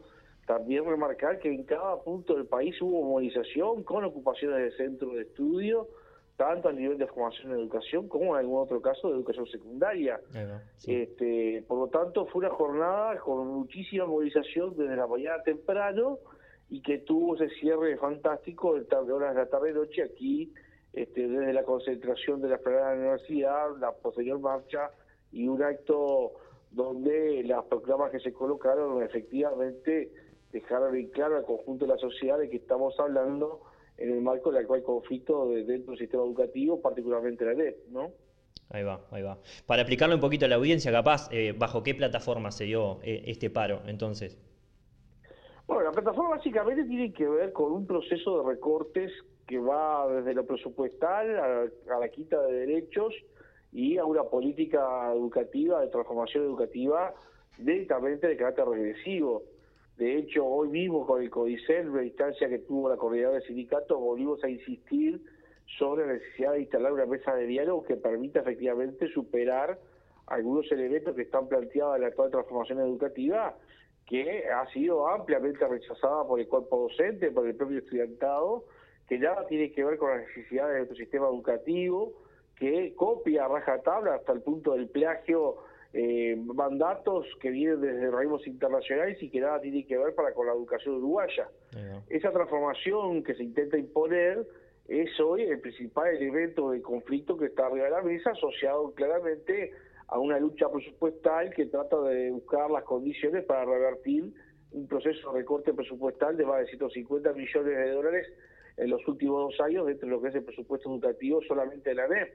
también 0.46 0.84
remarcar 0.84 1.38
que 1.38 1.48
en 1.52 1.64
cada 1.64 2.02
punto 2.02 2.34
del 2.34 2.46
país 2.46 2.80
hubo 2.80 3.02
movilización 3.02 3.82
con 3.82 4.04
ocupaciones 4.04 4.58
de 4.58 4.76
centros 4.76 5.14
de 5.14 5.22
estudio, 5.22 5.88
tanto 6.36 6.68
a 6.68 6.72
nivel 6.72 6.98
de 6.98 7.06
formación 7.06 7.52
en 7.52 7.58
educación 7.58 8.08
como 8.08 8.34
en 8.34 8.40
algún 8.40 8.62
otro 8.62 8.80
caso 8.80 9.08
de 9.08 9.14
educación 9.14 9.46
secundaria. 9.46 10.20
Sí. 10.76 10.94
Este, 10.94 11.64
por 11.68 11.78
lo 11.78 11.88
tanto, 11.88 12.26
fue 12.26 12.40
una 12.40 12.54
jornada 12.54 13.18
con 13.18 13.46
muchísima 13.46 14.06
movilización 14.06 14.76
desde 14.76 14.96
la 14.96 15.06
mañana 15.06 15.42
temprano 15.42 16.18
y 16.68 16.80
que 16.80 16.98
tuvo 16.98 17.36
ese 17.36 17.48
cierre 17.60 17.96
fantástico 17.98 18.74
de 18.74 18.84
tarde, 18.84 19.12
horas 19.12 19.34
de 19.34 19.42
la 19.42 19.48
tarde-noche 19.48 20.02
aquí, 20.02 20.52
este, 20.92 21.28
desde 21.28 21.52
la 21.52 21.62
concentración 21.62 22.40
de 22.40 22.48
la 22.48 22.56
esplanada 22.56 22.90
de 22.90 22.96
la 22.96 23.02
universidad, 23.02 23.76
la 23.78 23.92
posterior 23.92 24.40
marcha 24.40 24.90
y 25.30 25.46
un 25.46 25.62
acto 25.62 26.32
donde 26.70 27.44
las 27.44 27.64
proclamas 27.66 28.10
que 28.10 28.18
se 28.20 28.32
colocaron 28.32 29.02
efectivamente 29.02 30.10
dejaron 30.52 30.96
en 30.96 31.08
claro 31.08 31.36
al 31.36 31.44
conjunto 31.44 31.84
de 31.84 31.92
la 31.92 31.98
sociedad 31.98 32.38
de 32.38 32.48
que 32.48 32.56
estamos 32.56 32.98
hablando 32.98 33.60
en 33.98 34.10
el 34.12 34.20
marco 34.20 34.50
del 34.50 34.62
actual 34.62 34.82
conflicto 34.82 35.48
de- 35.48 35.64
dentro 35.64 35.92
del 35.92 35.98
sistema 35.98 36.24
educativo, 36.24 36.80
particularmente 36.80 37.44
la 37.44 37.54
ley, 37.54 37.74
¿no? 37.90 38.10
Ahí 38.70 38.82
va, 38.82 39.00
ahí 39.10 39.22
va. 39.22 39.38
Para 39.66 39.82
explicarle 39.82 40.14
un 40.14 40.20
poquito 40.20 40.46
a 40.46 40.48
la 40.48 40.56
audiencia, 40.56 40.90
capaz, 40.90 41.28
eh, 41.30 41.54
¿bajo 41.56 41.82
qué 41.82 41.94
plataforma 41.94 42.50
se 42.50 42.64
dio 42.64 42.98
eh, 43.02 43.22
este 43.26 43.50
paro 43.50 43.82
entonces? 43.86 44.38
Bueno, 45.66 45.82
la 45.84 45.92
plataforma 45.92 46.30
básicamente 46.36 46.84
tiene 46.84 47.12
que 47.12 47.26
ver 47.26 47.52
con 47.52 47.72
un 47.72 47.86
proceso 47.86 48.42
de 48.42 48.48
recortes 48.54 49.12
que 49.46 49.58
va 49.58 50.06
desde 50.08 50.34
lo 50.34 50.44
presupuestal 50.46 51.38
a, 51.38 51.94
a 51.94 51.98
la 52.00 52.08
quita 52.08 52.40
de 52.42 52.52
derechos 52.66 53.14
y 53.72 53.96
a 53.98 54.04
una 54.04 54.24
política 54.24 55.12
educativa, 55.12 55.80
de 55.80 55.88
transformación 55.88 56.44
educativa 56.44 57.14
directamente 57.58 58.26
de 58.26 58.36
carácter 58.36 58.66
regresivo. 58.66 59.42
De 59.96 60.18
hecho, 60.18 60.44
hoy 60.44 60.68
mismo 60.68 61.06
con 61.06 61.22
el 61.22 61.30
CODICEL, 61.30 61.94
la 61.94 62.02
instancia 62.02 62.48
que 62.48 62.58
tuvo 62.58 62.88
la 62.88 62.96
coordinadora 62.96 63.38
del 63.38 63.46
sindicato, 63.46 63.98
volvimos 63.98 64.42
a 64.42 64.48
insistir 64.48 65.20
sobre 65.78 66.06
la 66.06 66.14
necesidad 66.14 66.52
de 66.52 66.62
instalar 66.62 66.92
una 66.92 67.06
mesa 67.06 67.34
de 67.34 67.46
diálogo 67.46 67.84
que 67.84 67.96
permita 67.96 68.40
efectivamente 68.40 69.08
superar 69.08 69.78
algunos 70.26 70.70
elementos 70.72 71.14
que 71.14 71.22
están 71.22 71.48
planteados 71.48 71.96
en 71.96 72.02
la 72.02 72.08
actual 72.08 72.30
transformación 72.30 72.80
educativa, 72.80 73.56
que 74.06 74.44
ha 74.48 74.66
sido 74.72 75.08
ampliamente 75.08 75.66
rechazada 75.66 76.26
por 76.26 76.40
el 76.40 76.48
cuerpo 76.48 76.88
docente, 76.88 77.30
por 77.30 77.46
el 77.46 77.54
propio 77.54 77.78
estudiantado, 77.78 78.64
que 79.08 79.18
nada 79.18 79.46
tiene 79.46 79.70
que 79.70 79.84
ver 79.84 79.96
con 79.98 80.10
las 80.10 80.26
necesidades 80.28 80.72
de 80.72 80.78
nuestro 80.78 80.96
sistema 80.96 81.26
educativo, 81.26 82.12
que 82.56 82.94
copia 82.94 83.44
a 83.44 83.48
rajatabla 83.48 84.14
hasta 84.14 84.32
el 84.32 84.42
punto 84.42 84.72
del 84.72 84.88
plagio 84.88 85.56
eh, 85.96 86.34
mandatos 86.36 87.24
que 87.40 87.50
vienen 87.50 87.80
desde 87.80 88.08
organismos 88.08 88.44
internacionales 88.48 89.16
y 89.22 89.30
que 89.30 89.38
nada 89.38 89.60
tiene 89.60 89.86
que 89.86 89.96
ver 89.96 90.12
para 90.12 90.34
con 90.34 90.48
la 90.48 90.52
educación 90.52 90.96
uruguaya. 90.96 91.48
Esa 92.08 92.32
transformación 92.32 93.22
que 93.22 93.34
se 93.34 93.44
intenta 93.44 93.78
imponer 93.78 94.44
es 94.88 95.20
hoy 95.20 95.42
el 95.42 95.60
principal 95.60 96.08
elemento 96.08 96.72
de 96.72 96.82
conflicto 96.82 97.38
que 97.38 97.46
está 97.46 97.66
arriba 97.66 97.84
de 97.84 97.92
la 97.92 98.02
mesa, 98.02 98.32
asociado 98.32 98.92
claramente 98.92 99.70
a 100.08 100.18
una 100.18 100.40
lucha 100.40 100.68
presupuestal 100.68 101.54
que 101.54 101.66
trata 101.66 102.00
de 102.02 102.32
buscar 102.32 102.72
las 102.72 102.82
condiciones 102.82 103.44
para 103.44 103.64
revertir 103.64 104.32
un 104.72 104.88
proceso 104.88 105.32
de 105.32 105.38
recorte 105.38 105.72
presupuestal 105.72 106.36
de 106.36 106.44
más 106.44 106.58
de 106.58 106.66
150 106.66 107.32
millones 107.34 107.76
de 107.76 107.90
dólares 107.90 108.26
en 108.76 108.90
los 108.90 109.06
últimos 109.06 109.52
dos 109.52 109.60
años 109.60 109.86
dentro 109.86 110.08
de 110.08 110.14
lo 110.16 110.20
que 110.20 110.28
es 110.28 110.34
el 110.34 110.42
presupuesto 110.42 110.90
educativo 110.92 111.40
solamente 111.46 111.90
de 111.90 111.94
la 111.94 112.08
NEP. 112.08 112.32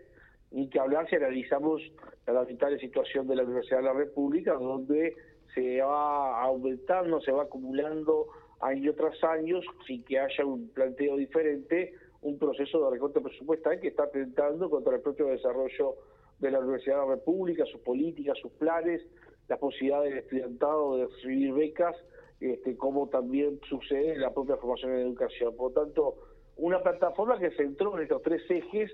Ni 0.51 0.69
que 0.69 0.79
hablar 0.79 1.07
si 1.09 1.15
analizamos 1.15 1.81
la 2.25 2.33
lamentable 2.33 2.79
situación 2.79 3.27
de 3.27 3.35
la 3.35 3.43
Universidad 3.43 3.77
de 3.77 3.83
la 3.83 3.93
República, 3.93 4.53
donde 4.53 5.15
se 5.53 5.81
va 5.81 6.41
aumentando, 6.41 7.21
se 7.21 7.31
va 7.31 7.43
acumulando 7.43 8.27
año 8.61 8.93
tras 8.93 9.23
año, 9.23 9.59
sin 9.87 10.03
que 10.03 10.19
haya 10.19 10.45
un 10.45 10.69
planteo 10.69 11.15
diferente, 11.17 11.93
un 12.21 12.37
proceso 12.37 12.83
de 12.83 12.91
recorte 12.91 13.21
presupuestal 13.21 13.79
que 13.79 13.87
está 13.87 14.03
atentando 14.03 14.69
contra 14.69 14.95
el 14.95 15.01
propio 15.01 15.27
desarrollo 15.27 15.95
de 16.39 16.51
la 16.51 16.59
Universidad 16.59 17.01
de 17.01 17.07
la 17.07 17.15
República, 17.15 17.65
sus 17.65 17.81
políticas, 17.81 18.37
sus 18.39 18.51
planes, 18.53 19.01
las 19.47 19.59
posibilidades 19.59 20.09
del 20.09 20.19
estudiantado 20.19 20.97
de 20.97 21.07
recibir 21.07 21.53
becas, 21.53 21.95
este, 22.39 22.77
como 22.77 23.07
también 23.09 23.59
sucede 23.67 24.13
en 24.13 24.21
la 24.21 24.33
propia 24.33 24.57
formación 24.57 24.93
en 24.93 24.99
educación. 24.99 25.55
Por 25.55 25.71
lo 25.71 25.83
tanto, 25.83 26.15
una 26.57 26.81
plataforma 26.81 27.39
que 27.39 27.51
se 27.51 27.63
entró 27.63 27.95
en 27.97 28.03
estos 28.03 28.21
tres 28.21 28.41
ejes 28.49 28.91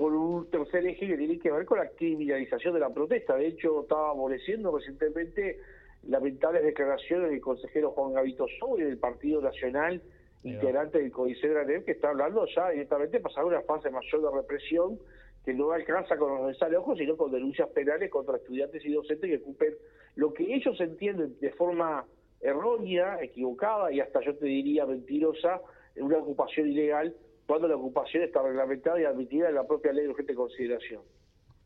con 0.00 0.14
un 0.14 0.48
tercer 0.48 0.86
eje 0.86 1.06
que 1.08 1.18
tiene 1.18 1.38
que 1.38 1.52
ver 1.52 1.66
con 1.66 1.76
la 1.76 1.90
criminalización 1.90 2.72
de 2.72 2.80
la 2.80 2.88
protesta. 2.88 3.36
De 3.36 3.48
hecho, 3.48 3.82
estaba 3.82 4.08
aborreciendo 4.08 4.74
recientemente 4.74 5.58
lamentables 6.04 6.64
declaraciones 6.64 7.28
del 7.28 7.42
consejero 7.42 7.90
Juan 7.90 8.14
Gavito 8.14 8.46
Sobre 8.58 8.86
del 8.86 8.96
Partido 8.96 9.42
Nacional, 9.42 10.00
integrante 10.42 11.00
del 11.00 11.12
Códice 11.12 11.48
de 11.48 11.54
la 11.54 11.64
NEP, 11.64 11.84
que 11.84 11.92
está 11.92 12.08
hablando 12.08 12.46
ya 12.46 12.70
directamente 12.70 13.18
de 13.18 13.22
pasar 13.22 13.44
una 13.44 13.60
fase 13.60 13.90
mayor 13.90 14.22
de 14.22 14.40
represión 14.40 14.98
que 15.44 15.52
no 15.52 15.70
alcanza 15.70 16.16
con 16.16 16.34
los 16.34 16.48
desalojos, 16.48 16.96
sino 16.96 17.18
con 17.18 17.30
denuncias 17.30 17.68
penales 17.68 18.10
contra 18.10 18.38
estudiantes 18.38 18.82
y 18.82 18.92
docentes 18.92 19.28
que 19.28 19.36
ocupen 19.36 19.74
lo 20.14 20.32
que 20.32 20.54
ellos 20.54 20.80
entienden 20.80 21.38
de 21.40 21.50
forma 21.50 22.06
errónea, 22.40 23.22
equivocada 23.22 23.92
y 23.92 24.00
hasta 24.00 24.22
yo 24.22 24.34
te 24.34 24.46
diría 24.46 24.86
mentirosa, 24.86 25.60
una 25.96 26.16
ocupación 26.16 26.68
ilegal, 26.68 27.14
cuando 27.50 27.66
la 27.66 27.74
ocupación 27.74 28.22
está 28.22 28.40
reglamentada 28.42 29.00
y 29.00 29.04
admitida 29.04 29.48
en 29.48 29.56
la 29.56 29.66
propia 29.66 29.92
ley 29.92 30.04
de 30.04 30.10
urgente 30.10 30.34
consideración. 30.36 31.02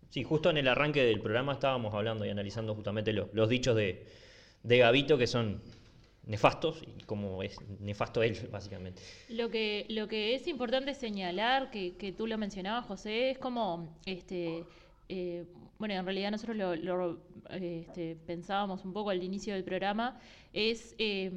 Sí, 0.09 0.24
justo 0.24 0.49
en 0.49 0.57
el 0.57 0.66
arranque 0.66 1.03
del 1.05 1.20
programa 1.20 1.53
estábamos 1.53 1.93
hablando 1.93 2.24
y 2.24 2.30
analizando 2.30 2.74
justamente 2.74 3.12
lo- 3.12 3.28
los 3.35 3.51
dichos 3.51 3.76
de, 3.76 4.07
de 4.62 4.78
Gavito 4.78 5.18
que 5.18 5.26
son 5.26 5.61
nefastos 6.26 6.82
y 6.87 7.03
como 7.05 7.43
es 7.43 7.59
nefasto 7.80 8.22
él, 8.22 8.35
básicamente. 8.51 9.03
Lo 9.28 9.51
que, 9.51 9.85
lo 9.91 10.09
que 10.09 10.35
es 10.35 10.47
importante 10.47 10.95
señalar, 10.95 11.70
que, 11.70 11.97
que 11.99 12.12
tú 12.12 12.26
lo 12.26 12.39
mencionabas, 12.39 12.87
José, 12.87 13.30
es 13.32 13.39
como, 13.39 13.99
este, 14.07 14.64
eh, 15.11 15.45
bueno, 15.78 15.93
en 15.93 16.05
realidad 16.07 16.30
nosotros 16.30 16.57
lo, 16.57 16.74
lo, 16.76 17.18
este, 17.51 18.16
pensábamos 18.26 18.87
un 18.87 18.95
poco 18.95 19.11
al 19.11 19.22
inicio 19.22 19.53
del 19.53 19.64
programa, 19.64 20.18
es 20.55 20.95
eh, 20.99 21.30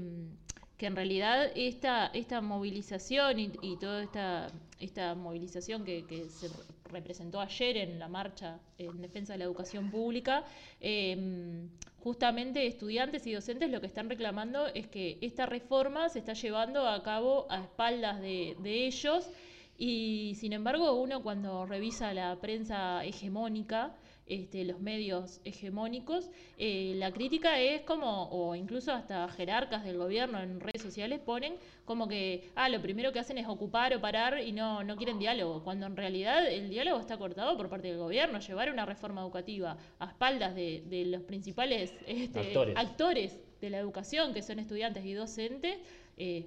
que 0.77 0.85
en 0.85 0.95
realidad 0.95 1.51
esta, 1.55 2.07
esta 2.07 2.39
movilización 2.41 3.39
y, 3.39 3.51
y 3.61 3.77
toda 3.77 4.03
esta, 4.03 4.51
esta 4.79 5.15
movilización 5.15 5.83
que, 5.83 6.03
se 6.29 6.49
representó 6.91 7.41
ayer 7.41 7.77
en 7.77 7.99
la 7.99 8.07
marcha 8.07 8.59
en 8.77 9.01
defensa 9.01 9.33
de 9.33 9.39
la 9.39 9.45
educación 9.45 9.91
pública, 9.91 10.45
eh, 10.79 11.67
justamente 11.99 12.65
estudiantes 12.65 13.27
y 13.27 13.33
docentes 13.33 13.69
lo 13.69 13.81
que 13.81 13.87
están 13.87 14.09
reclamando 14.09 14.67
es 14.67 14.87
que 14.87 15.17
esta 15.19 15.45
reforma 15.45 16.07
se 16.07 16.19
está 16.19 16.33
llevando 16.33 16.87
a 16.87 17.03
cabo 17.03 17.47
a 17.49 17.59
espaldas 17.61 18.21
de, 18.21 18.55
de 18.59 18.87
ellos 18.87 19.29
y 19.77 20.35
sin 20.39 20.53
embargo 20.53 20.93
uno 20.93 21.21
cuando 21.21 21.65
revisa 21.65 22.13
la 22.13 22.37
prensa 22.39 23.03
hegemónica, 23.03 23.93
este, 24.27 24.65
los 24.65 24.79
medios 24.79 25.39
hegemónicos, 25.43 26.29
eh, 26.57 26.93
la 26.97 27.11
crítica 27.11 27.59
es 27.59 27.81
como, 27.81 28.29
o 28.29 28.55
incluso 28.55 28.91
hasta 28.91 29.27
jerarcas 29.29 29.83
del 29.83 29.97
gobierno 29.97 30.41
en 30.41 30.59
redes 30.59 30.81
sociales 30.81 31.19
ponen 31.19 31.55
como 31.85 32.07
que, 32.07 32.49
ah, 32.55 32.69
lo 32.69 32.81
primero 32.81 33.11
que 33.11 33.19
hacen 33.19 33.37
es 33.37 33.47
ocupar 33.47 33.93
o 33.95 34.01
parar 34.01 34.39
y 34.41 34.51
no, 34.51 34.83
no 34.83 34.95
quieren 34.97 35.19
diálogo, 35.19 35.63
cuando 35.63 35.85
en 35.85 35.95
realidad 35.95 36.45
el 36.45 36.69
diálogo 36.69 36.99
está 36.99 37.17
cortado 37.17 37.55
por 37.55 37.69
parte 37.69 37.87
del 37.87 37.97
gobierno, 37.97 38.39
llevar 38.39 38.71
una 38.71 38.85
reforma 38.85 39.21
educativa 39.21 39.77
a 39.99 40.05
espaldas 40.05 40.55
de, 40.55 40.83
de 40.87 41.05
los 41.05 41.23
principales 41.23 41.93
este, 42.05 42.39
Actores. 42.39 42.77
actores 42.77 43.39
de 43.61 43.69
la 43.69 43.79
educación, 43.79 44.33
que 44.33 44.41
son 44.41 44.59
estudiantes 44.59 45.05
y 45.05 45.13
docentes, 45.13 45.77
eh, 46.17 46.45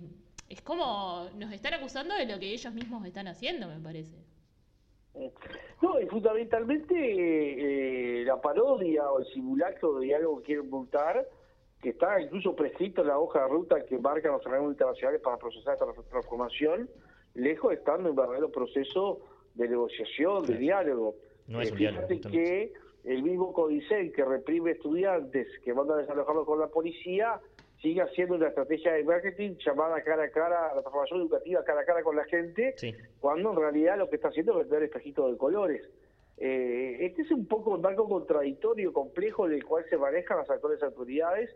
es 0.48 0.60
como 0.62 1.28
nos 1.36 1.52
están 1.52 1.74
acusando 1.74 2.14
de 2.14 2.26
lo 2.26 2.38
que 2.38 2.52
ellos 2.52 2.74
mismos 2.74 3.04
están 3.06 3.28
haciendo, 3.28 3.68
me 3.68 3.80
parece. 3.80 4.29
No, 5.82 6.00
y 6.00 6.06
fundamentalmente 6.06 6.94
eh, 8.20 8.24
la 8.24 8.40
parodia 8.40 9.10
o 9.10 9.20
el 9.20 9.26
simulacro 9.26 9.98
de 9.98 10.06
diálogo 10.06 10.38
que 10.38 10.44
quieren 10.44 10.70
montar, 10.70 11.26
que 11.80 11.90
está 11.90 12.20
incluso 12.20 12.54
prescrito 12.54 13.00
en 13.02 13.08
la 13.08 13.18
hoja 13.18 13.42
de 13.42 13.48
ruta 13.48 13.84
que 13.86 13.98
marcan 13.98 14.32
los 14.32 14.44
organismos 14.44 14.72
internacionales 14.72 15.20
para 15.22 15.38
procesar 15.38 15.74
esta 15.74 15.86
transformación, 16.10 16.90
lejos 17.34 17.72
estando 17.72 18.10
en 18.10 18.16
verdadero 18.16 18.50
proceso 18.50 19.20
de 19.54 19.68
negociación, 19.68 20.44
de 20.46 20.56
diálogo. 20.58 21.14
No 21.46 21.60
es 21.60 21.68
Eh, 21.68 21.72
un 21.72 21.78
diálogo, 21.78 22.06
Fíjate 22.08 22.30
que 22.30 22.72
el 23.04 23.22
mismo 23.22 23.52
Codicen 23.52 24.12
que 24.12 24.24
reprime 24.24 24.72
estudiantes 24.72 25.48
que 25.64 25.72
mandan 25.72 25.98
a 25.98 26.00
desalojarlos 26.02 26.44
con 26.44 26.60
la 26.60 26.66
policía, 26.68 27.40
sigue 27.80 28.02
haciendo 28.02 28.34
una 28.34 28.48
estrategia 28.48 28.92
de 28.92 29.04
marketing 29.04 29.56
llamada 29.64 30.02
cara 30.02 30.24
a 30.24 30.30
cara, 30.30 30.74
la 30.74 30.82
transformación 30.82 31.20
educativa 31.22 31.64
cara 31.64 31.80
a 31.80 31.84
cara 31.84 32.02
con 32.02 32.16
la 32.16 32.24
gente, 32.24 32.74
Sí. 32.76 32.94
cuando 33.20 33.50
en 33.52 33.56
realidad 33.56 33.96
lo 33.98 34.08
que 34.10 34.16
está 34.16 34.28
haciendo 34.28 34.52
es 34.52 34.68
vender 34.68 34.82
espejitos 34.84 35.30
de 35.30 35.38
colores. 35.38 35.82
Eh, 36.36 36.98
este 37.00 37.22
es 37.22 37.30
un 37.30 37.46
poco 37.46 37.70
un 37.70 37.80
marco 37.82 38.08
contradictorio, 38.08 38.92
complejo, 38.92 39.46
en 39.46 39.52
el 39.52 39.64
cual 39.64 39.84
se 39.90 39.96
manejan 39.96 40.38
las 40.38 40.50
actuales 40.50 40.82
autoridades, 40.82 41.50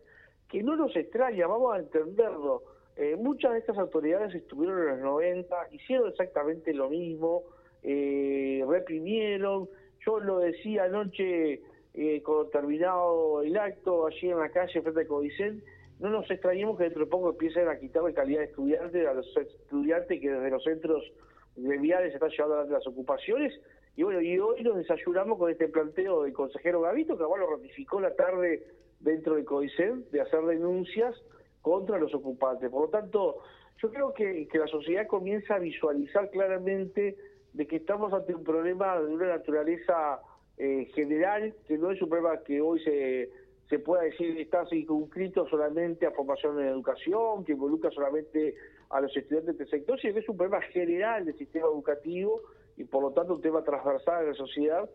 que 0.48 0.62
no 0.62 0.76
nos 0.76 0.94
extraña, 0.96 1.46
vamos 1.46 1.74
a 1.74 1.78
entenderlo. 1.78 2.62
Eh, 2.96 3.16
muchas 3.16 3.52
de 3.52 3.58
estas 3.58 3.76
autoridades 3.78 4.34
estuvieron 4.34 4.78
en 4.82 4.88
los 4.90 4.98
90, 5.00 5.56
hicieron 5.72 6.08
exactamente 6.08 6.72
lo 6.72 6.88
mismo, 6.90 7.42
eh, 7.82 8.64
reprimieron. 8.68 9.68
Yo 10.06 10.20
lo 10.20 10.38
decía 10.38 10.84
anoche 10.84 11.60
eh, 11.94 12.22
cuando 12.24 12.46
terminado 12.48 13.42
el 13.42 13.56
acto, 13.56 14.06
allí 14.06 14.30
en 14.30 14.38
la 14.38 14.50
calle 14.50 14.80
frente 14.82 15.00
al 15.00 15.06
Codicen, 15.06 15.62
no 16.00 16.10
nos 16.10 16.30
extrañemos 16.30 16.76
que 16.76 16.84
dentro 16.84 17.04
de 17.04 17.10
poco 17.10 17.30
empiecen 17.30 17.68
a 17.68 17.78
quitar 17.78 18.02
de 18.02 18.14
calidad 18.14 18.40
de 18.40 18.46
estudiantes 18.46 19.06
a 19.06 19.14
los 19.14 19.36
estudiantes 19.36 20.20
que 20.20 20.30
desde 20.30 20.50
los 20.50 20.62
centros 20.64 21.12
gremiales 21.56 22.10
se 22.10 22.14
están 22.14 22.30
llevando 22.30 22.54
adelante 22.54 22.74
las 22.74 22.86
ocupaciones. 22.86 23.52
Y 23.96 24.02
bueno, 24.02 24.20
y 24.20 24.38
hoy 24.38 24.62
nos 24.62 24.76
desayunamos 24.76 25.38
con 25.38 25.50
este 25.50 25.68
planteo 25.68 26.24
del 26.24 26.32
consejero 26.32 26.80
Gavito, 26.80 27.16
que 27.16 27.22
además 27.22 27.40
lo 27.40 27.56
ratificó 27.56 28.00
la 28.00 28.14
tarde 28.14 28.64
dentro 28.98 29.36
del 29.36 29.44
CODICEN, 29.44 30.06
de 30.10 30.20
hacer 30.20 30.42
denuncias 30.42 31.14
contra 31.62 31.98
los 31.98 32.12
ocupantes. 32.12 32.70
Por 32.70 32.82
lo 32.82 32.88
tanto, 32.88 33.38
yo 33.80 33.90
creo 33.90 34.12
que, 34.12 34.48
que 34.48 34.58
la 34.58 34.66
sociedad 34.66 35.06
comienza 35.06 35.54
a 35.54 35.58
visualizar 35.58 36.28
claramente 36.30 37.16
de 37.52 37.66
que 37.66 37.76
estamos 37.76 38.12
ante 38.12 38.34
un 38.34 38.42
problema 38.42 39.00
de 39.00 39.14
una 39.14 39.28
naturaleza 39.28 40.20
eh, 40.58 40.90
general, 40.94 41.54
que 41.66 41.78
no 41.78 41.90
es 41.90 42.02
un 42.02 42.08
problema 42.08 42.42
que 42.42 42.60
hoy 42.60 42.80
se, 42.80 43.30
se 43.68 43.78
pueda 43.78 44.02
decir 44.02 44.38
está 44.38 44.66
circunscrito 44.66 45.48
solamente 45.48 46.06
a 46.06 46.10
formación 46.10 46.60
en 46.60 46.68
educación, 46.68 47.44
que 47.44 47.52
involucra 47.52 47.90
solamente 47.90 48.54
a 48.90 49.00
los 49.00 49.16
estudiantes 49.16 49.56
del 49.58 49.68
sector, 49.68 50.00
sino 50.00 50.14
que 50.14 50.20
es 50.20 50.28
un 50.28 50.36
problema 50.36 50.62
general 50.62 51.24
del 51.24 51.36
sistema 51.38 51.66
educativo 51.66 52.42
y 52.76 52.84
por 52.84 53.02
lo 53.02 53.10
tanto 53.12 53.34
un 53.34 53.40
tema 53.40 53.62
transversal 53.62 54.24
de 54.24 54.30
la 54.30 54.36
sociedad 54.36 54.88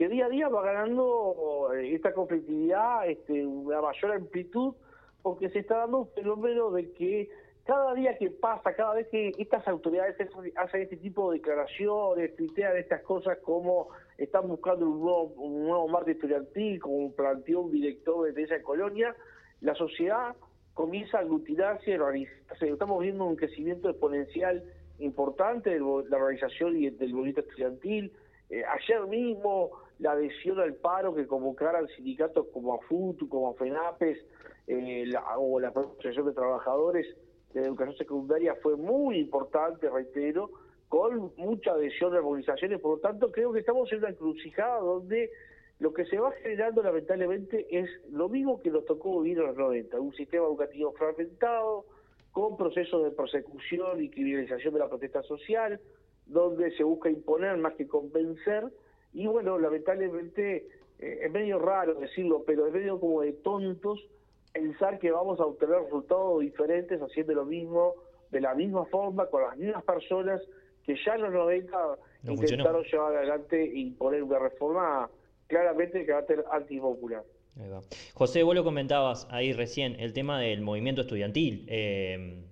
que 0.00 0.08
día 0.08 0.24
a 0.24 0.28
día 0.30 0.48
va 0.48 0.62
ganando 0.62 1.68
eh, 1.74 1.94
esta 1.94 2.14
conflictividad, 2.14 3.06
este, 3.06 3.44
una 3.44 3.82
mayor 3.82 4.12
amplitud, 4.12 4.72
porque 5.20 5.50
se 5.50 5.58
está 5.58 5.76
dando 5.76 5.98
un 5.98 6.08
fenómeno 6.08 6.70
de 6.70 6.90
que 6.92 7.28
cada 7.66 7.92
día 7.92 8.16
que 8.16 8.30
pasa, 8.30 8.72
cada 8.72 8.94
vez 8.94 9.08
que 9.08 9.32
estas 9.36 9.68
autoridades 9.68 10.16
hacen 10.56 10.80
este 10.80 10.96
tipo 10.96 11.30
de 11.30 11.38
declaraciones, 11.38 12.34
tuitean 12.34 12.78
estas 12.78 13.02
cosas 13.02 13.36
como 13.42 13.88
están 14.20 14.48
buscando 14.48 14.86
un 14.86 15.00
nuevo, 15.00 15.22
un 15.36 15.64
nuevo 15.64 15.88
marco 15.88 16.10
estudiantil, 16.10 16.78
como 16.78 17.10
planteó 17.12 17.62
un 17.62 17.72
director 17.72 18.32
de 18.32 18.42
esa 18.42 18.60
colonia, 18.62 19.16
la 19.62 19.74
sociedad 19.74 20.36
comienza 20.74 21.18
a 21.18 21.20
aglutinarse, 21.22 21.98
organizarse. 21.98 22.68
Estamos 22.68 23.00
viendo 23.00 23.24
un 23.24 23.36
crecimiento 23.36 23.88
exponencial 23.88 24.62
importante 24.98 25.70
de 25.70 25.80
la 25.80 26.16
organización 26.18 26.76
y 26.76 26.90
del 26.90 27.14
movimiento 27.14 27.40
estudiantil. 27.40 28.12
Eh, 28.50 28.62
ayer 28.62 29.06
mismo 29.06 29.70
la 29.98 30.12
adhesión 30.12 30.60
al 30.60 30.74
paro 30.74 31.14
que 31.14 31.26
convocaran 31.26 31.88
sindicatos 31.88 32.46
como 32.52 32.74
AFUTU, 32.74 33.26
como 33.26 33.54
FENAPES 33.54 34.18
eh, 34.66 35.04
la, 35.06 35.38
o 35.38 35.58
la 35.60 35.68
Asociación 35.68 36.26
de 36.26 36.32
Trabajadores 36.32 37.06
de 37.54 37.62
Educación 37.62 37.96
Secundaria 37.96 38.54
fue 38.62 38.76
muy 38.76 39.18
importante, 39.18 39.88
reitero, 39.88 40.50
con 40.90 41.32
mucha 41.36 41.70
adhesión 41.70 42.10
de 42.10 42.18
organizaciones. 42.18 42.80
Por 42.80 42.96
lo 42.96 43.00
tanto, 43.00 43.30
creo 43.30 43.52
que 43.52 43.60
estamos 43.60 43.90
en 43.92 43.98
una 43.98 44.08
encrucijada 44.08 44.80
donde 44.80 45.30
lo 45.78 45.94
que 45.94 46.04
se 46.04 46.18
va 46.18 46.32
generando 46.32 46.82
lamentablemente 46.82 47.64
es 47.70 47.88
lo 48.10 48.28
mismo 48.28 48.60
que 48.60 48.70
nos 48.70 48.84
tocó 48.84 49.20
vivir 49.20 49.38
en 49.38 49.46
los 49.46 49.56
90, 49.56 50.00
un 50.00 50.12
sistema 50.14 50.46
educativo 50.46 50.92
fragmentado, 50.92 51.86
con 52.32 52.56
procesos 52.56 53.04
de 53.04 53.12
persecución 53.12 54.02
y 54.02 54.10
criminalización 54.10 54.74
de 54.74 54.80
la 54.80 54.88
protesta 54.88 55.22
social, 55.22 55.80
donde 56.26 56.72
se 56.72 56.82
busca 56.82 57.08
imponer 57.08 57.56
más 57.56 57.74
que 57.74 57.86
convencer, 57.86 58.64
y 59.12 59.28
bueno, 59.28 59.60
lamentablemente 59.60 60.66
eh, 60.98 61.18
es 61.22 61.30
medio 61.30 61.60
raro 61.60 61.94
decirlo, 61.94 62.42
pero 62.44 62.66
es 62.66 62.72
medio 62.72 62.98
como 62.98 63.20
de 63.22 63.32
tontos 63.34 64.04
pensar 64.52 64.98
que 64.98 65.12
vamos 65.12 65.38
a 65.38 65.46
obtener 65.46 65.82
resultados 65.84 66.40
diferentes 66.40 67.00
haciendo 67.00 67.32
lo 67.32 67.44
mismo, 67.44 67.94
de 68.32 68.40
la 68.40 68.56
misma 68.56 68.86
forma, 68.86 69.26
con 69.26 69.42
las 69.42 69.56
mismas 69.56 69.84
personas 69.84 70.42
que 70.84 70.96
ya 71.04 71.14
en 71.14 71.22
los 71.22 71.32
90 71.32 71.76
No 72.22 72.32
intentaron 72.32 72.84
llevar 72.84 73.16
adelante 73.16 73.70
y 73.74 73.82
imponer 73.82 74.22
una 74.22 74.38
reforma 74.38 75.10
claramente 75.46 75.98
de 75.98 76.06
carácter 76.06 76.44
antipopular. 76.50 77.22
Va. 77.58 77.80
José, 78.14 78.42
vos 78.42 78.54
lo 78.54 78.64
comentabas 78.64 79.26
ahí 79.30 79.52
recién, 79.52 79.96
el 80.00 80.12
tema 80.12 80.40
del 80.40 80.60
movimiento 80.60 81.02
estudiantil. 81.02 81.66
Eh, 81.68 82.42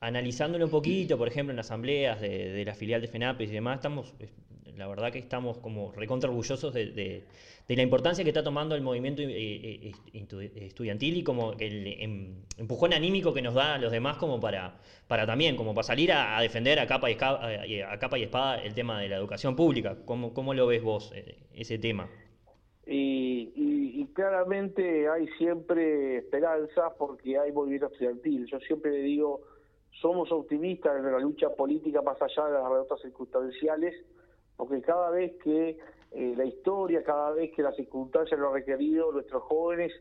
analizándolo 0.00 0.66
un 0.66 0.70
poquito, 0.70 1.18
por 1.18 1.28
ejemplo, 1.28 1.52
en 1.52 1.58
asambleas 1.58 2.20
de, 2.20 2.50
de 2.50 2.64
la 2.64 2.74
filial 2.74 3.00
de 3.00 3.08
FENAPES 3.08 3.50
y 3.50 3.54
demás, 3.54 3.76
estamos, 3.78 4.14
la 4.78 4.86
verdad 4.86 5.12
que 5.12 5.18
estamos 5.18 5.58
como 5.58 5.92
recontra 5.92 6.30
orgullosos 6.30 6.72
de, 6.72 6.86
de- 6.92 7.24
la 7.76 7.82
importancia 7.82 8.24
que 8.24 8.30
está 8.30 8.42
tomando 8.42 8.74
el 8.74 8.80
movimiento 8.80 9.20
eh, 9.20 9.26
eh, 9.28 9.92
estu- 10.14 10.50
estudiantil 10.54 11.18
y 11.18 11.22
como 11.22 11.52
el 11.58 11.86
em- 12.00 12.36
empujón 12.56 12.94
anímico 12.94 13.34
que 13.34 13.42
nos 13.42 13.52
da 13.54 13.74
a 13.74 13.78
los 13.78 13.92
demás 13.92 14.16
como 14.16 14.40
para, 14.40 14.78
para 15.06 15.26
también, 15.26 15.54
como 15.56 15.74
para 15.74 15.82
salir 15.82 16.12
a, 16.12 16.40
defender 16.40 16.78
a 16.78 16.86
capa, 16.86 17.10
y 17.10 17.14
esca- 17.14 17.38
a, 17.88 17.92
a 17.92 17.98
capa 17.98 18.18
y 18.18 18.22
espada 18.22 18.62
el 18.62 18.72
tema 18.74 19.00
de 19.00 19.08
la 19.10 19.16
educación 19.16 19.54
pública. 19.54 19.98
¿Cómo, 20.06 20.32
cómo 20.32 20.54
lo 20.54 20.66
ves 20.66 20.82
vos, 20.82 21.12
eh, 21.14 21.36
ese 21.54 21.78
tema? 21.78 22.08
Y, 22.86 24.06
claramente 24.14 25.08
hay 25.08 25.28
siempre 25.38 26.16
esperanza 26.18 26.92
porque 26.98 27.38
hay 27.38 27.52
movimiento 27.52 27.86
estudiantil. 27.86 28.46
Yo 28.50 28.58
siempre 28.60 28.90
le 28.90 29.02
digo, 29.02 29.42
somos 30.00 30.32
optimistas 30.32 30.96
en 30.96 31.12
la 31.12 31.20
lucha 31.20 31.50
política 31.54 32.02
más 32.02 32.20
allá 32.20 32.46
de 32.46 32.52
las 32.54 32.62
derrotas 32.64 33.00
circunstanciales, 33.00 33.94
porque 34.58 34.82
cada 34.82 35.10
vez 35.10 35.32
que 35.42 35.78
eh, 36.10 36.34
la 36.36 36.44
historia, 36.44 37.04
cada 37.04 37.30
vez 37.30 37.52
que 37.54 37.62
las 37.62 37.76
circunstancias 37.76 38.38
lo 38.38 38.48
han 38.48 38.54
requerido, 38.54 39.12
nuestros 39.12 39.44
jóvenes, 39.44 39.92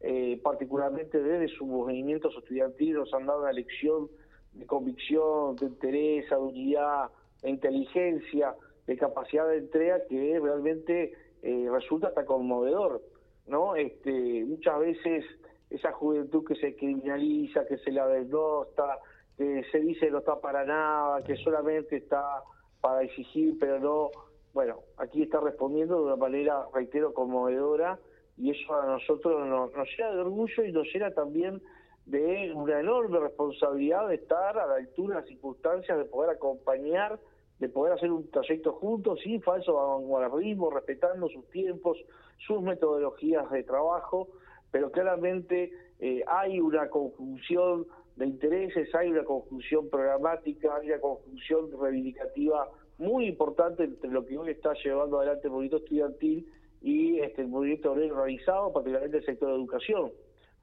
eh, 0.00 0.40
particularmente 0.42 1.22
desde 1.22 1.46
sus 1.56 1.68
movimientos 1.68 2.34
estudiantiles, 2.36 2.96
nos 2.96 3.14
han 3.14 3.26
dado 3.26 3.42
una 3.42 3.52
lección 3.52 4.08
de 4.52 4.66
convicción, 4.66 5.54
de 5.56 5.66
interés, 5.66 6.28
de 6.28 6.36
unidad, 6.36 7.10
de 7.40 7.50
inteligencia, 7.50 8.56
de 8.84 8.96
capacidad 8.96 9.46
de 9.48 9.58
entrega 9.58 10.04
que 10.08 10.40
realmente 10.42 11.12
eh, 11.42 11.68
resulta 11.70 12.08
hasta 12.08 12.24
conmovedor, 12.24 13.00
¿no? 13.46 13.76
Este, 13.76 14.44
muchas 14.44 14.80
veces 14.80 15.24
esa 15.70 15.92
juventud 15.92 16.44
que 16.44 16.56
se 16.56 16.74
criminaliza, 16.74 17.64
que 17.64 17.78
se 17.78 17.92
la 17.92 18.08
desnosta, 18.08 18.98
que 19.36 19.62
se 19.70 19.78
dice 19.78 20.10
no 20.10 20.18
está 20.18 20.40
para 20.40 20.64
nada, 20.64 21.22
que 21.22 21.36
solamente 21.36 21.98
está 21.98 22.42
para 22.80 23.02
exigir, 23.02 23.56
pero 23.58 23.78
no, 23.78 24.10
bueno, 24.52 24.80
aquí 24.96 25.22
está 25.22 25.40
respondiendo 25.40 25.96
de 25.96 26.04
una 26.04 26.16
manera, 26.16 26.66
reitero, 26.74 27.12
conmovedora, 27.12 27.98
y 28.36 28.50
eso 28.50 28.74
a 28.74 28.86
nosotros 28.86 29.46
nos, 29.46 29.72
nos 29.74 29.88
llena 29.96 30.12
de 30.12 30.20
orgullo 30.20 30.64
y 30.64 30.72
nos 30.72 30.86
llena 30.92 31.10
también 31.12 31.60
de 32.06 32.52
una 32.54 32.80
enorme 32.80 33.18
responsabilidad 33.20 34.08
de 34.08 34.16
estar 34.16 34.58
a 34.58 34.66
la 34.66 34.74
altura 34.76 35.16
de 35.16 35.20
las 35.20 35.28
circunstancias, 35.28 35.98
de 35.98 36.04
poder 36.04 36.30
acompañar, 36.30 37.20
de 37.58 37.68
poder 37.68 37.92
hacer 37.92 38.10
un 38.10 38.28
trayecto 38.30 38.72
juntos 38.72 39.20
sin 39.22 39.42
falso 39.42 39.74
vanguardismo, 39.74 40.70
respetando 40.70 41.28
sus 41.28 41.48
tiempos, 41.50 41.98
sus 42.38 42.62
metodologías 42.62 43.48
de 43.50 43.62
trabajo, 43.62 44.28
pero 44.70 44.90
claramente 44.90 45.70
eh, 45.98 46.24
hay 46.26 46.58
una 46.60 46.88
conjunción 46.88 47.86
de 48.20 48.26
intereses, 48.26 48.94
hay 48.94 49.08
una 49.08 49.24
conjunción 49.24 49.88
programática, 49.88 50.76
hay 50.76 50.88
una 50.88 51.00
conjunción 51.00 51.70
reivindicativa 51.80 52.68
muy 52.98 53.26
importante 53.26 53.84
entre 53.84 54.10
lo 54.10 54.26
que 54.26 54.36
hoy 54.36 54.50
está 54.50 54.74
llevando 54.74 55.18
adelante 55.18 55.46
el 55.46 55.52
movimiento 55.52 55.78
estudiantil 55.78 56.46
y 56.82 57.18
este, 57.20 57.40
el 57.40 57.48
movimiento 57.48 57.92
obrero 57.92 58.16
organizado, 58.16 58.74
particularmente 58.74 59.16
el 59.16 59.24
sector 59.24 59.48
de 59.48 59.54
educación. 59.54 60.12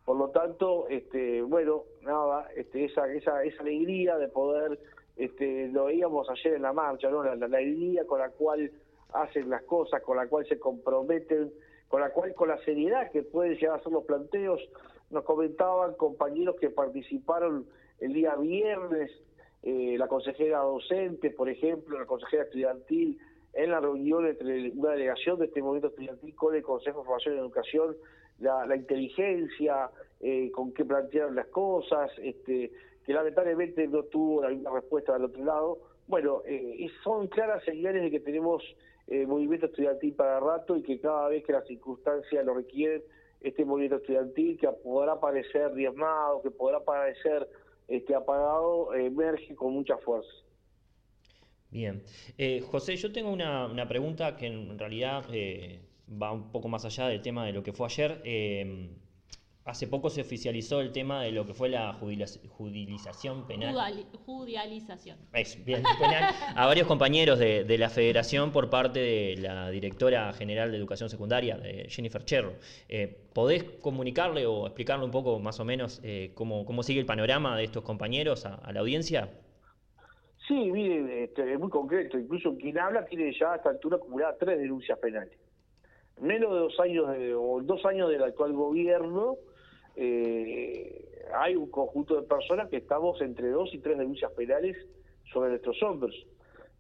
Por 0.06 0.18
lo 0.18 0.30
tanto, 0.30 0.88
este, 0.88 1.42
bueno, 1.42 1.86
nada, 2.04 2.48
este, 2.56 2.86
esa, 2.86 3.12
esa, 3.12 3.44
esa 3.44 3.62
alegría 3.64 4.20
de 4.20 4.28
poder, 4.28 4.80
este, 5.16 5.70
lo 5.70 5.86
veíamos 5.86 6.30
ayer 6.30 6.54
en 6.54 6.62
la 6.62 6.74
marcha, 6.74 7.10
¿no? 7.10 7.24
La, 7.24 7.36
la 7.36 7.46
alegría 7.48 8.06
con 8.06 8.20
la 8.20 8.30
cual 8.30 8.72
hacen 9.14 9.50
las 9.50 9.64
cosas, 9.64 10.04
con 10.04 10.16
la 10.16 10.28
cual 10.28 10.46
se 10.46 10.60
comprometen, 10.60 11.52
con 11.88 12.02
la 12.02 12.12
cual, 12.12 12.36
con 12.36 12.50
la 12.50 12.64
seriedad 12.64 13.10
que 13.12 13.24
pueden 13.24 13.56
llegar 13.56 13.80
a 13.80 13.84
ser 13.84 13.92
los 13.92 14.06
planteos, 14.06 14.62
nos 15.10 15.24
comentaban 15.24 15.94
compañeros 15.96 16.56
que 16.60 16.70
participaron 16.70 17.66
el 18.00 18.14
día 18.14 18.36
viernes, 18.36 19.12
eh, 19.64 19.96
la 19.98 20.08
consejera 20.08 20.60
docente, 20.60 21.32
por 21.32 21.50
ejemplo, 21.50 22.00
la 22.00 22.06
consejera 22.06 22.44
estudiantil, 22.44 23.20
en 23.54 23.72
la 23.72 23.80
reunión 23.80 24.28
entre 24.28 24.72
una 24.72 24.92
delegación 24.92 25.40
de 25.40 25.46
este 25.46 25.62
movimiento 25.62 25.88
estudiantil 25.88 26.36
con 26.36 26.56
el 26.56 26.62
Consejo 26.62 27.00
de 27.00 27.06
Formación 27.06 27.36
y 27.36 27.40
Educación, 27.40 27.96
la, 28.40 28.76
inteligencia, 28.76 29.90
eh, 30.20 30.52
con 30.52 30.74
qué 30.74 30.86
plantearon 30.86 31.36
las 31.36 31.48
cosas, 31.48 32.12
este, 32.22 32.72
que 33.04 33.14
lamentablemente 33.14 33.88
no 33.88 34.04
tuvo 34.04 34.44
la 34.44 34.50
misma 34.50 34.72
respuesta 34.72 35.14
del 35.14 35.26
otro 35.26 35.44
lado. 35.44 35.80
Bueno, 36.08 36.42
eh, 36.46 36.76
y 36.78 36.90
son 37.04 37.28
claras 37.28 37.64
señales 37.64 38.04
de 38.04 38.12
que 38.12 38.20
tenemos 38.20 38.64
eh, 39.08 39.26
movimiento 39.26 39.68
estudiantil 39.68 40.14
para 40.14 40.40
rato 40.40 40.76
y 40.76 40.84
que 40.84 41.00
cada 41.00 41.30
vez 41.30 41.44
que 41.44 41.54
las 41.54 41.66
circunstancias 41.66 42.46
lo 42.46 42.54
requieren, 42.54 43.02
este 43.42 43.66
movimiento 43.66 43.98
estudiantil 43.98 44.58
que 44.58 44.68
podrá 44.70 45.20
parecer 45.20 45.74
diezmado, 45.74 46.42
que 46.42 46.52
podrá 46.52 46.84
parecer 46.84 47.48
este, 47.88 48.16
apagado, 48.16 48.94
emerge 48.94 49.56
con 49.56 49.74
mucha 49.74 49.98
fuerza. 49.98 50.30
Bien. 51.70 52.02
Eh, 52.38 52.62
José, 52.62 52.96
yo 52.96 53.12
tengo 53.12 53.32
una, 53.32 53.66
una 53.66 53.88
pregunta 53.88 54.36
que 54.36 54.48
en 54.48 54.80
realidad 54.80 55.26
eh, 55.32 55.82
va 56.10 56.32
un 56.32 56.52
poco 56.52 56.68
más 56.70 56.86
allá 56.86 57.08
del 57.08 57.22
tema 57.22 57.46
de 57.46 57.54
lo 57.54 57.64
que 57.64 57.74
fue 57.74 57.88
ayer. 57.88 58.22
Eh, 58.24 58.90
hace 59.68 59.88
poco 59.88 60.10
se 60.10 60.22
oficializó 60.22 60.82
el 60.82 60.92
tema 60.92 61.22
de 61.22 61.32
lo 61.32 61.46
que 61.46 61.54
fue 61.54 61.70
la 61.70 61.94
judicialización 61.94 63.46
penal. 63.46 63.76
Judali- 63.76 64.06
Judialización. 64.26 65.18
Es, 65.34 65.64
bien, 65.64 65.84
penal, 66.00 66.34
a 66.56 66.66
varios 66.66 66.88
compañeros 66.88 67.38
de, 67.38 67.66
de 67.66 67.78
la 67.78 67.90
federación 67.90 68.52
por 68.52 68.70
parte 68.70 69.00
de 69.00 69.38
la 69.38 69.70
directora 69.70 70.32
general 70.34 70.72
de 70.72 70.78
educación 70.78 71.10
secundaria, 71.10 71.58
de 71.58 71.88
Jennifer 71.90 72.24
Cherro. 72.24 72.54
Eh, 72.88 73.26
¿Podés 73.34 73.64
comunicarle 73.82 74.46
o 74.46 74.66
explicarle 74.66 75.06
un 75.06 75.12
poco 75.12 75.38
más 75.40 75.60
o 75.60 75.66
menos 75.66 76.00
eh, 76.04 76.32
cómo, 76.34 76.66
cómo 76.66 76.82
sigue 76.82 77.00
el 77.02 77.06
panorama 77.06 77.56
de 77.58 77.66
estos 77.66 77.84
compañeros 77.84 78.46
a, 78.46 78.56
a 78.56 78.72
la 78.72 78.80
audiencia? 78.80 79.30
Sí, 80.48 80.54
miren, 80.54 81.10
este, 81.10 81.54
es 81.54 81.60
muy 81.60 81.70
concreto. 81.70 82.18
Incluso 82.18 82.56
quien 82.58 82.80
habla 82.80 83.06
tiene 83.06 83.38
ya 83.38 83.52
a 83.52 83.56
esta 83.58 83.70
altura 83.70 83.98
acumulada 83.98 84.38
tres 84.40 84.58
denuncias 84.58 84.98
penales. 85.00 85.38
Menos 86.22 86.52
de 86.52 86.60
dos 86.60 86.80
años, 86.80 87.12
de, 87.12 87.36
o 87.36 87.62
dos 87.62 87.86
años 87.86 88.10
del 88.10 88.24
actual 88.24 88.54
gobierno, 88.54 89.36
eh, 90.00 91.26
hay 91.34 91.56
un 91.56 91.72
conjunto 91.72 92.16
de 92.16 92.28
personas 92.28 92.70
que 92.70 92.78
estamos 92.78 93.20
entre 93.22 93.50
dos 93.50 93.74
y 93.74 93.80
tres 93.80 93.98
denuncias 93.98 94.32
penales 94.34 94.78
sobre 95.34 95.50
nuestros 95.50 95.82
hombros. 95.82 96.16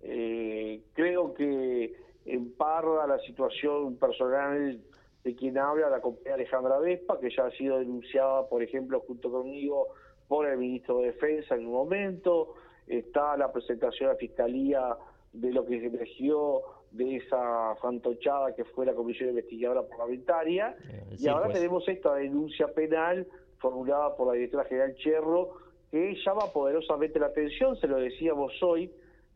Eh, 0.02 0.82
creo 0.94 1.34
que 1.34 1.96
en 2.26 2.54
parra 2.54 3.08
la 3.08 3.18
situación 3.20 3.98
personal 3.98 4.80
de 5.24 5.36
quien 5.36 5.58
habla, 5.58 5.90
la 5.90 6.00
compañera 6.00 6.36
Alejandra 6.36 6.78
Vespa, 6.78 7.20
que 7.20 7.32
ya 7.36 7.48
ha 7.48 7.52
sido 7.52 7.80
denunciada, 7.80 8.48
por 8.48 8.62
ejemplo, 8.62 9.00
junto 9.00 9.32
conmigo 9.32 9.88
por 10.28 10.48
el 10.48 10.60
ministro 10.60 11.00
de 11.00 11.08
Defensa 11.08 11.56
en 11.56 11.66
un 11.66 11.74
momento, 11.74 12.54
está 12.86 13.36
la 13.36 13.52
presentación 13.52 14.10
a 14.10 14.14
la 14.14 14.20
Fiscalía 14.20 14.96
de 15.34 15.52
lo 15.52 15.66
que 15.66 15.80
se 15.80 15.88
emergió 15.88 16.62
de 16.92 17.18
esa 17.18 17.76
fantochada 17.82 18.56
que 18.56 18.64
fue 18.64 18.86
la 18.86 18.94
Comisión 18.94 19.30
Investigadora 19.30 19.88
Parlamentaria, 19.88 20.76
y 21.12 21.18
circo 21.18 21.36
ahora 21.36 21.50
ese. 21.50 21.60
tenemos 21.60 21.88
esta 21.88 22.16
denuncia 22.16 22.68
penal 22.74 23.28
formulada 23.60 24.16
por 24.16 24.28
la 24.28 24.34
directora 24.34 24.66
general 24.66 24.96
Cherro, 24.96 25.56
que 25.92 26.16
llama 26.26 26.52
poderosamente 26.54 27.20
la 27.20 27.28
atención, 27.28 27.76
se 27.78 27.88
lo 27.88 27.98
decíamos 27.98 28.52
hoy, 28.62 28.92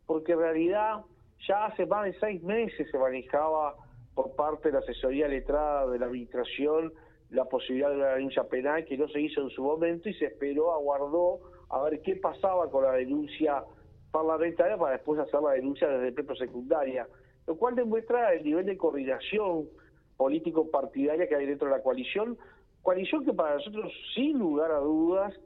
porque 0.05 0.33
en 0.33 0.39
realidad 0.39 1.01
ya 1.47 1.65
hace 1.65 1.85
más 1.85 2.05
de 2.05 2.13
seis 2.19 2.43
meses 2.43 2.89
se 2.89 2.97
manejaba 2.97 3.75
por 4.13 4.35
parte 4.35 4.69
de 4.69 4.73
la 4.73 4.79
asesoría 4.79 5.27
letrada 5.27 5.87
de 5.87 5.99
la 5.99 6.05
administración 6.05 6.93
la 7.31 7.45
posibilidad 7.45 7.89
de 7.89 7.95
una 7.95 8.09
denuncia 8.09 8.43
penal 8.43 8.83
que 8.85 8.97
no 8.97 9.07
se 9.07 9.21
hizo 9.21 9.41
en 9.41 9.49
su 9.49 9.63
momento 9.63 10.09
y 10.09 10.13
se 10.13 10.25
esperó, 10.25 10.73
aguardó 10.73 11.39
a 11.69 11.81
ver 11.83 12.01
qué 12.01 12.17
pasaba 12.17 12.69
con 12.69 12.83
la 12.83 12.91
denuncia 12.91 13.63
parlamentaria 14.11 14.77
para 14.77 14.93
después 14.93 15.19
hacer 15.19 15.41
la 15.41 15.51
denuncia 15.51 15.87
desde 15.87 16.11
prepo 16.11 16.35
secundaria, 16.35 17.07
lo 17.51 17.57
cual 17.57 17.75
demuestra 17.75 18.33
el 18.33 18.45
nivel 18.45 18.65
de 18.65 18.77
coordinación 18.77 19.67
político-partidaria 20.15 21.27
que 21.27 21.35
hay 21.35 21.45
dentro 21.45 21.67
de 21.67 21.75
la 21.75 21.83
coalición, 21.83 22.37
coalición 22.81 23.25
que 23.25 23.33
para 23.33 23.55
nosotros 23.55 23.91
sin 24.15 24.39
lugar 24.39 24.71
a 24.71 24.77
dudas, 24.79 25.37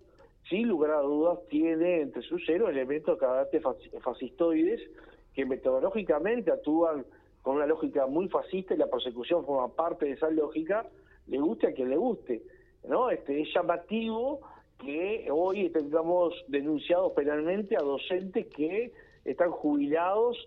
sin 0.48 0.68
lugar 0.68 0.92
a 0.92 1.00
dudas 1.00 1.40
tiene 1.50 2.02
entre 2.02 2.22
sus 2.22 2.44
cero 2.46 2.70
elementos 2.70 3.16
de 3.16 3.26
carácter 3.26 3.64
fasc- 3.64 4.00
fascistoides 4.02 4.80
que 5.34 5.48
metodológicamente 5.48 6.52
actúan 6.52 7.08
con 7.42 7.56
una 7.56 7.66
lógica 7.66 8.06
muy 8.06 8.28
fascista 8.30 8.76
y 8.76 8.78
la 8.78 8.86
persecución 8.88 9.44
forma 9.44 9.74
parte 9.74 10.06
de 10.06 10.12
esa 10.12 10.30
lógica, 10.30 10.86
le 11.26 11.40
guste 11.40 11.70
a 11.70 11.74
quien 11.74 11.90
le 11.90 11.98
guste. 11.98 12.44
¿no? 12.88 13.10
Este, 13.10 13.42
es 13.42 13.50
llamativo 13.52 14.42
que 14.78 15.28
hoy 15.32 15.72
tengamos 15.72 16.36
denunciados 16.50 17.14
penalmente 17.14 17.76
a 17.76 17.82
docentes 17.82 18.46
que 18.56 18.92
están 19.24 19.50
jubilados, 19.50 20.38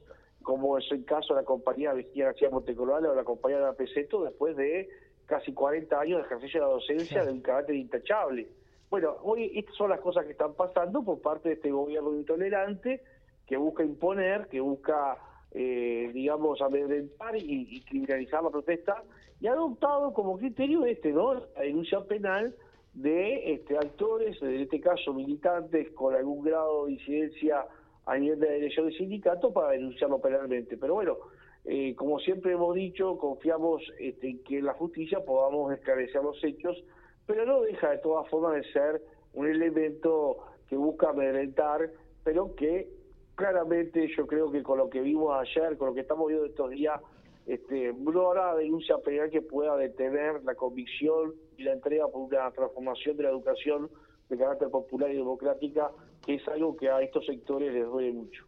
como 0.49 0.79
es 0.79 0.91
el 0.93 1.05
caso 1.05 1.35
de 1.35 1.43
la 1.43 1.45
compañía 1.45 1.93
Virginia 1.93 2.29
García 2.29 2.49
Montecolorado 2.49 3.13
o 3.13 3.15
la 3.15 3.23
compañía 3.23 3.59
de 3.59 3.65
la 3.65 3.75
Peseto, 3.75 4.25
después 4.25 4.57
de 4.57 4.89
casi 5.27 5.53
40 5.53 6.01
años 6.01 6.21
de 6.21 6.25
ejercicio 6.25 6.61
de 6.61 6.67
la 6.67 6.73
docencia 6.73 7.23
de 7.23 7.33
un 7.33 7.43
carácter 7.43 7.77
intachable. 7.77 8.49
Bueno, 8.89 9.17
hoy 9.25 9.53
estas 9.55 9.77
son 9.77 9.91
las 9.91 10.01
cosas 10.01 10.25
que 10.25 10.33
están 10.33 10.55
pasando 10.55 11.05
por 11.05 11.21
parte 11.21 11.51
de 11.51 11.57
este 11.57 11.71
gobierno 11.71 12.15
intolerante 12.15 13.03
que 13.47 13.59
busca 13.59 13.85
imponer, 13.85 14.49
que 14.49 14.61
busca, 14.61 15.19
eh, 15.51 16.11
digamos, 16.15 16.63
amedrentar 16.63 17.37
y, 17.37 17.69
y 17.71 17.83
criminalizar 17.83 18.43
la 18.43 18.49
protesta 18.49 19.03
y 19.43 19.49
ha 19.49 19.53
adoptado 19.53 20.15
como 20.15 20.39
criterio 20.39 20.87
este, 20.87 21.13
¿no? 21.13 21.35
La 21.35 21.61
denuncia 21.61 22.01
penal 22.05 22.55
de 22.95 23.53
este, 23.53 23.77
actores, 23.77 24.41
en 24.41 24.61
este 24.61 24.81
caso 24.81 25.13
militantes 25.13 25.91
con 25.91 26.15
algún 26.15 26.43
grado 26.43 26.87
de 26.87 26.93
incidencia 26.93 27.67
a 28.09 28.17
nivel 28.17 28.41
de 28.41 28.47
la 28.47 28.55
dirección 28.55 28.87
del 28.87 28.97
sindicato 28.97 29.53
para 29.53 29.73
denunciarlo 29.73 30.19
penalmente. 30.19 30.79
Pero 30.79 30.95
bueno, 30.95 31.19
eh, 31.67 31.95
como 31.95 32.19
siempre 32.19 32.53
hemos 32.53 32.75
dicho, 32.75 33.19
confiamos 33.19 33.83
este, 33.99 34.41
que 34.41 34.59
en 34.59 34.65
la 34.65 34.73
justicia 34.73 35.21
podamos 35.25 35.71
esclarecer 35.75 36.23
los 36.23 36.43
hechos, 36.43 36.83
pero 37.27 37.45
no 37.45 37.61
deja 37.61 37.91
de 37.91 37.99
todas 37.99 38.27
formas 38.31 38.55
de 38.55 38.65
ser 38.73 39.03
un 39.35 39.47
elemento 39.47 40.39
que 40.69 40.77
busca 40.77 41.11
amedrentar, 41.11 41.91
pero 42.25 42.55
que 42.55 42.89
claramente 43.35 44.09
yo 44.17 44.27
creo 44.27 44.51
que 44.51 44.63
con 44.63 44.79
lo 44.79 44.89
que 44.89 45.03
vimos 45.03 45.39
ayer, 45.39 45.77
con 45.77 45.89
lo 45.89 45.95
que 45.95 46.01
estamos 46.01 46.29
viendo 46.29 46.47
estos 46.47 46.71
días, 46.71 46.99
este, 47.47 47.93
no 47.93 48.29
habrá 48.29 48.55
denuncia 48.55 48.97
penal 48.99 49.29
que 49.29 49.43
pueda 49.43 49.77
detener 49.77 50.43
la 50.45 50.55
convicción 50.55 51.35
y 51.59 51.65
la 51.65 51.75
entrega 51.75 52.09
por 52.09 52.23
una 52.23 52.51
transformación 52.53 53.19
de 53.19 53.25
la 53.25 53.31
educación 53.31 53.91
de 54.31 54.39
carácter 54.39 54.71
popular 54.71 55.11
y 55.11 55.17
democrática, 55.17 55.91
que 56.29 56.35
es 56.35 56.47
algo 56.49 56.77
que 56.77 56.91
a 56.91 57.01
estos 57.01 57.25
sectores 57.25 57.73
les 57.73 57.87
duele 57.87 58.13
mucho. 58.13 58.45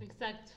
Exacto. 0.00 0.52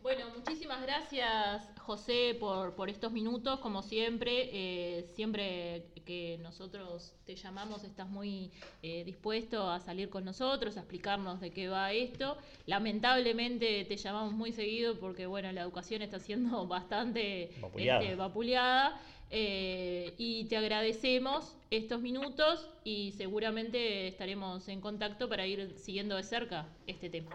Bueno, 0.00 0.26
muchísimas 0.36 0.80
gracias 0.82 1.72
José 1.80 2.36
por, 2.38 2.76
por 2.76 2.88
estos 2.88 3.10
minutos, 3.10 3.58
como 3.58 3.82
siempre. 3.82 4.48
eh, 4.52 5.02
siempre 5.16 5.86
que 6.04 6.38
nosotros 6.40 7.16
te 7.24 7.34
llamamos 7.34 7.82
estás 7.82 8.08
muy 8.08 8.52
eh, 8.84 9.02
dispuesto 9.02 9.68
a 9.68 9.80
salir 9.80 10.08
con 10.08 10.24
nosotros, 10.24 10.76
a 10.76 10.80
explicarnos 10.80 11.40
de 11.40 11.50
qué 11.50 11.68
va 11.68 11.90
esto. 11.90 12.36
Lamentablemente 12.66 13.84
te 13.86 13.96
llamamos 13.96 14.32
muy 14.34 14.52
seguido 14.52 15.00
porque 15.00 15.26
bueno, 15.26 15.50
la 15.50 15.62
educación 15.62 16.02
está 16.02 16.20
siendo 16.20 16.64
bastante 16.68 17.50
Vapuleada. 17.60 18.02
este, 18.02 18.14
vapuleada. 18.14 19.00
Eh, 19.30 20.14
y 20.18 20.44
te 20.48 20.56
agradecemos 20.56 21.56
estos 21.70 22.00
minutos 22.00 22.70
y 22.84 23.12
seguramente 23.12 24.06
estaremos 24.08 24.68
en 24.68 24.80
contacto 24.80 25.28
para 25.28 25.46
ir 25.46 25.72
siguiendo 25.78 26.16
de 26.16 26.22
cerca 26.22 26.68
este 26.86 27.10
tema. 27.10 27.30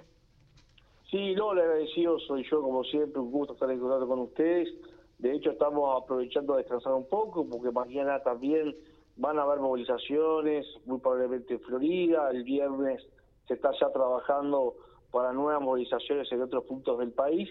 Sí, 1.10 1.34
no, 1.36 1.54
le 1.54 1.62
agradecido 1.62 2.18
soy 2.20 2.46
yo, 2.50 2.62
como 2.62 2.86
siempre, 2.86 3.20
un 3.20 3.32
gusto 3.32 3.54
estar 3.54 3.70
en 3.70 3.80
contacto 3.80 4.08
con 4.08 4.20
ustedes. 4.20 4.70
De 5.20 5.36
hecho, 5.36 5.52
estamos 5.52 6.02
aprovechando 6.02 6.54
a 6.54 6.58
descansar 6.58 6.94
un 6.94 7.08
poco, 7.08 7.46
porque 7.46 7.70
mañana 7.70 8.24
también 8.24 8.76
van 9.18 9.38
a 9.38 9.44
haber 9.44 9.60
movilizaciones, 9.60 10.66
muy 10.86 11.00
probablemente 11.00 11.56
en 11.56 11.60
Florida. 11.60 12.30
El 12.32 12.44
viernes 12.44 13.06
se 13.48 13.56
está 13.56 13.72
ya 13.80 13.92
trabajando 13.92 14.76
para 15.12 15.34
nuevas 15.34 15.62
movilizaciones 15.62 16.32
en 16.32 16.42
otros 16.42 16.64
puntos 16.64 16.98
del 17.00 17.12
país. 17.12 17.50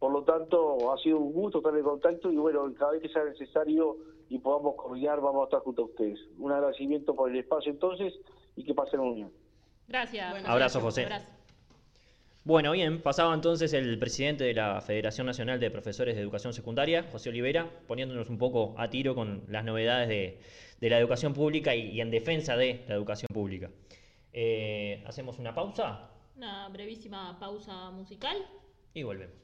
Por 0.00 0.10
lo 0.12 0.22
tanto, 0.24 0.92
ha 0.92 0.98
sido 0.98 1.18
un 1.18 1.32
gusto 1.32 1.58
estar 1.58 1.76
en 1.76 1.84
contacto 1.84 2.32
y 2.32 2.36
bueno, 2.36 2.72
cada 2.76 2.92
vez 2.92 3.02
que 3.02 3.08
sea 3.10 3.22
necesario 3.24 3.98
y 4.28 4.38
podamos 4.38 4.74
coordinar, 4.74 5.20
vamos 5.20 5.42
a 5.42 5.44
estar 5.44 5.60
junto 5.60 5.82
a 5.82 5.84
ustedes. 5.84 6.18
Un 6.38 6.50
agradecimiento 6.50 7.14
por 7.14 7.30
el 7.30 7.36
espacio 7.36 7.70
entonces 7.70 8.14
y 8.56 8.64
que 8.64 8.74
pasen 8.74 8.98
un 9.00 9.14
día. 9.14 9.28
Gracias. 9.86 10.32
José. 10.32 10.44
Abrazo, 10.48 10.80
José. 10.80 11.02
Abrazo. 11.04 11.26
Bueno, 12.44 12.72
bien, 12.72 13.02
pasaba 13.02 13.34
entonces 13.34 13.74
el 13.74 13.98
presidente 13.98 14.44
de 14.44 14.54
la 14.54 14.80
Federación 14.80 15.26
Nacional 15.26 15.60
de 15.60 15.70
Profesores 15.70 16.16
de 16.16 16.22
Educación 16.22 16.54
Secundaria, 16.54 17.02
José 17.12 17.28
Olivera, 17.28 17.68
poniéndonos 17.86 18.30
un 18.30 18.38
poco 18.38 18.74
a 18.78 18.88
tiro 18.88 19.14
con 19.14 19.44
las 19.48 19.62
novedades 19.64 20.08
de, 20.08 20.40
de 20.80 20.90
la 20.90 20.98
educación 20.98 21.34
pública 21.34 21.74
y, 21.74 21.90
y 21.90 22.00
en 22.00 22.10
defensa 22.10 22.56
de 22.56 22.82
la 22.88 22.94
educación 22.94 23.28
pública. 23.34 23.68
Eh, 24.32 25.04
Hacemos 25.06 25.38
una 25.38 25.54
pausa 25.54 26.08
Una 26.36 26.68
brevísima 26.70 27.38
pausa 27.38 27.90
musical. 27.90 28.38
y 28.94 29.02
volvemos. 29.02 29.36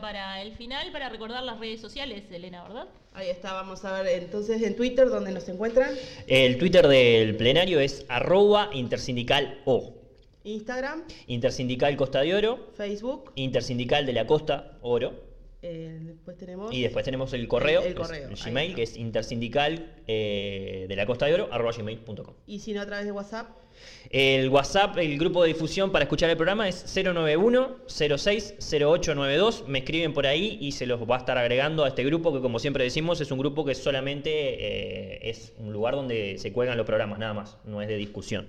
Para 0.00 0.40
el 0.42 0.52
final, 0.52 0.90
para 0.92 1.08
recordar 1.08 1.42
las 1.42 1.58
redes 1.60 1.80
sociales, 1.80 2.24
Elena, 2.30 2.62
¿verdad? 2.64 2.88
Ahí 3.12 3.28
está, 3.28 3.52
vamos 3.52 3.84
a 3.84 4.02
ver 4.02 4.22
entonces 4.22 4.62
en 4.62 4.76
Twitter 4.76 5.08
donde 5.08 5.32
nos 5.32 5.48
encuentran. 5.48 5.90
El 6.26 6.58
Twitter 6.58 6.86
del 6.88 7.36
plenario 7.36 7.80
es 7.80 8.04
arroba 8.08 8.70
intersindical 8.72 9.60
o. 9.64 9.94
Instagram, 10.44 11.04
Intersindical 11.26 11.96
Costa 11.96 12.22
de 12.22 12.34
Oro, 12.34 12.70
Facebook, 12.74 13.32
Intersindical 13.34 14.06
de 14.06 14.12
la 14.14 14.26
Costa 14.26 14.78
Oro. 14.80 15.12
eh, 15.62 15.98
después 16.00 16.38
tenemos... 16.38 16.72
Y 16.72 16.80
después 16.80 17.04
tenemos 17.04 17.32
el 17.34 17.46
correo, 17.46 17.82
El- 17.82 17.88
el 17.88 17.94
que 17.94 18.00
es 18.02 18.08
correo, 18.08 18.28
el 18.30 18.36
Gmail, 18.36 18.74
que 18.74 18.82
es 18.84 18.96
intersindical 18.96 19.92
eh, 20.06 20.86
de 20.88 20.96
la 20.96 21.04
Costa 21.04 21.26
de 21.26 21.34
Oro, 21.34 21.48
arroba 21.52 21.72
gmail.com. 21.76 22.34
Y 22.46 22.60
si 22.60 22.72
no 22.72 22.80
a 22.80 22.86
través 22.86 23.04
de 23.04 23.12
WhatsApp, 23.12 23.48
El 24.10 24.48
WhatsApp, 24.48 24.96
el 24.98 25.16
grupo 25.18 25.42
de 25.42 25.48
difusión 25.48 25.90
para 25.92 26.02
escuchar 26.02 26.28
el 26.30 26.36
programa 26.36 26.68
es 26.68 26.84
091-060892. 26.96 29.66
Me 29.66 29.78
escriben 29.78 30.12
por 30.12 30.26
ahí 30.26 30.58
y 30.60 30.72
se 30.72 30.86
los 30.86 31.08
va 31.08 31.14
a 31.14 31.18
estar 31.18 31.38
agregando 31.38 31.84
a 31.84 31.88
este 31.88 32.02
grupo 32.02 32.32
que 32.32 32.40
como 32.40 32.58
siempre 32.58 32.82
decimos 32.82 33.20
es 33.20 33.30
un 33.30 33.38
grupo 33.38 33.64
que 33.64 33.76
solamente 33.76 34.30
eh, 34.32 35.30
es 35.30 35.52
un 35.58 35.72
lugar 35.72 35.94
donde 35.94 36.38
se 36.38 36.52
cuelgan 36.52 36.76
los 36.76 36.86
programas, 36.86 37.20
nada 37.20 37.34
más. 37.34 37.56
No 37.64 37.80
es 37.80 37.86
de 37.88 37.96
discusión. 37.96 38.48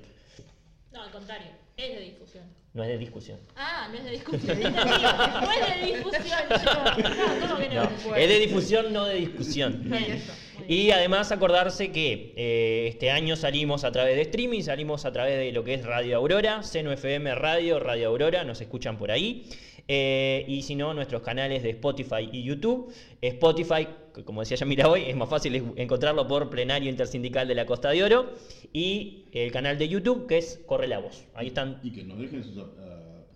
No, 0.91 1.03
al 1.03 1.11
contrario, 1.11 1.51
es 1.77 1.95
de 1.95 2.01
difusión. 2.01 2.60
No 2.73 2.83
es 2.83 2.89
de 2.89 2.97
discusión. 2.97 3.39
Ah, 3.57 3.89
no 3.91 3.97
es 3.97 4.05
de 4.05 4.11
discusión. 4.11 4.57
No 4.73 5.51
es 5.51 5.81
de 5.81 5.87
difusión, 5.87 6.39
yo. 6.49 6.73
No, 7.03 7.47
¿cómo 7.47 7.57
que 7.57 7.69
no? 7.69 7.83
No, 7.83 8.15
es 8.15 8.29
de 8.29 8.39
difusión, 8.39 8.93
no 8.93 9.05
de 9.05 9.15
discusión. 9.15 9.91
Y 10.69 10.91
además 10.91 11.33
acordarse 11.33 11.91
que 11.91 12.33
eh, 12.37 12.87
este 12.87 13.11
año 13.11 13.35
salimos 13.35 13.83
a 13.83 13.91
través 13.91 14.15
de 14.15 14.21
streaming, 14.21 14.61
salimos 14.61 15.03
a 15.03 15.11
través 15.11 15.37
de 15.37 15.51
lo 15.51 15.65
que 15.65 15.73
es 15.73 15.85
Radio 15.85 16.15
Aurora, 16.15 16.63
Seno 16.63 16.93
FM 16.93 17.35
Radio, 17.35 17.79
Radio 17.79 18.07
Aurora, 18.07 18.45
nos 18.45 18.61
escuchan 18.61 18.97
por 18.97 19.11
ahí. 19.11 19.49
Eh, 19.87 20.45
y 20.47 20.61
si 20.61 20.75
no, 20.75 20.93
nuestros 20.93 21.21
canales 21.21 21.63
de 21.63 21.71
Spotify 21.71 22.29
y 22.31 22.43
YouTube. 22.43 22.93
Spotify, 23.21 23.87
como 24.25 24.41
decía 24.41 24.57
Yamira 24.57 24.87
hoy, 24.89 25.03
es 25.03 25.15
más 25.15 25.29
fácil 25.29 25.73
encontrarlo 25.75 26.27
por 26.27 26.49
Plenario 26.49 26.89
Intersindical 26.89 27.47
de 27.47 27.55
la 27.55 27.65
Costa 27.65 27.89
de 27.89 28.03
Oro. 28.03 28.31
Y 28.73 29.25
el 29.31 29.51
canal 29.51 29.77
de 29.77 29.87
YouTube, 29.87 30.27
que 30.27 30.37
es 30.37 30.59
Corre 30.65 30.87
la 30.87 30.99
Voz. 30.99 31.23
Ahí 31.33 31.47
están. 31.47 31.79
Y 31.83 31.91
que 31.91 32.03
nos 32.03 32.19
dejen 32.19 32.43
sus 32.43 32.57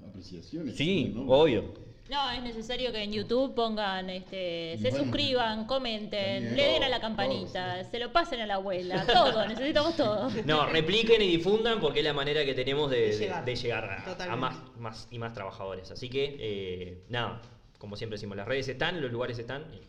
apreciaciones. 0.08 0.76
Sí, 0.76 1.12
¿no? 1.16 1.28
obvio. 1.32 1.86
No, 2.08 2.30
es 2.30 2.44
necesario 2.44 2.92
que 2.92 3.02
en 3.02 3.12
YouTube 3.12 3.56
pongan, 3.56 4.12
este, 4.12 4.78
se 4.80 4.92
Bueno. 4.92 5.06
suscriban, 5.06 5.66
comenten, 5.66 6.56
le 6.56 6.64
den 6.64 6.84
a 6.84 6.90
la 6.90 7.00
campanita, 7.00 7.84
se 7.84 7.98
lo 7.98 8.12
pasen 8.14 8.42
a 8.42 8.46
la 8.46 8.56
abuela, 8.56 9.04
todo, 9.12 9.48
necesitamos 9.48 9.98
todo. 9.98 10.30
No, 10.46 10.68
repliquen 10.68 11.20
y 11.24 11.28
difundan 11.28 11.80
porque 11.80 12.00
es 12.00 12.06
la 12.06 12.14
manera 12.14 12.46
que 12.46 12.54
tenemos 12.54 12.92
de, 12.92 13.12
llegar. 13.12 13.44
de 13.44 13.56
llegar 13.56 14.06
a- 14.30 14.36
más, 14.36 14.56
más 14.78 15.08
y 15.10 15.18
más 15.18 15.34
trabajadores. 15.34 15.90
Así 15.90 16.08
que, 16.08 16.36
eh, 16.40 17.04
nada, 17.10 17.42
como 17.80 17.96
siempre 17.96 18.18
decimos, 18.18 18.38
las 18.38 18.48
redes 18.48 18.68
están, 18.68 19.02
los 19.02 19.12
lugares 19.12 19.40
están. 19.40 19.64
Es 19.74 19.88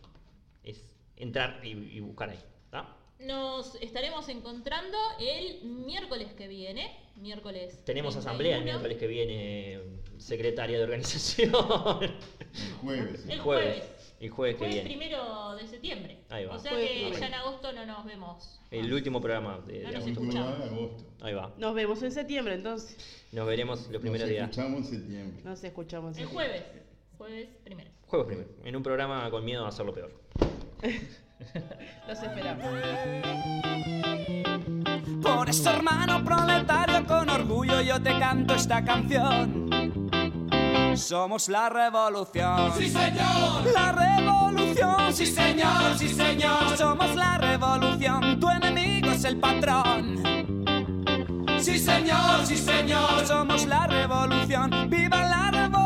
entrar 1.17 1.61
y, 1.65 1.71
y 1.71 2.01
buscar 2.01 2.31
ahí. 2.31 2.39
¿tá? 2.71 2.97
Nos 3.21 3.77
estaremos 3.77 4.29
encontrando 4.29 4.99
el 5.19 5.63
miércoles 5.65 6.33
que 6.35 6.49
viene, 6.49 6.95
miércoles. 7.17 7.83
Tenemos 7.85 8.13
31. 8.15 8.19
asamblea 8.21 8.57
el 8.59 8.65
miércoles 8.65 8.99
que 8.99 9.07
viene, 9.07 9.81
secretaria 10.19 10.77
de 10.79 10.85
organización. 10.85 11.53
El 12.03 12.73
jueves. 12.81 13.21
sí. 13.25 13.33
El 13.33 13.41
jueves. 13.41 13.93
El 14.19 14.31
jueves 14.31 14.57
que 14.57 14.67
viene. 14.67 14.83
primero 14.85 15.55
de 15.57 15.67
septiembre. 15.67 16.19
Ahí 16.31 16.47
va. 16.47 16.57
O 16.57 16.59
sea 16.59 16.71
Jueves 16.73 16.91
que 16.91 17.21
ya 17.21 17.27
en 17.27 17.35
agosto 17.35 17.71
no 17.73 17.85
nos 17.85 18.05
vemos. 18.07 18.61
El 18.71 18.91
último 18.93 19.21
programa 19.21 19.61
de, 19.67 19.81
de 19.81 19.83
No 19.85 19.93
nos 19.93 20.07
agosto. 20.07 20.23
De 20.33 20.39
agosto. 20.65 21.05
Ahí 21.21 21.35
va. 21.35 21.55
nos 21.59 21.75
vemos 21.75 22.03
en 22.03 22.13
septiembre 22.13 22.55
entonces. 22.55 22.97
Nos 23.33 23.47
veremos 23.47 23.89
los 23.91 24.01
primeros 24.01 24.27
Nos 24.27 24.31
días. 24.31 24.51
escuchamos 24.51 24.79
en 24.89 25.01
septiembre. 25.01 25.43
Nos 25.45 25.65
escuchamos. 25.65 26.17
en 26.17 26.23
El 26.23 26.29
septiembre. 26.29 26.49
jueves. 26.61 26.83
Jueves 27.19 27.49
primero. 27.65 27.91
Jueves 28.07 28.27
primero. 28.27 28.49
En 28.65 28.77
un 28.77 28.83
programa 28.83 29.31
con 29.31 29.45
miedo 29.45 29.65
a 29.67 29.69
hacerlo 29.69 29.93
peor. 29.93 30.11
Los 32.09 32.23
esperamos. 32.23 32.67
Por 35.23 35.49
eso, 35.49 35.71
hermano 35.71 36.25
proletario, 36.25 37.07
con 37.07 37.29
orgullo 37.29 37.81
yo 37.81 38.01
te 38.01 38.19
canto 38.19 38.55
esta 38.55 38.85
canción. 38.85 39.67
Somos 40.97 41.49
la 41.49 41.69
revolución. 41.69 42.73
Sí, 42.79 42.89
señor. 42.89 43.67
La 43.75 43.93
revolución. 43.93 45.13
Sí, 45.13 45.27
señor, 45.27 45.99
sí, 45.99 46.09
señor. 46.09 46.77
Somos 46.77 47.15
la 47.15 47.39
revolución. 47.39 48.41
Tu 48.41 48.49
enemigo 48.49 49.11
es 49.11 49.25
el 49.25 49.39
patrón. 49.39 50.23
Sí, 51.59 51.79
señor, 51.79 52.45
sí, 52.45 52.57
señor. 52.57 53.27
Somos 53.27 53.67
la 53.67 53.87
revolución. 53.87 54.71
¡Viva 54.89 55.21
la 55.23 55.51
revolución! 55.51 55.86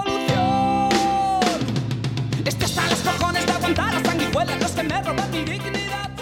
cojones 3.18 3.46
de 3.46 3.52
aguantar 3.52 3.94
a 3.94 4.04
sanguijuelas 4.04 4.60
los 4.60 4.70
que 4.72 4.82
me 4.82 5.02
roban 5.02 5.30
mi 5.30 5.44
dignidad. 5.44 6.19